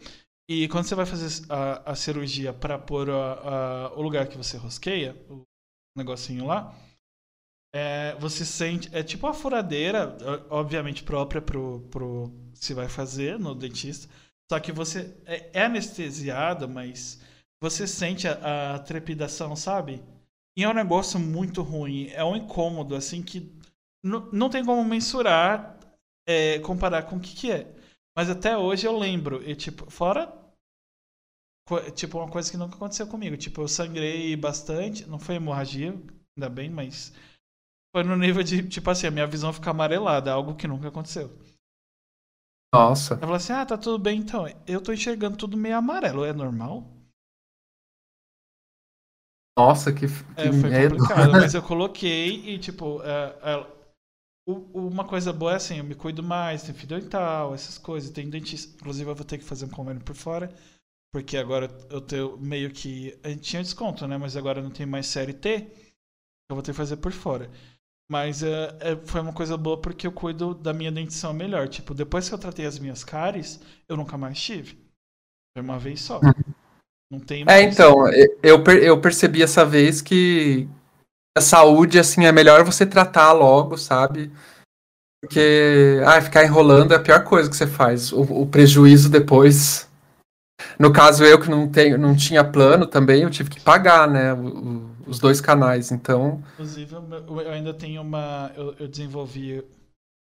[0.49, 4.37] E quando você vai fazer a, a cirurgia para pôr a- a- o lugar que
[4.37, 5.45] você rosqueia, o
[5.97, 6.75] negocinho lá,
[7.75, 8.89] é, você sente.
[8.95, 10.17] É tipo uma furadeira,
[10.51, 14.09] obviamente própria pro, pro se vai fazer no dentista.
[14.51, 17.21] Só que você é, é anestesiado, mas
[17.61, 20.03] você sente a, a trepidação, sabe?
[20.57, 22.09] E é um negócio muito ruim.
[22.11, 23.41] É um incômodo, assim, que
[24.05, 25.79] n- não tem como mensurar,
[26.27, 27.67] é, comparar com o que, que é.
[28.17, 30.33] Mas até hoje eu lembro, e tipo, fora
[31.95, 35.91] tipo uma coisa que nunca aconteceu comigo, tipo, eu sangrei bastante, não foi hemorragia,
[36.37, 37.13] ainda bem, mas
[37.95, 41.31] foi no nível de, tipo assim, a minha visão ficar amarelada, algo que nunca aconteceu.
[42.73, 43.15] Nossa.
[43.21, 44.47] Eu falei assim: "Ah, tá tudo bem então.
[44.67, 46.91] Eu tô enxergando tudo meio amarelo, é normal?"
[49.57, 50.97] Nossa, que, que É, foi medo.
[50.97, 53.76] complicado, mas eu coloquei e, tipo, é, é, o-
[54.47, 58.29] uma coisa boa é assim, eu me cuido mais, tem fio dental, essas coisas, tem
[58.31, 58.75] dentista.
[58.77, 60.55] Inclusive, eu vou ter que fazer um convênio por fora,
[61.13, 63.19] porque agora eu tenho meio que.
[63.25, 64.19] Gente tinha desconto, né?
[64.19, 65.69] Mas agora não tem mais série T,
[66.51, 67.51] eu vou ter que fazer por fora.
[68.11, 71.69] Mas é, é, foi uma coisa boa porque eu cuido da minha dentição melhor.
[71.69, 74.79] Tipo, depois que eu tratei as minhas cáries, eu nunca mais tive.
[75.57, 76.31] Foi uma vez só.
[77.11, 77.63] Não tem É, mais.
[77.63, 80.69] então, eu- eu, eu percebi essa vez que
[81.37, 84.33] a saúde, assim, é melhor você tratar logo, sabe?
[85.23, 88.13] Porque, ah, ficar enrolando é a pior coisa que você faz.
[88.13, 89.89] O, o prejuízo depois.
[90.79, 94.33] No caso, eu que não tenho, não tinha plano também, eu tive que pagar, né?
[94.33, 95.93] o- os dois canais.
[95.93, 98.53] Então, Inclusive, eu ainda tenho uma.
[98.57, 99.63] Eu, eu desenvolvi.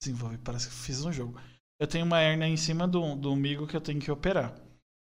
[0.02, 1.38] Desenvolvi, parece que fiz um jogo.
[1.80, 4.54] Eu tenho uma hernia em cima do, do umbigo que eu tenho que operar.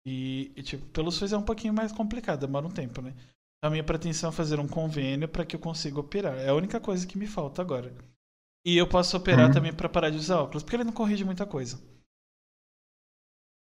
[0.07, 3.15] E, e, tipo, pelo SUS é um pouquinho mais complicado, demora um tempo, né?
[3.63, 6.39] A minha pretensão é fazer um convênio para que eu consiga operar.
[6.39, 7.93] É a única coisa que me falta agora.
[8.65, 9.53] E eu posso operar Uhum.
[9.53, 11.81] também para parar de usar óculos, porque ele não corrige muita coisa.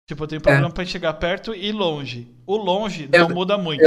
[0.09, 2.35] Tipo, eu tenho problema pra chegar perto e longe.
[2.47, 3.85] O longe Eu- não muda muito.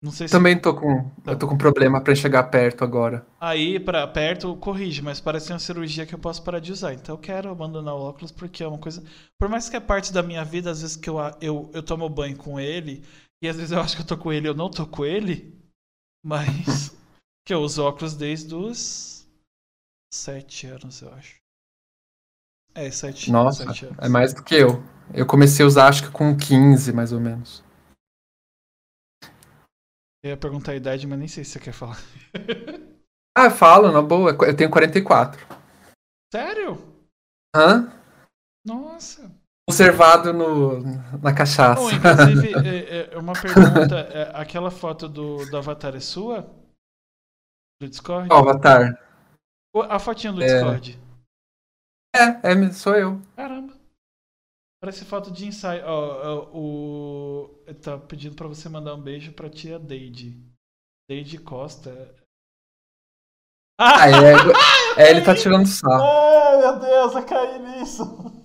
[0.00, 3.26] Não sei se também tô com, eu tô com problema pra chegar perto agora.
[3.40, 6.92] Aí, pra perto, corrige, mas parece uma cirurgia que eu posso parar de usar.
[6.94, 9.02] Então eu quero abandonar o óculos porque é uma coisa.
[9.38, 12.08] Por mais que é parte da minha vida, às vezes que eu, eu, eu tomo
[12.08, 13.02] banho com ele,
[13.42, 15.04] e às vezes eu acho que eu tô com ele e eu não tô com
[15.04, 15.56] ele,
[16.24, 16.96] mas.
[17.44, 19.28] que eu uso óculos desde os.
[20.12, 21.36] sete anos, eu acho.
[22.74, 23.98] É, sete, Nossa, sete anos.
[23.98, 24.82] é mais do que eu.
[25.14, 27.64] Eu comecei a usar, acho que com 15, mais ou menos.
[30.22, 31.98] Eu ia perguntar a idade, mas nem sei se você quer falar.
[33.38, 34.30] Ah, eu falo, na boa.
[34.30, 35.46] Eu tenho 44.
[36.32, 36.78] Sério?
[37.54, 37.92] Hã?
[38.64, 39.30] Nossa.
[39.68, 40.80] Conservado no,
[41.20, 41.80] na cachaça.
[41.80, 43.96] Bom, inclusive, é, é uma pergunta.
[43.96, 46.42] é, aquela foto do, do Avatar é sua?
[47.80, 48.28] Do Discord?
[48.30, 48.96] Ó, Avatar.
[49.90, 50.46] A fotinha do É.
[50.46, 50.98] Discord.
[52.14, 53.20] É, é, sou eu.
[53.34, 53.74] Caramba.
[54.80, 55.84] Parece foto de ensaio.
[55.84, 55.90] Ó,
[56.22, 57.64] ó, o.
[57.82, 60.40] Tá pedindo pra você mandar um beijo pra tia Deide.
[61.10, 62.14] Deide Costa.
[63.78, 66.02] Ah, é, é, ele tá tirando sarro.
[66.02, 68.35] Ai, meu Deus, eu caí nisso.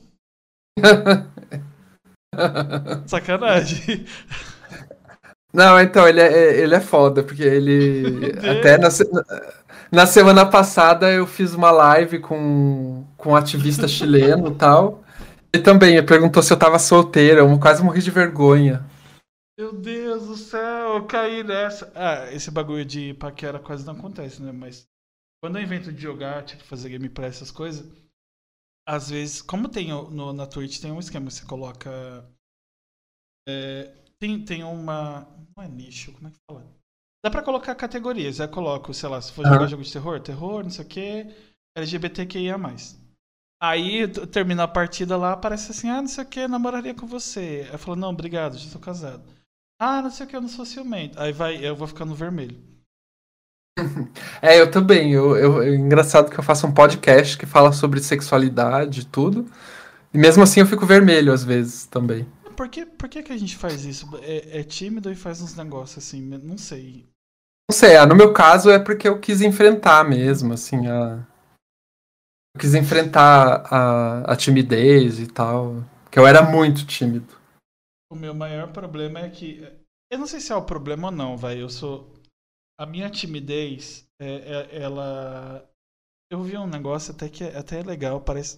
[3.08, 4.06] Sacanagem.
[5.54, 8.32] Não, então, ele é, ele é foda, porque ele.
[8.38, 8.88] Até na,
[9.92, 15.04] na semana passada eu fiz uma live com, com um ativista chileno e tal.
[15.54, 18.86] E também ele perguntou se eu tava solteira, eu quase morri de vergonha.
[19.60, 21.92] Meu Deus do céu, eu caí nessa.
[21.94, 24.54] Ah, esse bagulho de paquera quase não acontece, né?
[24.54, 24.88] Mas
[25.44, 27.86] quando eu invento de jogar, tipo, fazer gameplay, essas coisas,
[28.88, 31.90] às vezes, como tem no, na Twitch, tem um esquema, você coloca.
[33.48, 35.28] é, tem, tem uma.
[35.56, 36.66] Não é nicho, como é que fala?
[37.24, 38.40] Dá pra colocar categorias.
[38.40, 40.88] Aí eu coloco, sei lá, se for jogar jogo de terror, terror, não sei o
[40.88, 41.28] que,
[41.78, 42.58] LGBTQIA.
[43.62, 47.70] Aí termina a partida lá, aparece assim, ah, não sei o que, namoraria com você.
[47.72, 49.24] Eu falo, não, obrigado, já tô casado.
[49.80, 51.20] Ah, não sei o que, eu não sou ciumento.
[51.20, 52.71] Aí vai, eu vou ficar no vermelho.
[54.42, 55.12] É, eu também.
[55.12, 59.46] Eu, eu, é engraçado que eu faço um podcast que fala sobre sexualidade e tudo.
[60.14, 62.28] E mesmo assim eu fico vermelho às vezes também.
[62.56, 64.10] Por que, por que, que a gente faz isso?
[64.22, 67.06] É, é tímido e faz uns negócios assim, não sei.
[67.70, 71.26] Não sei, ah, no meu caso é porque eu quis enfrentar mesmo, assim, a.
[72.54, 75.84] Eu quis enfrentar a, a timidez e tal.
[76.12, 77.34] Que eu era muito tímido.
[78.12, 79.66] O meu maior problema é que.
[80.12, 81.62] Eu não sei se é o problema ou não, vai.
[81.62, 82.12] Eu sou.
[82.82, 85.64] A minha timidez, é, é, ela.
[86.32, 88.58] Eu vi um negócio até que é, até é legal, parece.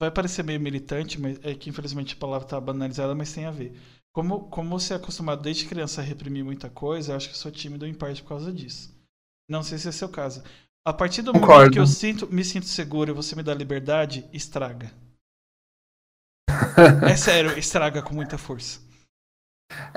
[0.00, 3.52] Vai parecer meio militante, mas é que infelizmente a palavra tá banalizada, mas tem a
[3.52, 3.80] ver.
[4.12, 7.38] Como, como você é acostumado desde criança a reprimir muita coisa, eu acho que eu
[7.38, 8.92] sou tímido em parte por causa disso.
[9.48, 10.42] Não sei se é seu caso.
[10.84, 11.54] A partir do Concordo.
[11.54, 14.92] momento que eu sinto, me sinto seguro e você me dá liberdade, estraga.
[17.08, 18.83] é sério, estraga com muita força.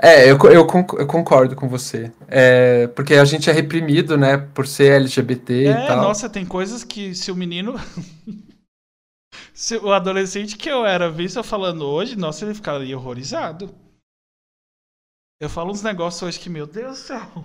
[0.00, 2.12] É, eu, eu, concordo com você.
[2.28, 6.02] É, porque a gente é reprimido, né, por ser LGBT é, e tal.
[6.02, 7.74] Nossa, tem coisas que se o menino.
[9.52, 13.74] se o adolescente que eu era visto falando hoje, nossa, ele ficaria horrorizado.
[15.40, 17.44] Eu falo uns negócios hoje que, meu Deus do céu.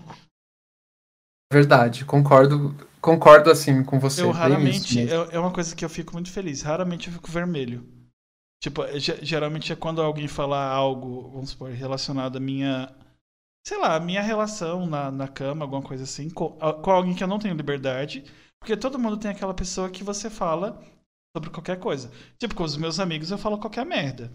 [1.52, 4.24] Verdade, concordo, concordo assim com você.
[4.24, 6.62] Eu raramente, é, é uma coisa que eu fico muito feliz.
[6.64, 7.88] Raramente eu fico vermelho.
[8.64, 12.96] Tipo, é, geralmente é quando alguém fala algo, vamos supor, relacionado à minha.
[13.68, 17.22] Sei lá, a minha relação na, na cama, alguma coisa assim, com, com alguém que
[17.22, 18.24] eu não tenho liberdade.
[18.62, 20.82] Porque todo mundo tem aquela pessoa que você fala
[21.36, 22.10] sobre qualquer coisa.
[22.40, 24.32] Tipo, com os meus amigos eu falo qualquer merda.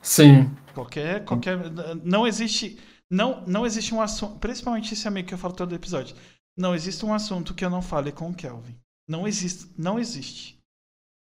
[0.00, 0.50] Sim.
[0.72, 1.58] Qualquer, qualquer.
[2.02, 2.78] Não existe.
[3.10, 4.38] Não, não existe um assunto.
[4.38, 6.16] Principalmente esse amigo que eu falo todo episódio.
[6.56, 8.78] Não existe um assunto que eu não fale com o Kelvin.
[9.06, 9.70] Não existe.
[9.76, 10.58] Não existe.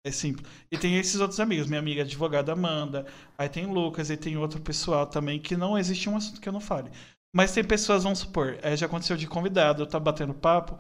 [0.06, 0.48] É simples.
[0.72, 1.68] E tem esses outros amigos.
[1.68, 3.06] Minha amiga advogada Amanda.
[3.38, 4.10] Aí tem Lucas.
[4.10, 6.92] E tem outro pessoal também que não existe um assunto que eu não fale.
[7.36, 10.78] Mas tem pessoas, vamos supor, é, já aconteceu de convidado, eu tá batendo papo.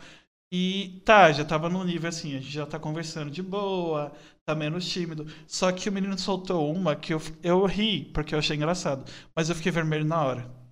[0.51, 4.11] E tá, já tava no nível assim, a gente já tá conversando de boa,
[4.45, 5.25] tá menos tímido.
[5.47, 9.11] Só que o menino soltou uma que eu, eu ri, porque eu achei engraçado.
[9.35, 10.62] Mas eu fiquei vermelho na hora.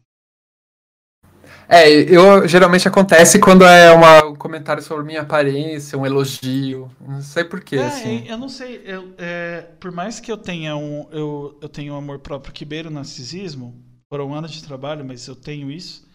[1.74, 6.92] É, eu geralmente acontece quando é uma, um comentário sobre minha aparência, um elogio.
[7.00, 8.28] Não sei porquê, é, assim.
[8.28, 8.82] Eu não sei.
[8.84, 11.08] Eu, é, por mais que eu tenha um.
[11.12, 15.26] Eu, eu tenho um amor próprio que beira o narcisismo, foram anos de trabalho, mas
[15.28, 16.06] eu tenho isso.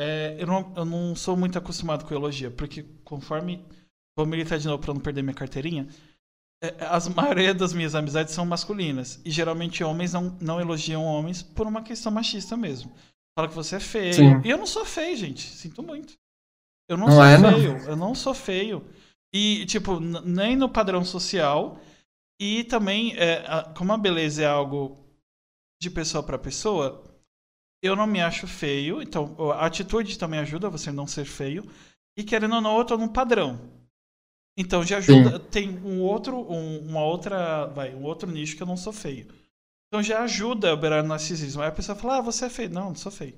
[0.00, 3.64] É, eu, não, eu não sou muito acostumado com elogio, porque conforme.
[4.16, 5.86] Vou militar de novo pra não perder minha carteirinha.
[6.60, 9.20] É, as maioria das minhas amizades são masculinas.
[9.24, 12.92] E geralmente homens não, não elogiam homens por uma questão machista mesmo.
[13.38, 14.14] Fala que você é feio.
[14.14, 14.42] Sim.
[14.44, 15.42] E eu não sou feio, gente.
[15.42, 16.14] Sinto muito.
[16.88, 17.72] Eu não, não sou é, feio.
[17.72, 17.84] Não.
[17.84, 18.84] Eu não sou feio.
[19.32, 21.78] E, tipo, nem no padrão social.
[22.40, 23.44] E também, é,
[23.76, 24.98] como a beleza é algo
[25.80, 27.04] de pessoa para pessoa,
[27.80, 29.00] eu não me acho feio.
[29.00, 31.64] Então, a atitude também ajuda você não ser feio.
[32.18, 33.60] E querendo ou não, eu tô num padrão.
[34.58, 35.38] Então já ajuda.
[35.38, 35.46] Sim.
[35.48, 39.28] Tem um outro, um, uma outra, vai, um outro nicho que eu não sou feio.
[39.88, 41.62] Então já ajuda a beirar o narcisismo.
[41.62, 42.70] Aí a pessoa fala, ah, você é feio.
[42.70, 43.36] Não, não sou feio.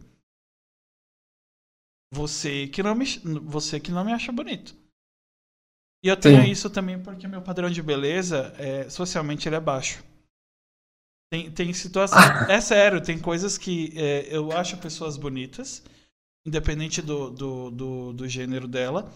[2.12, 3.04] Você que não me,
[3.44, 4.74] você que não me acha bonito.
[6.02, 6.50] E eu tenho Sim.
[6.50, 10.02] isso também porque meu padrão de beleza, é, socialmente, ele é baixo.
[11.30, 12.24] Tem, tem situações.
[12.50, 15.84] é sério, tem coisas que é, eu acho pessoas bonitas,
[16.44, 19.12] independente do, do, do, do gênero dela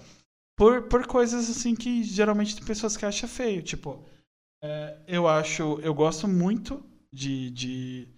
[0.56, 3.62] por, por coisas assim que geralmente tem pessoas que acham feio.
[3.62, 4.05] Tipo,
[4.62, 5.81] é, eu acho.
[5.81, 6.85] Eu gosto muito
[7.15, 8.09] de, de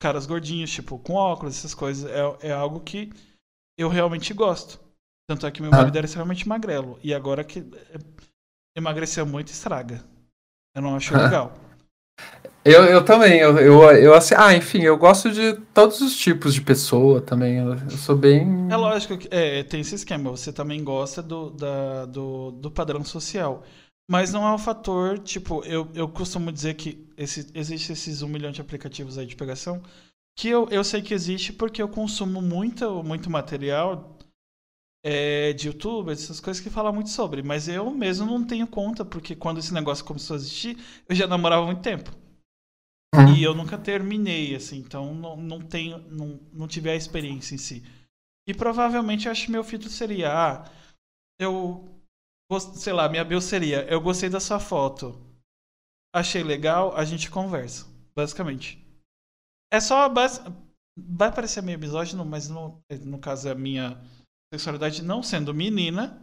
[0.00, 2.10] caras gordinhos, tipo, com óculos, essas coisas.
[2.10, 3.12] É, é algo que
[3.78, 4.80] eu realmente gosto.
[5.28, 5.78] Tanto é que meu ah.
[5.78, 6.98] marido era extremamente magrelo.
[7.02, 7.64] E agora que
[8.76, 10.04] emagreceu muito, estraga.
[10.74, 11.54] Eu não acho legal.
[12.64, 16.52] Eu, eu também, eu, eu, eu assim, ah, enfim, eu gosto de todos os tipos
[16.52, 18.66] de pessoa também, eu, eu sou bem...
[18.68, 23.04] É lógico que é, tem esse esquema, você também gosta do, da, do, do padrão
[23.04, 23.62] social,
[24.08, 28.28] mas não é um fator, tipo, eu, eu costumo dizer que esse, existe esses um
[28.28, 29.82] milhão de aplicativos aí de pegação,
[30.38, 34.16] que eu, eu sei que existe porque eu consumo muito, muito material
[35.04, 39.04] é, de YouTube, essas coisas que falam muito sobre, mas eu mesmo não tenho conta,
[39.04, 40.78] porque quando esse negócio começou a existir,
[41.08, 42.10] eu já namorava há muito tempo.
[43.14, 43.34] Uhum.
[43.34, 47.58] E eu nunca terminei, assim, então não, não tenho, não, não tive a experiência em
[47.58, 47.82] si.
[48.46, 50.70] E provavelmente eu acho que meu filtro seria, ah,
[51.38, 51.95] eu,
[52.60, 55.20] sei lá, minha bio seria, eu gostei da sua foto,
[56.14, 58.84] achei legal, a gente conversa, basicamente.
[59.72, 60.08] É só,
[60.96, 64.00] vai parecer meio misógino, mas no, no caso é a minha
[64.52, 66.22] sexualidade não sendo menina,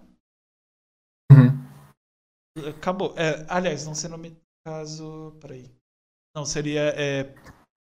[2.69, 3.15] Acabou.
[3.17, 5.35] É, aliás, não sendo no caso.
[5.41, 5.69] Peraí.
[6.35, 6.93] Não, seria.
[6.95, 7.33] É,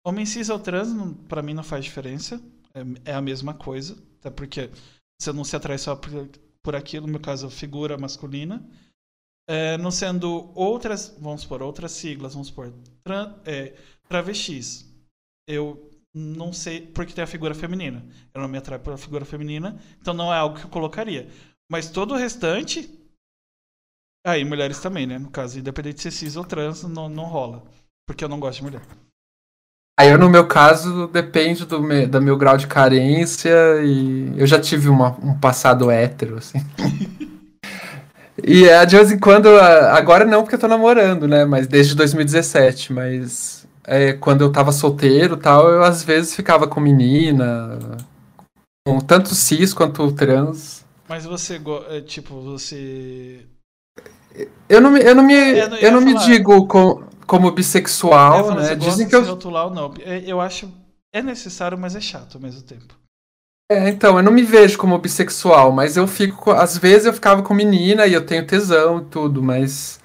[0.06, 0.90] homem cis ou trans,
[1.28, 2.42] pra mim não faz diferença.
[2.74, 3.96] É, é, a mesma coisa.
[4.20, 4.70] Até porque
[5.20, 6.12] você não se atrai só por,
[6.66, 8.68] por aquilo, no meu caso, figura masculina.
[9.48, 12.74] É, não sendo outras, vamos supor, outras siglas, vamos supor,
[13.04, 13.76] tra, é,
[14.10, 14.92] travestis.
[15.48, 18.04] Eu não sei porque tem a figura feminina.
[18.34, 21.30] Eu não me atraio pela figura feminina, então não é algo que eu colocaria.
[21.72, 22.90] Mas todo o restante.
[24.26, 25.20] Aí, mulheres também, né?
[25.20, 27.64] No caso, independente de ser cis ou trans, não, não rola.
[28.08, 28.82] Porque eu não gosto de mulher.
[29.98, 34.46] Aí eu, no meu caso, depende do meu, do meu grau de carência e eu
[34.46, 36.60] já tive uma, um passado hétero, assim.
[38.44, 41.46] e é, de vez em quando, agora não porque eu tô namorando, né?
[41.46, 46.82] Mas desde 2017, mas é, quando eu tava solteiro tal, eu às vezes ficava com
[46.82, 47.80] menina,
[48.86, 50.84] com tanto cis quanto trans.
[51.08, 53.46] Mas você, é, tipo, você...
[54.68, 58.70] Eu não me, eu não me, é, eu não me digo com, como bissexual, né?
[58.70, 59.94] Você Dizem que eu rotular ou não.
[60.00, 60.72] É, eu acho
[61.14, 62.94] é necessário, mas é chato ao mesmo tempo.
[63.72, 66.52] É, então, eu não me vejo como bissexual, mas eu fico.
[66.52, 70.00] Às vezes eu ficava com menina e eu tenho tesão e tudo, mas.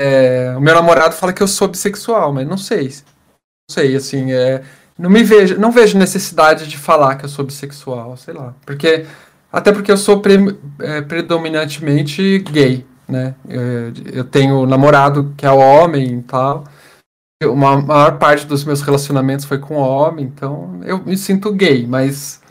[0.00, 2.88] É, o meu namorado fala que eu sou bissexual, mas não sei.
[2.88, 4.62] Não sei, assim, é,
[4.98, 8.54] não me vejo, não vejo necessidade de falar que eu sou bissexual, sei lá.
[8.66, 9.06] Porque.
[9.50, 10.36] Até porque eu sou pre,
[10.80, 13.34] é, predominantemente gay né?
[13.48, 16.64] Eu, eu tenho namorado que é homem e tal.
[17.42, 22.42] Uma maior parte dos meus relacionamentos foi com homem, então eu me sinto gay, mas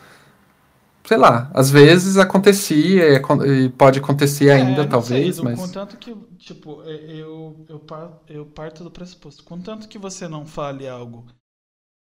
[1.06, 5.58] sei lá, às vezes acontecia e pode acontecer é, ainda, talvez, sei, mas...
[5.58, 7.82] Contanto que, tipo, é, eu, eu,
[8.28, 11.26] eu parto do pressuposto, contanto que você não fale algo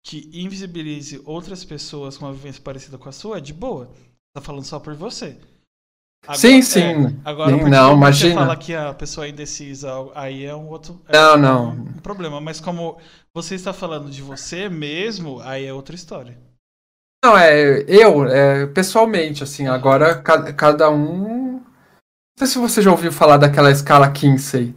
[0.04, 3.92] que invisibilize outras pessoas com uma vivência parecida com a sua, é de boa.
[4.32, 5.40] Tá falando só por você.
[6.22, 6.80] Agora, sim, sim.
[6.80, 8.34] É, agora, sim, não, imagina.
[8.34, 11.70] você fala que a pessoa é indecisa, aí é um outro é não, não.
[11.70, 12.40] Um, problema.
[12.40, 12.98] Mas como
[13.32, 16.36] você está falando de você mesmo, aí é outra história.
[17.24, 21.60] Não, é eu, é, pessoalmente, assim, agora cada, cada um.
[22.38, 24.74] Não sei se você já ouviu falar daquela escala Kinsey.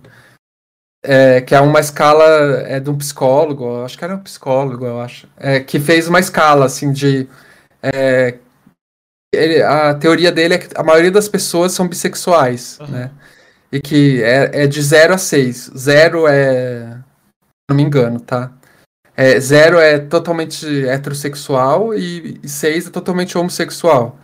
[1.03, 2.25] É, que é uma escala
[2.67, 6.19] é, de um psicólogo, acho que era um psicólogo, eu acho, é, que fez uma
[6.19, 7.25] escala assim de
[7.81, 8.37] é,
[9.33, 12.87] ele, a teoria dele é que a maioria das pessoas são bissexuais, uhum.
[12.87, 13.11] né?
[13.71, 15.71] E que é, é de 0 a 6.
[15.77, 16.97] 0 é.
[17.69, 18.51] Não me engano, tá?
[19.15, 24.17] É, zero é totalmente heterossexual e 6 é totalmente homossexual.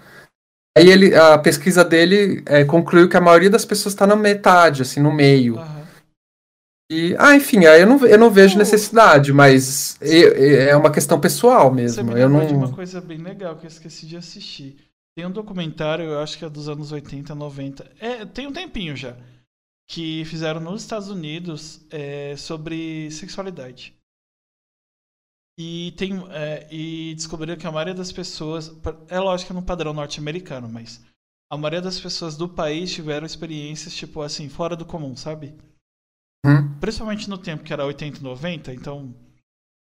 [0.77, 4.84] Aí ele, a pesquisa dele é, concluiu que a maioria das pessoas está na metade,
[4.84, 5.57] assim, no meio.
[5.57, 5.86] Uhum.
[6.90, 11.73] E, ah, enfim, aí eu não, eu não vejo necessidade, mas é uma questão pessoal
[11.73, 12.03] mesmo.
[12.03, 12.45] Você me eu não...
[12.45, 14.77] de uma coisa bem legal que eu esqueci de assistir.
[15.15, 17.89] Tem um documentário, eu acho que é dos anos 80, 90.
[17.99, 19.17] É, tem um tempinho já.
[19.87, 23.95] Que fizeram nos Estados Unidos é, sobre sexualidade.
[25.57, 28.75] E, tem, é, e descobriram que a maioria das pessoas.
[29.07, 31.01] É lógico que é no padrão norte-americano, mas.
[31.49, 35.55] A maioria das pessoas do país tiveram experiências, tipo assim, fora do comum, sabe?
[36.45, 36.77] Hum.
[36.79, 39.15] Principalmente no tempo que era 80 e 90, então.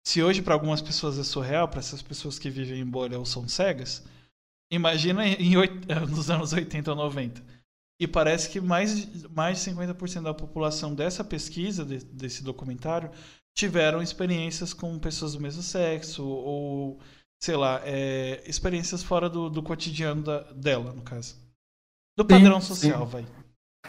[0.06, 3.26] Se hoje para algumas pessoas é surreal, para essas pessoas que vivem em bolha ou
[3.26, 4.04] são cegas,
[4.70, 5.54] Imagina em,
[6.08, 7.42] nos anos 80 ou 90.
[8.00, 13.10] E parece que mais, mais de 50% da população dessa pesquisa, de, desse documentário,
[13.56, 17.00] tiveram experiências com pessoas do mesmo sexo, ou,
[17.42, 21.36] sei lá, é, experiências fora do, do cotidiano da, dela, no caso.
[22.18, 23.12] Do padrão sim, social, sim.
[23.12, 23.26] vai.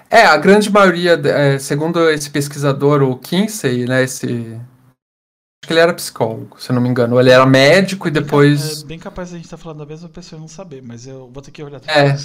[0.09, 4.57] É, a grande maioria, é, segundo esse pesquisador, o Kinsey, né, esse
[5.65, 7.19] que ele era psicólogo, se não me engano.
[7.19, 8.83] Ele era médico e depois.
[8.83, 10.81] É bem capaz de a gente estar tá falando da mesma pessoa e não saber,
[10.81, 11.81] mas eu vou ter que olhar.
[11.87, 12.15] É,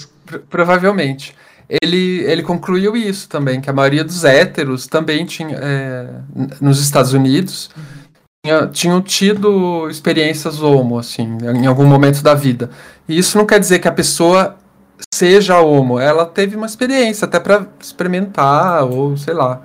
[0.50, 1.34] provavelmente.
[1.68, 5.56] Ele, ele concluiu isso também, que a maioria dos héteros também tinha.
[5.56, 6.08] É,
[6.60, 7.70] nos Estados Unidos.
[7.76, 8.02] Uhum.
[8.44, 12.70] Tinha, tinham tido experiências homo, assim, em algum momento da vida.
[13.08, 14.56] E isso não quer dizer que a pessoa
[15.14, 15.96] seja homo.
[15.96, 19.62] Ela teve uma experiência até para experimentar, ou sei lá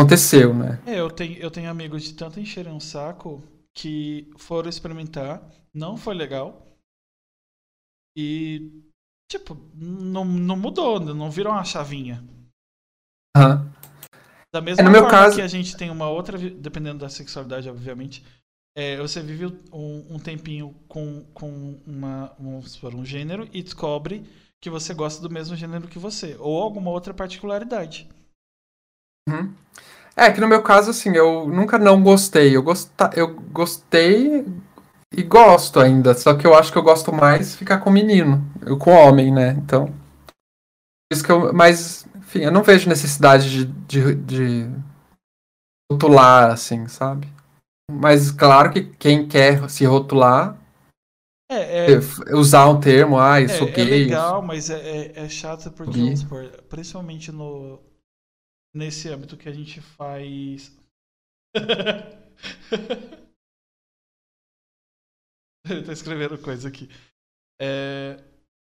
[0.00, 0.82] aconteceu, né?
[0.86, 3.42] É, eu tenho, eu tenho amigos de tanto encherem um saco
[3.74, 6.66] que foram experimentar, não foi legal.
[8.16, 8.82] E,
[9.30, 12.24] tipo, não, não mudou, não virou uma chavinha.
[13.36, 13.70] Uhum.
[14.52, 15.36] Da mesma é, no forma meu caso...
[15.36, 18.24] que a gente tem uma outra, dependendo da sexualidade, obviamente,
[18.76, 24.24] é, você vive um, um, tempinho com, com uma, supor, um gênero e descobre
[24.60, 28.08] que você gosta do mesmo gênero que você, ou alguma outra particularidade.
[29.28, 29.52] Uhum.
[30.16, 32.54] É, que no meu caso, assim, eu nunca não gostei.
[32.54, 34.46] Eu, gosta, eu gostei
[35.14, 36.14] e gosto ainda.
[36.14, 38.44] Só que eu acho que eu gosto mais ficar com menino.
[38.64, 39.52] Eu com homem, né?
[39.52, 39.92] Então.
[41.12, 41.52] Isso que eu.
[41.52, 44.70] Mas enfim, eu não vejo necessidade de, de, de
[45.90, 47.26] rotular, assim, sabe?
[47.90, 50.56] Mas claro que quem quer se rotular
[51.50, 53.84] é, é, usar um termo, ah, eu sou é, gay.
[53.84, 56.14] É legal, mas é, é, é chato porque,
[56.68, 57.80] principalmente no,
[58.74, 60.76] nesse âmbito que a gente faz.
[65.68, 66.88] Ele tá escrevendo coisa aqui.
[67.60, 68.16] É,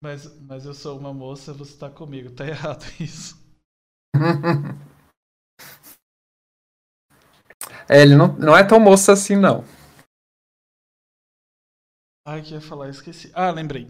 [0.02, 2.34] mas, mas eu sou uma moça, você tá comigo.
[2.36, 3.42] Tá errado isso.
[7.90, 9.64] é, ele não, não é tão moça assim, não.
[12.26, 13.32] Ai, que ia falar, esqueci.
[13.34, 13.90] Ah, lembrei.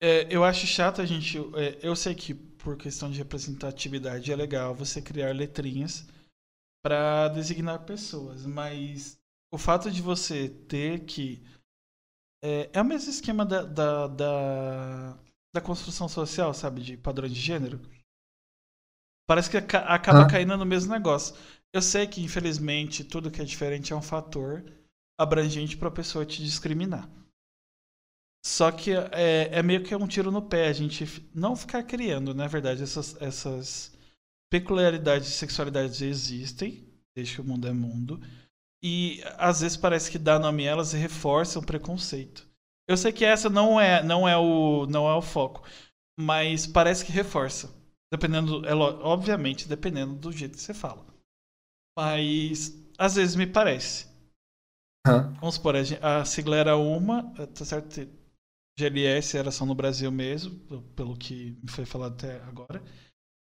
[0.00, 1.38] É, eu acho chato a gente.
[1.56, 2.34] É, eu sei que
[2.66, 6.04] por questão de representatividade é legal você criar letrinhas
[6.82, 9.16] para designar pessoas, mas
[9.54, 11.40] o fato de você ter que.
[12.42, 15.18] É, é o mesmo esquema da, da, da,
[15.54, 16.82] da, construção social, sabe?
[16.82, 17.80] De padrões de gênero.
[19.28, 20.28] Parece que acaba ah.
[20.28, 21.36] caindo no mesmo negócio.
[21.72, 24.64] Eu sei que, infelizmente, tudo que é diferente é um fator
[25.16, 27.08] abrangente para a pessoa te discriminar.
[28.46, 31.04] Só que é, é, meio que um tiro no pé a gente
[31.34, 33.92] não ficar criando, na verdade, essas, essas
[34.48, 38.20] peculiaridades de sexualidade existem, desde que o mundo é mundo.
[38.80, 42.48] E às vezes parece que dá nome a elas e reforça o preconceito.
[42.88, 45.66] Eu sei que essa não é, não é, o, não é o foco,
[46.16, 47.74] mas parece que reforça.
[48.12, 51.04] Dependendo, é, obviamente, dependendo do jeito que você fala.
[51.98, 54.06] Mas às vezes me parece.
[55.04, 55.32] Uhum.
[55.34, 58.15] Vamos supor, a, a sigla era uma, tá certo?
[58.78, 60.58] GLS era só no Brasil mesmo,
[60.94, 62.82] pelo que me foi falado até agora.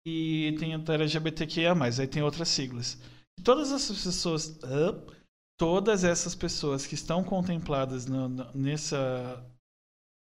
[0.06, 2.98] E tem a LGBTQIA+, aí tem outras siglas.
[3.38, 4.58] E todas essas pessoas,
[5.60, 9.46] todas essas pessoas que estão contempladas no, no, nessa,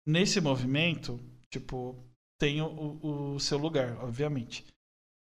[0.06, 1.18] nesse movimento,
[1.50, 1.96] tipo,
[2.38, 4.64] tem o, o seu lugar, obviamente.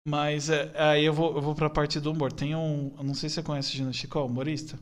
[0.06, 2.32] Mas é, aí eu vou, eu vou pra parte do humor.
[2.32, 2.90] Tem um.
[3.02, 4.78] Não sei se você conhece o Gina Chicó, humorista.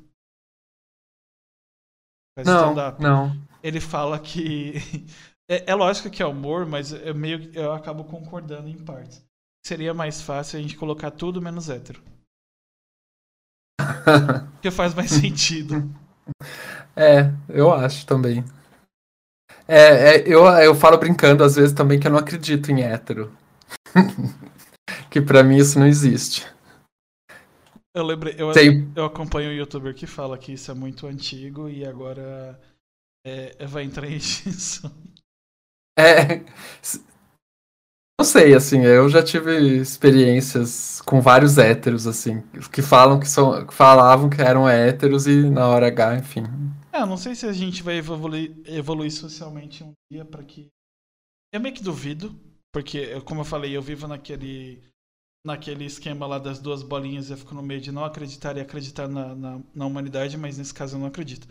[2.39, 3.36] Faz não, não.
[3.62, 4.74] Ele fala que.
[5.51, 9.24] É, é, lógico que é humor, mas eu meio eu acabo concordando em partes.
[9.66, 12.02] Seria mais fácil a gente colocar tudo menos hétero.
[14.52, 15.90] Porque faz mais sentido.
[16.94, 18.44] É, eu acho também.
[19.66, 23.32] É, é, eu, eu falo brincando às vezes também que eu não acredito em hétero.
[25.09, 26.47] que para mim isso não existe.
[27.94, 28.52] Eu lembrei, eu,
[28.94, 32.60] eu acompanho um youtuber que fala que isso é muito antigo e agora
[33.27, 34.93] é, vai entrar em extinção.
[35.98, 36.44] É.
[38.20, 42.43] Não sei, assim, eu já tive experiências com vários héteros, assim,
[42.73, 43.65] que falam que são.
[43.65, 46.43] Que falavam que eram héteros e na hora H, enfim.
[46.93, 50.69] É, não sei se a gente vai evoluir, evoluir socialmente um dia para que.
[51.52, 52.35] Eu meio que duvido,
[52.73, 54.82] porque, como eu falei, eu vivo naquele
[55.49, 59.09] naquele esquema lá das duas bolinhas, eu fico no meio de não acreditar e acreditar
[59.09, 61.49] na, na, na, humanidade, mas nesse caso eu não acredito.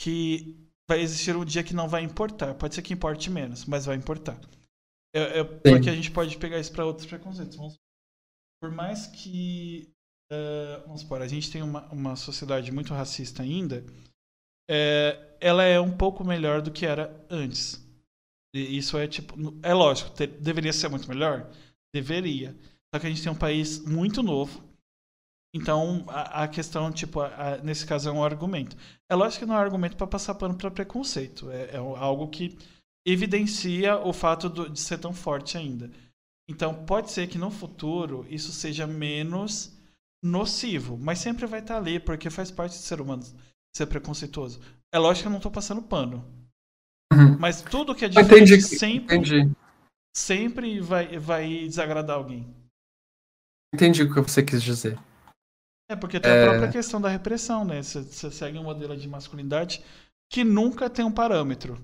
[0.00, 0.56] Que
[0.88, 2.54] vai existir um dia que não vai importar.
[2.54, 4.40] Pode ser que importe menos, mas vai importar.
[5.14, 7.56] É, é porque a gente pode pegar isso para outros preconceitos.
[7.56, 7.78] Vamos,
[8.60, 9.88] por mais que.
[10.32, 13.84] Uh, vamos supor, a gente tem uma, uma sociedade muito racista ainda,
[14.68, 17.84] é, ela é um pouco melhor do que era antes.
[18.54, 19.34] E isso é tipo.
[19.62, 21.50] É lógico, ter, deveria ser muito melhor?
[21.92, 22.56] Deveria.
[22.94, 24.62] Só que a gente tem um país muito novo.
[25.52, 28.76] Então, a, a questão, tipo, a, a, nesse caso é um argumento.
[29.10, 31.50] É lógico que não é um argumento para passar pano para preconceito.
[31.50, 32.56] É, é, algo que
[33.04, 35.90] evidencia o fato do, de ser tão forte ainda.
[36.48, 39.76] Então, pode ser que no futuro isso seja menos
[40.22, 43.24] nocivo, mas sempre vai estar ali, porque faz parte do ser humano
[43.76, 44.60] ser preconceituoso.
[44.94, 46.24] É lógico que eu não estou passando pano.
[47.12, 47.36] Uhum.
[47.40, 49.52] Mas tudo que é diferente entendi, sempre, entendi.
[50.16, 52.54] sempre vai, vai desagradar alguém.
[53.74, 54.96] Entendi o que você quis dizer.
[55.90, 56.44] É, porque tem é...
[56.44, 57.82] a própria questão da repressão, né?
[57.82, 59.84] Você, você segue um modelo de masculinidade
[60.30, 61.76] que nunca tem um parâmetro.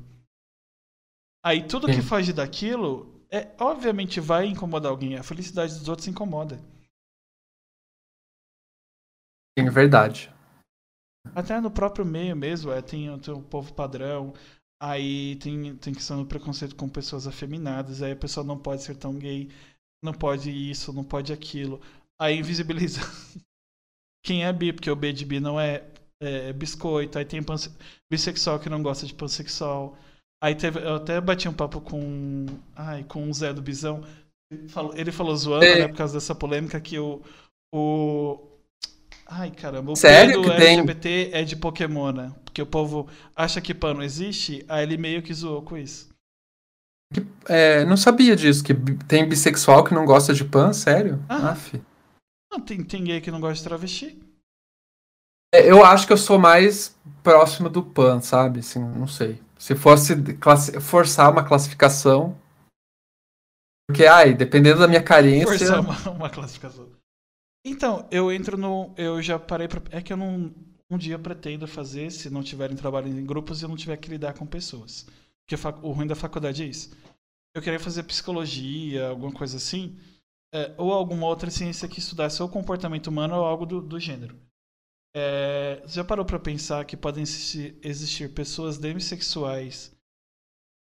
[1.45, 1.95] Aí tudo Sim.
[1.95, 5.17] que foge daquilo, é, obviamente vai incomodar alguém.
[5.17, 6.61] A felicidade dos outros incomoda.
[9.59, 10.33] Sim, verdade.
[11.35, 14.33] Até no próprio meio mesmo, é, tem, tem o povo padrão,
[14.81, 18.97] aí tem, tem questão do preconceito com pessoas afeminadas, aí a pessoa não pode ser
[18.97, 19.51] tão gay
[20.03, 21.81] não pode isso, não pode aquilo.
[22.21, 23.01] Aí invisibiliza
[24.25, 25.85] quem é bi, porque o B de bi não é,
[26.23, 27.19] é biscoito.
[27.19, 27.41] Aí tem
[28.11, 29.97] bissexual que não gosta de pansexual.
[30.43, 34.03] Aí teve, eu até bati um papo com, ai, com o Zé do Bisão.
[34.51, 35.79] Ele falou, ele falou zoando, é.
[35.81, 37.23] né, por causa dessa polêmica, que o.
[37.73, 38.41] o
[39.27, 41.35] ai, caramba, o Sério do LGBT tem?
[41.35, 42.35] é de Pokémon, né?
[42.45, 43.07] Porque o povo
[43.37, 46.10] acha que pano existe, aí ele meio que zoou com isso.
[47.49, 48.75] É, não sabia disso, que
[49.09, 51.23] tem bissexual que não gosta de pan, sério?
[51.29, 51.57] Ah.
[52.53, 54.19] Não, tem, tem gay que não gosta de travesti.
[55.53, 58.61] É, eu acho que eu sou mais próximo do pan, sabe?
[58.61, 59.41] Assim, não sei.
[59.59, 60.15] Se fosse
[60.81, 62.39] forçar uma classificação.
[63.89, 65.47] Porque, ai, dependendo da minha carência.
[65.47, 66.89] Forçar uma, uma classificação.
[67.65, 68.95] Então, eu entro no.
[68.97, 69.83] Eu já parei pra.
[69.91, 70.55] É que eu não.
[70.93, 74.11] Um dia pretendo fazer, se não tiverem trabalho em grupos e eu não tiver que
[74.11, 75.07] lidar com pessoas.
[75.51, 76.97] Porque o ruim da faculdade é isso.
[77.55, 79.99] Eu queria fazer psicologia, alguma coisa assim.
[80.55, 84.39] É, ou alguma outra ciência que estudasse o comportamento humano ou algo do, do gênero.
[85.15, 89.97] É, já parou para pensar que podem existir, existir pessoas demissexuais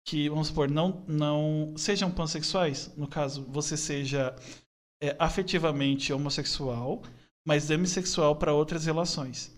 [0.06, 2.94] que, vamos supor, não, não sejam pansexuais?
[2.96, 4.34] No caso, você seja
[5.02, 7.02] é, afetivamente homossexual,
[7.44, 9.52] mas demissexual para outras relações.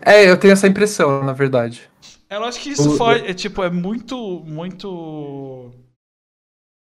[0.00, 1.90] É, eu tenho essa impressão, na verdade.
[2.28, 5.70] É, eu acho que isso foi, é, tipo, é muito, muito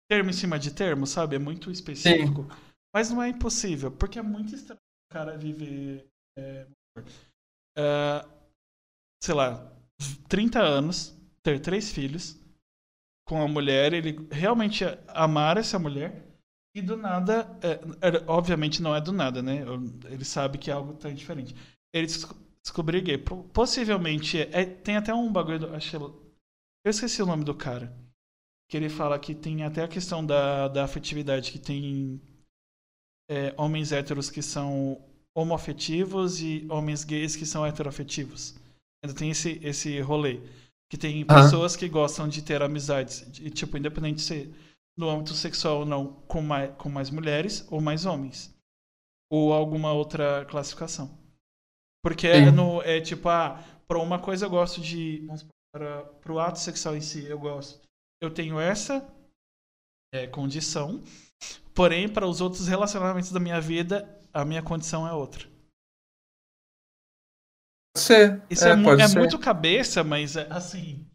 [0.09, 1.35] termo em cima de termo, sabe?
[1.35, 2.43] É muito específico.
[2.43, 2.59] Sim.
[2.93, 6.05] Mas não é impossível, porque é muito estranho o cara viver.
[6.37, 6.65] É,
[7.77, 8.29] uh,
[9.23, 9.71] sei lá,
[10.27, 12.39] 30 anos, ter três filhos,
[13.27, 16.25] com a mulher, ele realmente amar essa mulher,
[16.75, 17.79] e do nada, é,
[18.27, 19.63] obviamente não é do nada, né?
[20.05, 21.55] Ele sabe que é algo tão diferente.
[21.93, 22.07] Ele
[22.63, 23.17] descobrir gay.
[23.17, 27.95] Possivelmente, é, tem até um bagulho, do, acho, eu esqueci o nome do cara,
[28.69, 32.21] que ele fala que tem até a questão da, da afetividade, que tem
[33.29, 35.03] é, homens héteros que são
[35.35, 38.55] homoafetivos e homens gays que são heteroafetivos.
[39.03, 40.41] Ainda tem esse, esse rolê.
[40.91, 44.55] Que tem pessoas que gostam de ter amizades, de, tipo, independente de ser
[44.97, 48.53] no âmbito sexual ou não, com mais, com mais mulheres ou mais homens.
[49.31, 51.18] Ou alguma outra classificação.
[52.03, 55.27] Porque é, no, é tipo, ah, para uma coisa eu gosto de.
[55.71, 57.81] Para o ato sexual em si, eu gosto.
[58.21, 59.07] Eu tenho essa
[60.13, 61.03] é, condição,
[61.73, 65.47] porém, para os outros relacionamentos da minha vida, a minha condição é outra.
[67.95, 68.41] Ser.
[68.49, 71.05] Isso é, é, é muito cabeça, mas é, assim.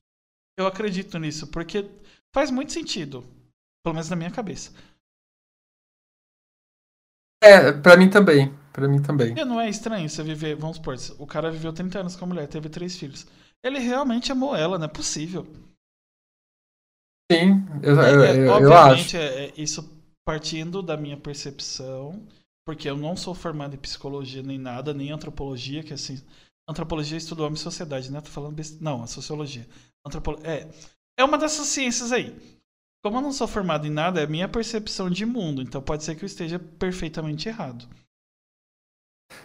[0.56, 1.90] Eu acredito nisso, porque
[2.34, 3.22] faz muito sentido.
[3.84, 4.72] Pelo menos na minha cabeça.
[7.42, 8.63] É, pra mim também.
[8.74, 9.38] Pra mim também.
[9.38, 12.28] E não é estranho você viver, vamos supor, o cara viveu 30 anos com a
[12.28, 13.24] mulher, teve três filhos.
[13.62, 15.46] Ele realmente amou ela, não é possível.
[17.30, 19.96] Sim, eu, é, eu, eu, obviamente, é, é, isso
[20.26, 22.26] partindo da minha percepção,
[22.66, 26.20] porque eu não sou formado em psicologia nem nada, nem antropologia, que é assim.
[26.68, 28.20] Antropologia estuda homem e sociedade, né?
[28.20, 28.82] Tô falando best...
[28.82, 29.68] Não, a sociologia.
[30.04, 30.40] Antropolo...
[30.42, 30.68] É.
[31.16, 32.36] É uma dessas ciências aí.
[33.04, 36.16] Como eu não sou formado em nada, é minha percepção de mundo, então pode ser
[36.16, 37.86] que eu esteja perfeitamente errado.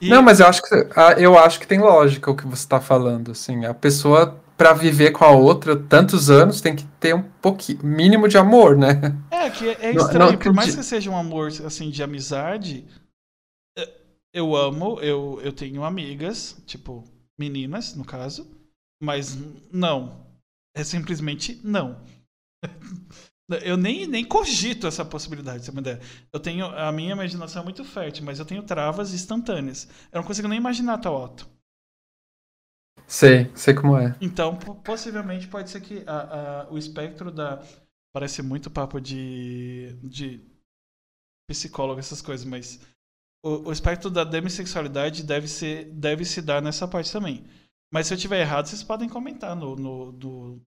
[0.01, 0.09] E...
[0.09, 2.79] Não, mas eu acho que ah, eu acho que tem lógica o que você está
[2.79, 3.31] falando.
[3.31, 7.79] Assim, a pessoa para viver com a outra tantos anos tem que ter um pouquinho
[7.81, 9.17] mínimo de amor, né?
[9.31, 12.85] É que é estranho, não, não, por mais que seja um amor assim de amizade,
[13.77, 13.89] é,
[14.33, 17.05] eu amo, eu, eu tenho amigas, tipo
[17.39, 18.51] meninas no caso,
[19.01, 19.37] mas
[19.71, 20.25] não,
[20.75, 22.03] é simplesmente não.
[23.63, 25.99] Eu nem, nem cogito essa possibilidade, se ideia.
[26.31, 26.65] Eu tenho.
[26.65, 29.87] A minha imaginação é muito fértil, mas eu tenho travas instantâneas.
[30.11, 31.49] Eu não consigo nem imaginar tal alto.
[33.07, 34.15] Sei, sei como é.
[34.21, 37.63] Então, possivelmente pode ser que a, a, o espectro da.
[38.13, 39.97] Parece muito papo de.
[40.03, 40.45] de
[41.49, 42.79] psicólogo, essas coisas, mas.
[43.43, 47.45] O, o espectro da demissexualidade deve, ser, deve se dar nessa parte também.
[47.91, 50.61] Mas se eu tiver errado, vocês podem comentar no, no, do,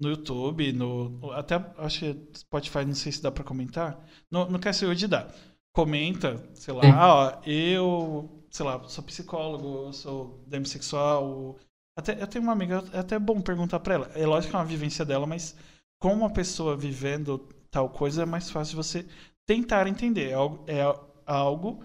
[0.00, 4.04] no YouTube, no até acho que Spotify, não sei se dá para comentar.
[4.30, 5.28] No, no Cast dá.
[5.72, 11.58] Comenta, sei lá, ó, eu, sei lá, sou psicólogo, sou demissexual.
[11.96, 14.06] Até eu tenho uma amiga, é até bom perguntar para ela.
[14.14, 15.56] É lógico que é uma vivência dela, mas
[16.00, 17.38] como uma pessoa vivendo
[17.70, 19.06] tal coisa é mais fácil você
[19.46, 20.30] tentar entender.
[20.30, 20.80] É algo, é
[21.26, 21.84] algo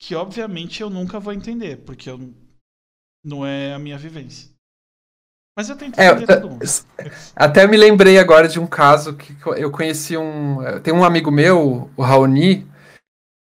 [0.00, 2.18] que obviamente eu nunca vou entender, porque eu,
[3.24, 4.55] não é a minha vivência.
[5.56, 6.64] Mas eu tento é, todo mundo.
[7.34, 10.58] Até me lembrei agora de um caso que eu conheci um.
[10.82, 12.68] Tem um amigo meu, o Raoni,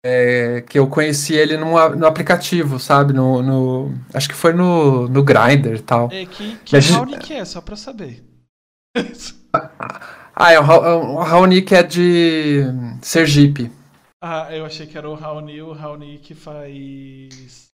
[0.04, 3.12] é, que eu conheci ele num, no aplicativo, sabe?
[3.12, 6.08] No, no, acho que foi no, no Grindr e tal.
[6.10, 6.78] É, que, que.
[6.78, 8.24] Raoni que é, só pra saber.
[10.34, 12.64] ah, é o, o Raoni que é de
[13.00, 13.70] Sergipe.
[14.20, 17.70] Ah, eu achei que era o Raoni, o Raoni que faz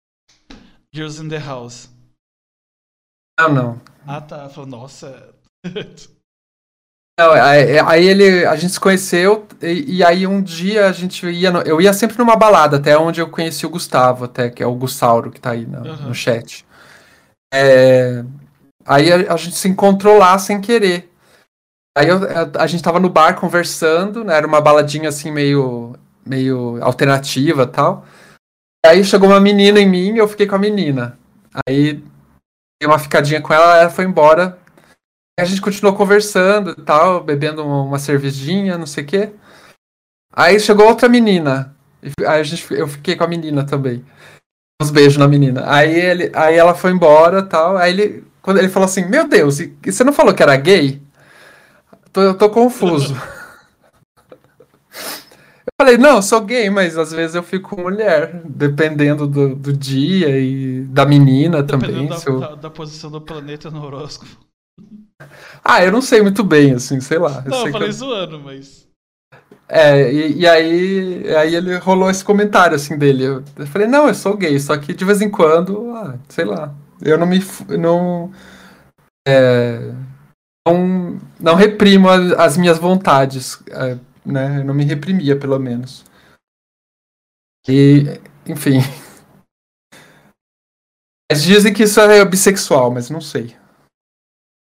[0.92, 1.95] Girls in the House.
[3.38, 3.80] Não, não.
[4.06, 4.48] Ah, tá.
[4.48, 5.34] Falou, nossa.
[7.18, 11.26] Não, aí, aí, ele, a gente se conheceu e, e, aí um dia a gente
[11.26, 14.62] ia, no, eu ia sempre numa balada, até onde eu conheci o Gustavo, até que
[14.62, 16.08] é o Gussauro que tá aí no, uhum.
[16.08, 16.66] no chat.
[17.54, 18.22] É,
[18.84, 21.10] aí a, a, gente se encontrou lá sem querer.
[21.96, 24.36] Aí eu, a, a gente tava no bar conversando, né?
[24.36, 28.04] Era uma baladinha assim meio, meio alternativa tal.
[28.84, 31.18] Aí chegou uma menina em mim e eu fiquei com a menina.
[31.66, 32.04] Aí
[32.80, 34.58] dei uma ficadinha com ela, ela foi embora.
[35.38, 39.32] A gente continuou conversando e tal, bebendo uma cervejinha, não sei o quê.
[40.32, 41.74] Aí chegou outra menina.
[42.20, 44.04] Aí a gente, eu fiquei com a menina também.
[44.80, 45.64] Uns beijos na menina.
[45.66, 47.76] Aí, ele, aí ela foi embora tal.
[47.76, 50.56] Aí ele, quando ele falou assim: Meu Deus, e, e você não falou que era
[50.56, 51.02] gay?
[52.12, 53.16] Tô, eu tô confuso.
[55.80, 60.38] falei: Não, eu sou gay, mas às vezes eu fico mulher, dependendo do, do dia
[60.38, 62.08] e da menina dependendo também.
[62.08, 62.40] Da, eu...
[62.40, 64.30] da, da, posição do planeta no horóscopo.
[65.68, 67.42] Ah, eu não sei muito bem, assim, sei lá.
[67.44, 67.92] Não, eu, eu falei eu...
[67.92, 68.86] zoando, mas.
[69.68, 73.24] É, e, e, aí, aí ele rolou esse comentário assim dele.
[73.24, 76.72] Eu, falei, não, eu sou gay, só que de vez em quando, ah, sei lá,
[77.02, 77.42] eu não me.
[77.76, 78.30] não.
[79.26, 79.92] É,
[80.66, 83.96] não, não reprimo as minhas vontades, é,
[84.26, 84.60] né?
[84.60, 86.04] Eu não me reprimia, pelo menos.
[87.68, 88.04] E,
[88.46, 88.78] enfim.
[91.30, 93.56] Eles dizem que isso é bissexual, mas não sei.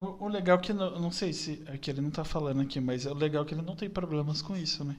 [0.02, 2.60] O, o legal é que, não, não sei se é que ele não tá falando
[2.60, 4.96] aqui, mas é o legal é que ele não tem problemas com isso, né?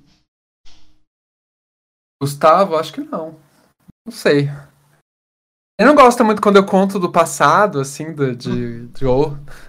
[2.21, 3.39] Gustavo, acho que não.
[4.05, 4.49] Não sei.
[5.79, 9.03] Ele não gosta muito quando eu conto do passado, assim, de, de, de,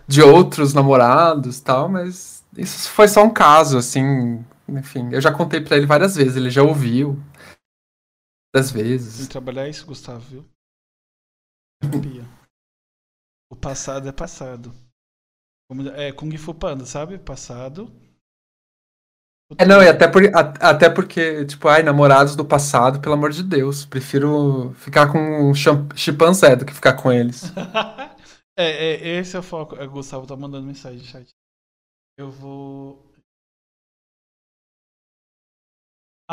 [0.07, 4.45] de outros namorados tal, mas isso foi só um caso, assim.
[4.69, 7.17] Enfim, eu já contei pra ele várias vezes, ele já ouviu.
[8.55, 9.17] Várias vezes.
[9.17, 10.49] Tem que trabalhar isso, Gustavo, viu?
[13.51, 14.73] O passado é passado.
[15.97, 17.19] É Kung Fu Panda, sabe?
[17.19, 17.91] Passado.
[19.59, 23.31] É, não, e até, por, a, até porque, tipo, ai, namorados do passado, pelo amor
[23.31, 27.53] de Deus, prefiro ficar com um chimpanzé do que ficar com eles.
[28.57, 29.77] é, é, esse é o foco.
[29.77, 31.29] O Gustavo tá mandando mensagem no chat.
[32.17, 33.12] Eu vou.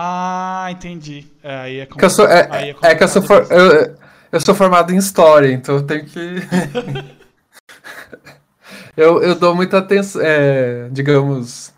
[0.02, 1.28] Ah, entendi.
[1.44, 3.98] É, aí é, que eu sou, é, é, é que eu sou, for, eu,
[4.32, 6.36] eu sou formado em história, então eu tenho que.
[8.96, 11.74] eu, eu dou muita atenção, é, digamos.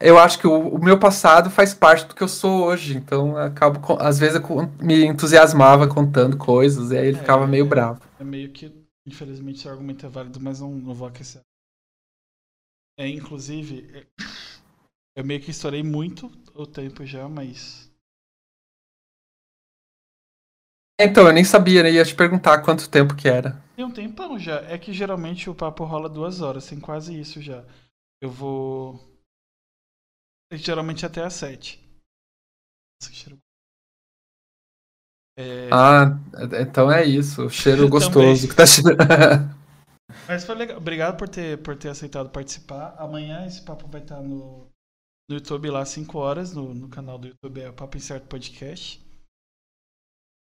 [0.00, 3.36] Eu acho que o, o, meu passado faz parte do que eu sou hoje, então
[3.36, 7.68] acabo, às vezes eu me entusiasmava contando coisas, e aí ele é, ficava meio é,
[7.68, 8.00] bravo.
[8.18, 8.74] É meio que,
[9.06, 11.40] infelizmente, esse argumento é válido, mas não, não vou aquecer.
[12.98, 14.06] É, inclusive, é,
[15.14, 16.28] eu meio que estourei muito
[16.62, 17.90] o tempo já, mas.
[21.00, 21.92] Então, eu nem sabia, né?
[21.92, 23.62] Ia te perguntar quanto tempo que era.
[23.74, 24.60] Tem um tempão já.
[24.62, 27.64] É que geralmente o papo rola duas horas, tem quase isso já.
[28.20, 29.00] Eu vou.
[30.52, 31.80] Geralmente até às sete.
[35.38, 35.70] É...
[35.72, 36.18] Ah,
[36.60, 37.46] então é isso.
[37.46, 38.98] O cheiro gostoso que tá cheirando.
[40.28, 40.76] Mas foi legal.
[40.76, 42.94] Obrigado por ter, por ter aceitado participar.
[42.98, 44.69] Amanhã esse papo vai estar no,
[45.30, 48.26] no YouTube lá às 5 horas, no, no canal do YouTube é o Papo Incerto
[48.26, 49.00] Podcast.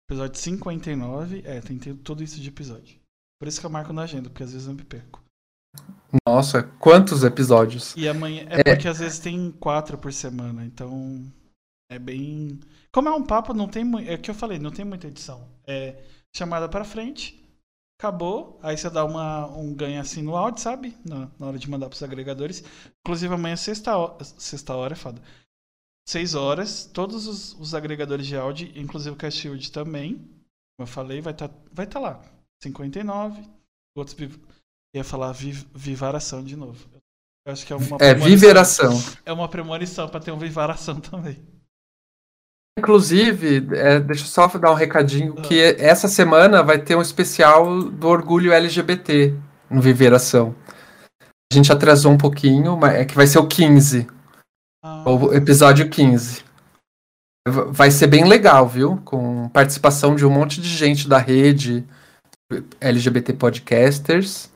[0.08, 1.42] Episódio 59.
[1.44, 3.00] É, tem tudo isso de episódio.
[3.40, 5.24] Por isso que eu marco na agenda, porque às vezes eu me perco.
[6.28, 7.96] Nossa, quantos episódios?
[7.98, 8.46] E amanhã.
[8.48, 11.26] É, é porque às vezes tem quatro por semana, então.
[11.92, 12.60] É bem.
[12.92, 14.08] Como é um papo, não tem muito.
[14.08, 15.50] É o que eu falei, não tem muita edição.
[15.66, 16.04] É
[16.36, 17.44] chamada para frente,
[17.98, 18.60] acabou.
[18.62, 20.96] Aí você dá uma, um ganho assim no áudio, sabe?
[21.06, 22.64] Na, na hora de mandar pros agregadores.
[23.00, 23.92] Inclusive amanhã, sexta,
[24.38, 25.22] sexta hora, é foda.
[26.08, 30.18] Seis horas, todos os, os agregadores de áudio, inclusive o Cashield também.
[30.78, 32.22] Como eu falei, vai estar tá, vai tá lá.
[32.62, 33.44] 59.
[33.96, 34.16] Outros
[34.94, 36.88] ia falar viv, vivaração de novo.
[37.46, 38.92] Eu acho que é uma É viveração.
[39.26, 41.38] É uma premonição para ter um vivaração também.
[42.78, 45.76] Inclusive, é, deixa eu só dar um recadinho que ah.
[45.80, 49.34] essa semana vai ter um especial do orgulho LGBT
[49.70, 50.54] no Viveração.
[51.52, 54.08] A gente atrasou um pouquinho, mas é que vai ser o 15.
[54.84, 55.10] Ah.
[55.10, 56.44] O episódio 15.
[57.48, 58.98] Vai ser bem legal, viu?
[59.06, 61.86] Com participação de um monte de gente da rede,
[62.82, 64.52] LGBT Podcasters.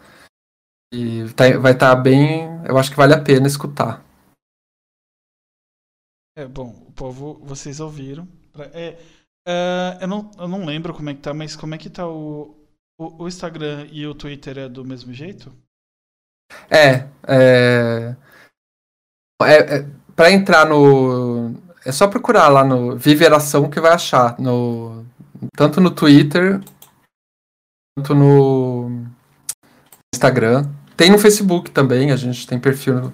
[0.93, 2.49] E tá, vai estar tá bem.
[2.65, 4.03] Eu acho que vale a pena escutar.
[6.39, 8.25] É, bom, o povo, vocês ouviram.
[8.73, 8.97] É,
[9.45, 12.07] é, eu, não, eu não lembro como é que tá, mas como é que tá
[12.07, 12.55] o,
[12.97, 15.51] o, o Instagram e o Twitter é do mesmo jeito?
[16.69, 17.09] É.
[17.27, 18.15] é,
[19.41, 19.85] é, é
[20.15, 21.55] para entrar no.
[21.85, 24.39] É só procurar lá no Viveração que vai achar.
[24.39, 25.05] No,
[25.57, 26.61] tanto no Twitter
[27.97, 29.05] quanto no
[30.15, 30.69] Instagram.
[30.95, 32.93] Tem no Facebook também, a gente tem perfil.
[32.93, 33.13] No,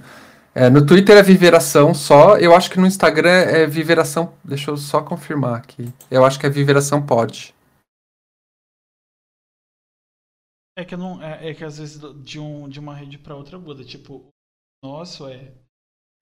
[0.57, 2.37] é, no Twitter é Viveração só.
[2.37, 4.33] Eu acho que no Instagram é Viveração.
[4.41, 5.93] Deixa eu só confirmar aqui.
[6.09, 7.53] Eu acho que é Viveração Pode.
[10.77, 13.59] É que não é, é, que às vezes de, um, de uma rede para outra
[13.59, 13.83] muda.
[13.83, 14.27] Tipo,
[14.81, 15.53] nosso é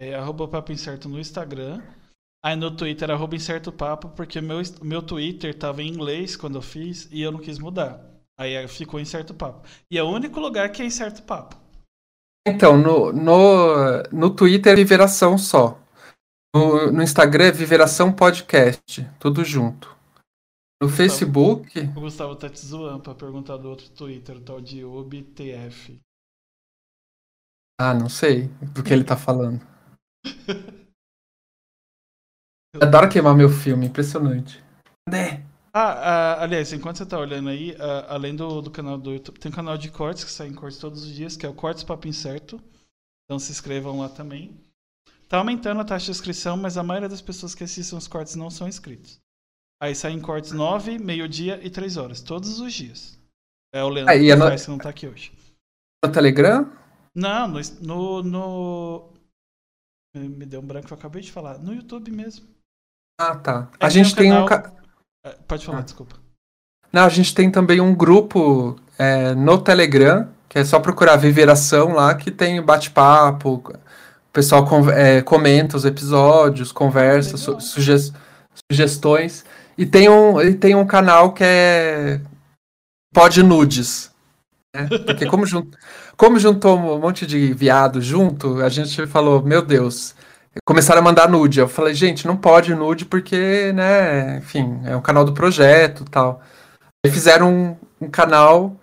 [0.01, 1.83] É arroba papo incerto no Instagram.
[2.43, 6.61] Aí no Twitter, arroba incerto papo, porque meu, meu Twitter tava em inglês quando eu
[6.61, 8.03] fiz e eu não quis mudar.
[8.35, 9.67] Aí ficou incerto papo.
[9.91, 11.62] E é o único lugar que é incerto papo.
[12.45, 15.79] Então, no, no, no Twitter é Viveração só.
[16.53, 19.87] No, no Instagram é Viveração Podcast, tudo junto.
[20.81, 21.79] No Gustavo, Facebook.
[21.79, 25.99] O Gustavo tá te zoando pra perguntar do outro Twitter, o tal de UBTF.
[27.79, 29.65] Ah, não sei do que ele tá falando.
[32.81, 34.63] Adoro queimar meu filme, impressionante.
[35.07, 35.52] Cadê?
[35.75, 35.93] Ah,
[36.37, 39.51] ah, aliás, enquanto você tá olhando aí, ah, além do, do canal do YouTube, tem
[39.51, 41.83] um canal de cortes que sai em cortes todos os dias, que é o Cortes
[41.83, 42.61] Papo Incerto.
[43.25, 44.55] Então se inscrevam lá também.
[45.27, 48.35] Tá aumentando a taxa de inscrição, mas a maioria das pessoas que assistem os cortes
[48.35, 49.19] não são inscritos.
[49.81, 53.19] Aí saem cortes 9, meio-dia e 3 horas, todos os dias.
[53.73, 54.45] É o Leandro que, no...
[54.45, 55.31] faz, que não tá aqui hoje.
[56.05, 56.71] No Telegram?
[57.15, 59.13] Não, no, no, no...
[60.15, 61.57] Me deu um branco que eu acabei de falar.
[61.57, 62.45] No YouTube mesmo.
[63.19, 63.71] Ah, tá.
[63.79, 64.45] É a gente tem um.
[64.45, 64.82] Ca...
[65.25, 65.83] É, pode falar, ah.
[65.83, 66.15] desculpa.
[66.91, 71.93] Não, a gente tem também um grupo é, no Telegram, que é só procurar Viveração
[71.93, 78.13] lá, que tem bate-papo, o pessoal é, comenta os episódios, conversa, su suge
[78.71, 79.45] sugestões.
[79.77, 82.21] E tem, um, e tem um canal que é
[83.13, 84.11] Pod Nudes.
[84.75, 84.87] Né?
[85.05, 85.67] Porque como, jun
[86.17, 90.15] como juntou um monte de viado junto, a gente falou, meu Deus,
[90.65, 91.59] começaram a mandar nude.
[91.59, 96.41] Eu falei, gente, não pode nude porque, né, enfim, é um canal do projeto tal.
[97.05, 98.75] Aí fizeram um, um canal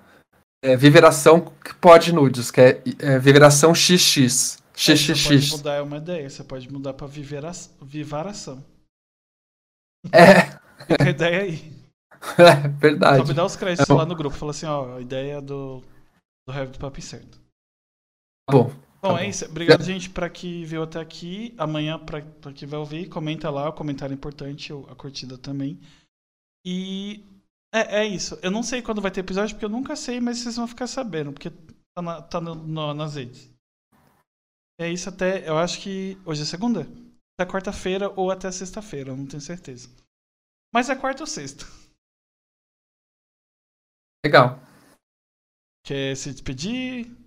[0.63, 4.59] é, Viveração que pode nudes, que é, é Viveração XX.
[4.75, 5.07] XXX.
[5.07, 7.53] Você pode mudar, é uma ideia, você pode mudar pra vivera,
[7.83, 8.65] Vivaração.
[10.11, 10.59] É.
[10.89, 11.81] Fica a ideia aí.
[12.37, 13.23] É, verdade.
[13.23, 14.37] Só me dá os créditos é lá no grupo.
[14.37, 15.83] Fala assim, ó, a ideia do,
[16.47, 17.41] do Heavy do Papo Certo.
[18.51, 18.71] Bom.
[19.03, 19.47] Bom, tá é isso.
[19.47, 21.55] Obrigado, gente, para que veio até aqui.
[21.57, 22.23] Amanhã, para
[22.55, 25.81] quem vai ouvir, comenta lá, o comentário é importante, a curtida também.
[26.65, 27.25] E
[27.73, 28.39] é, é, isso.
[28.43, 30.87] Eu não sei quando vai ter episódio, porque eu nunca sei, mas vocês vão ficar
[30.87, 33.51] sabendo, porque tá, na, tá no, no, nas redes.
[34.79, 35.49] É isso até.
[35.49, 36.19] Eu acho que.
[36.25, 36.87] Hoje é segunda?
[37.39, 39.89] Até quarta-feira ou até sexta-feira, eu não tenho certeza.
[40.75, 41.65] Mas é quarta ou sexta.
[44.25, 44.61] Legal.
[45.87, 47.20] Quer se despedir?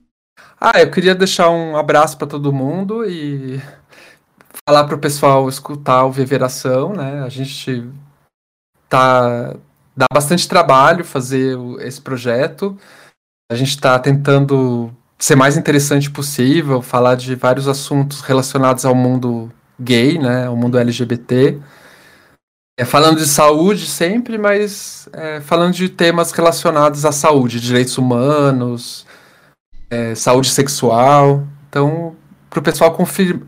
[0.60, 3.62] Ah, eu queria deixar um abraço para todo mundo e
[4.68, 7.22] falar para o pessoal escutar o Viveração, né?
[7.24, 7.90] A gente
[8.88, 9.56] tá
[9.96, 12.78] dá bastante trabalho fazer esse projeto.
[13.52, 19.52] A gente está tentando ser mais interessante possível, falar de vários assuntos relacionados ao mundo
[19.80, 21.60] gay, né, ao mundo LGBT.
[22.78, 29.06] É, falando de saúde sempre, mas é, falando de temas relacionados à saúde, direitos humanos,
[29.94, 31.48] é, saúde sexual.
[31.70, 32.16] Então,
[32.50, 33.40] para o pessoal conferir,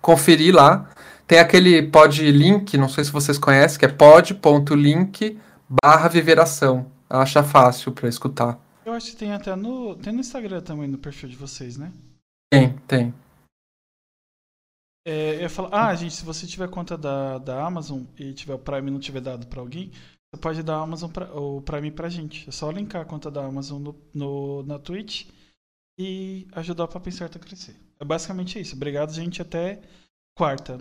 [0.00, 0.90] conferir lá,
[1.26, 5.38] tem aquele pod link, não sei se vocês conhecem, que é pod.link
[5.82, 6.90] barra viveração.
[7.08, 8.58] Acha fácil para escutar.
[8.84, 9.94] Eu acho que tem até no.
[9.96, 11.92] Tem no Instagram também, no perfil de vocês, né?
[12.52, 13.14] Tem, tem.
[15.06, 18.54] É, eu ia falar, ah, gente, se você tiver conta da, da Amazon e tiver
[18.54, 19.90] o Prime e não tiver dado para alguém,
[20.32, 22.48] você pode dar Amazon pra, o Prime pra gente.
[22.48, 25.26] É só linkar a conta da Amazon no, no na Twitch
[26.00, 27.76] e ajudar o Papo Incerto a crescer.
[28.00, 28.74] É basicamente isso.
[28.74, 29.42] Obrigado, gente.
[29.42, 29.80] Até
[30.34, 30.78] quarta.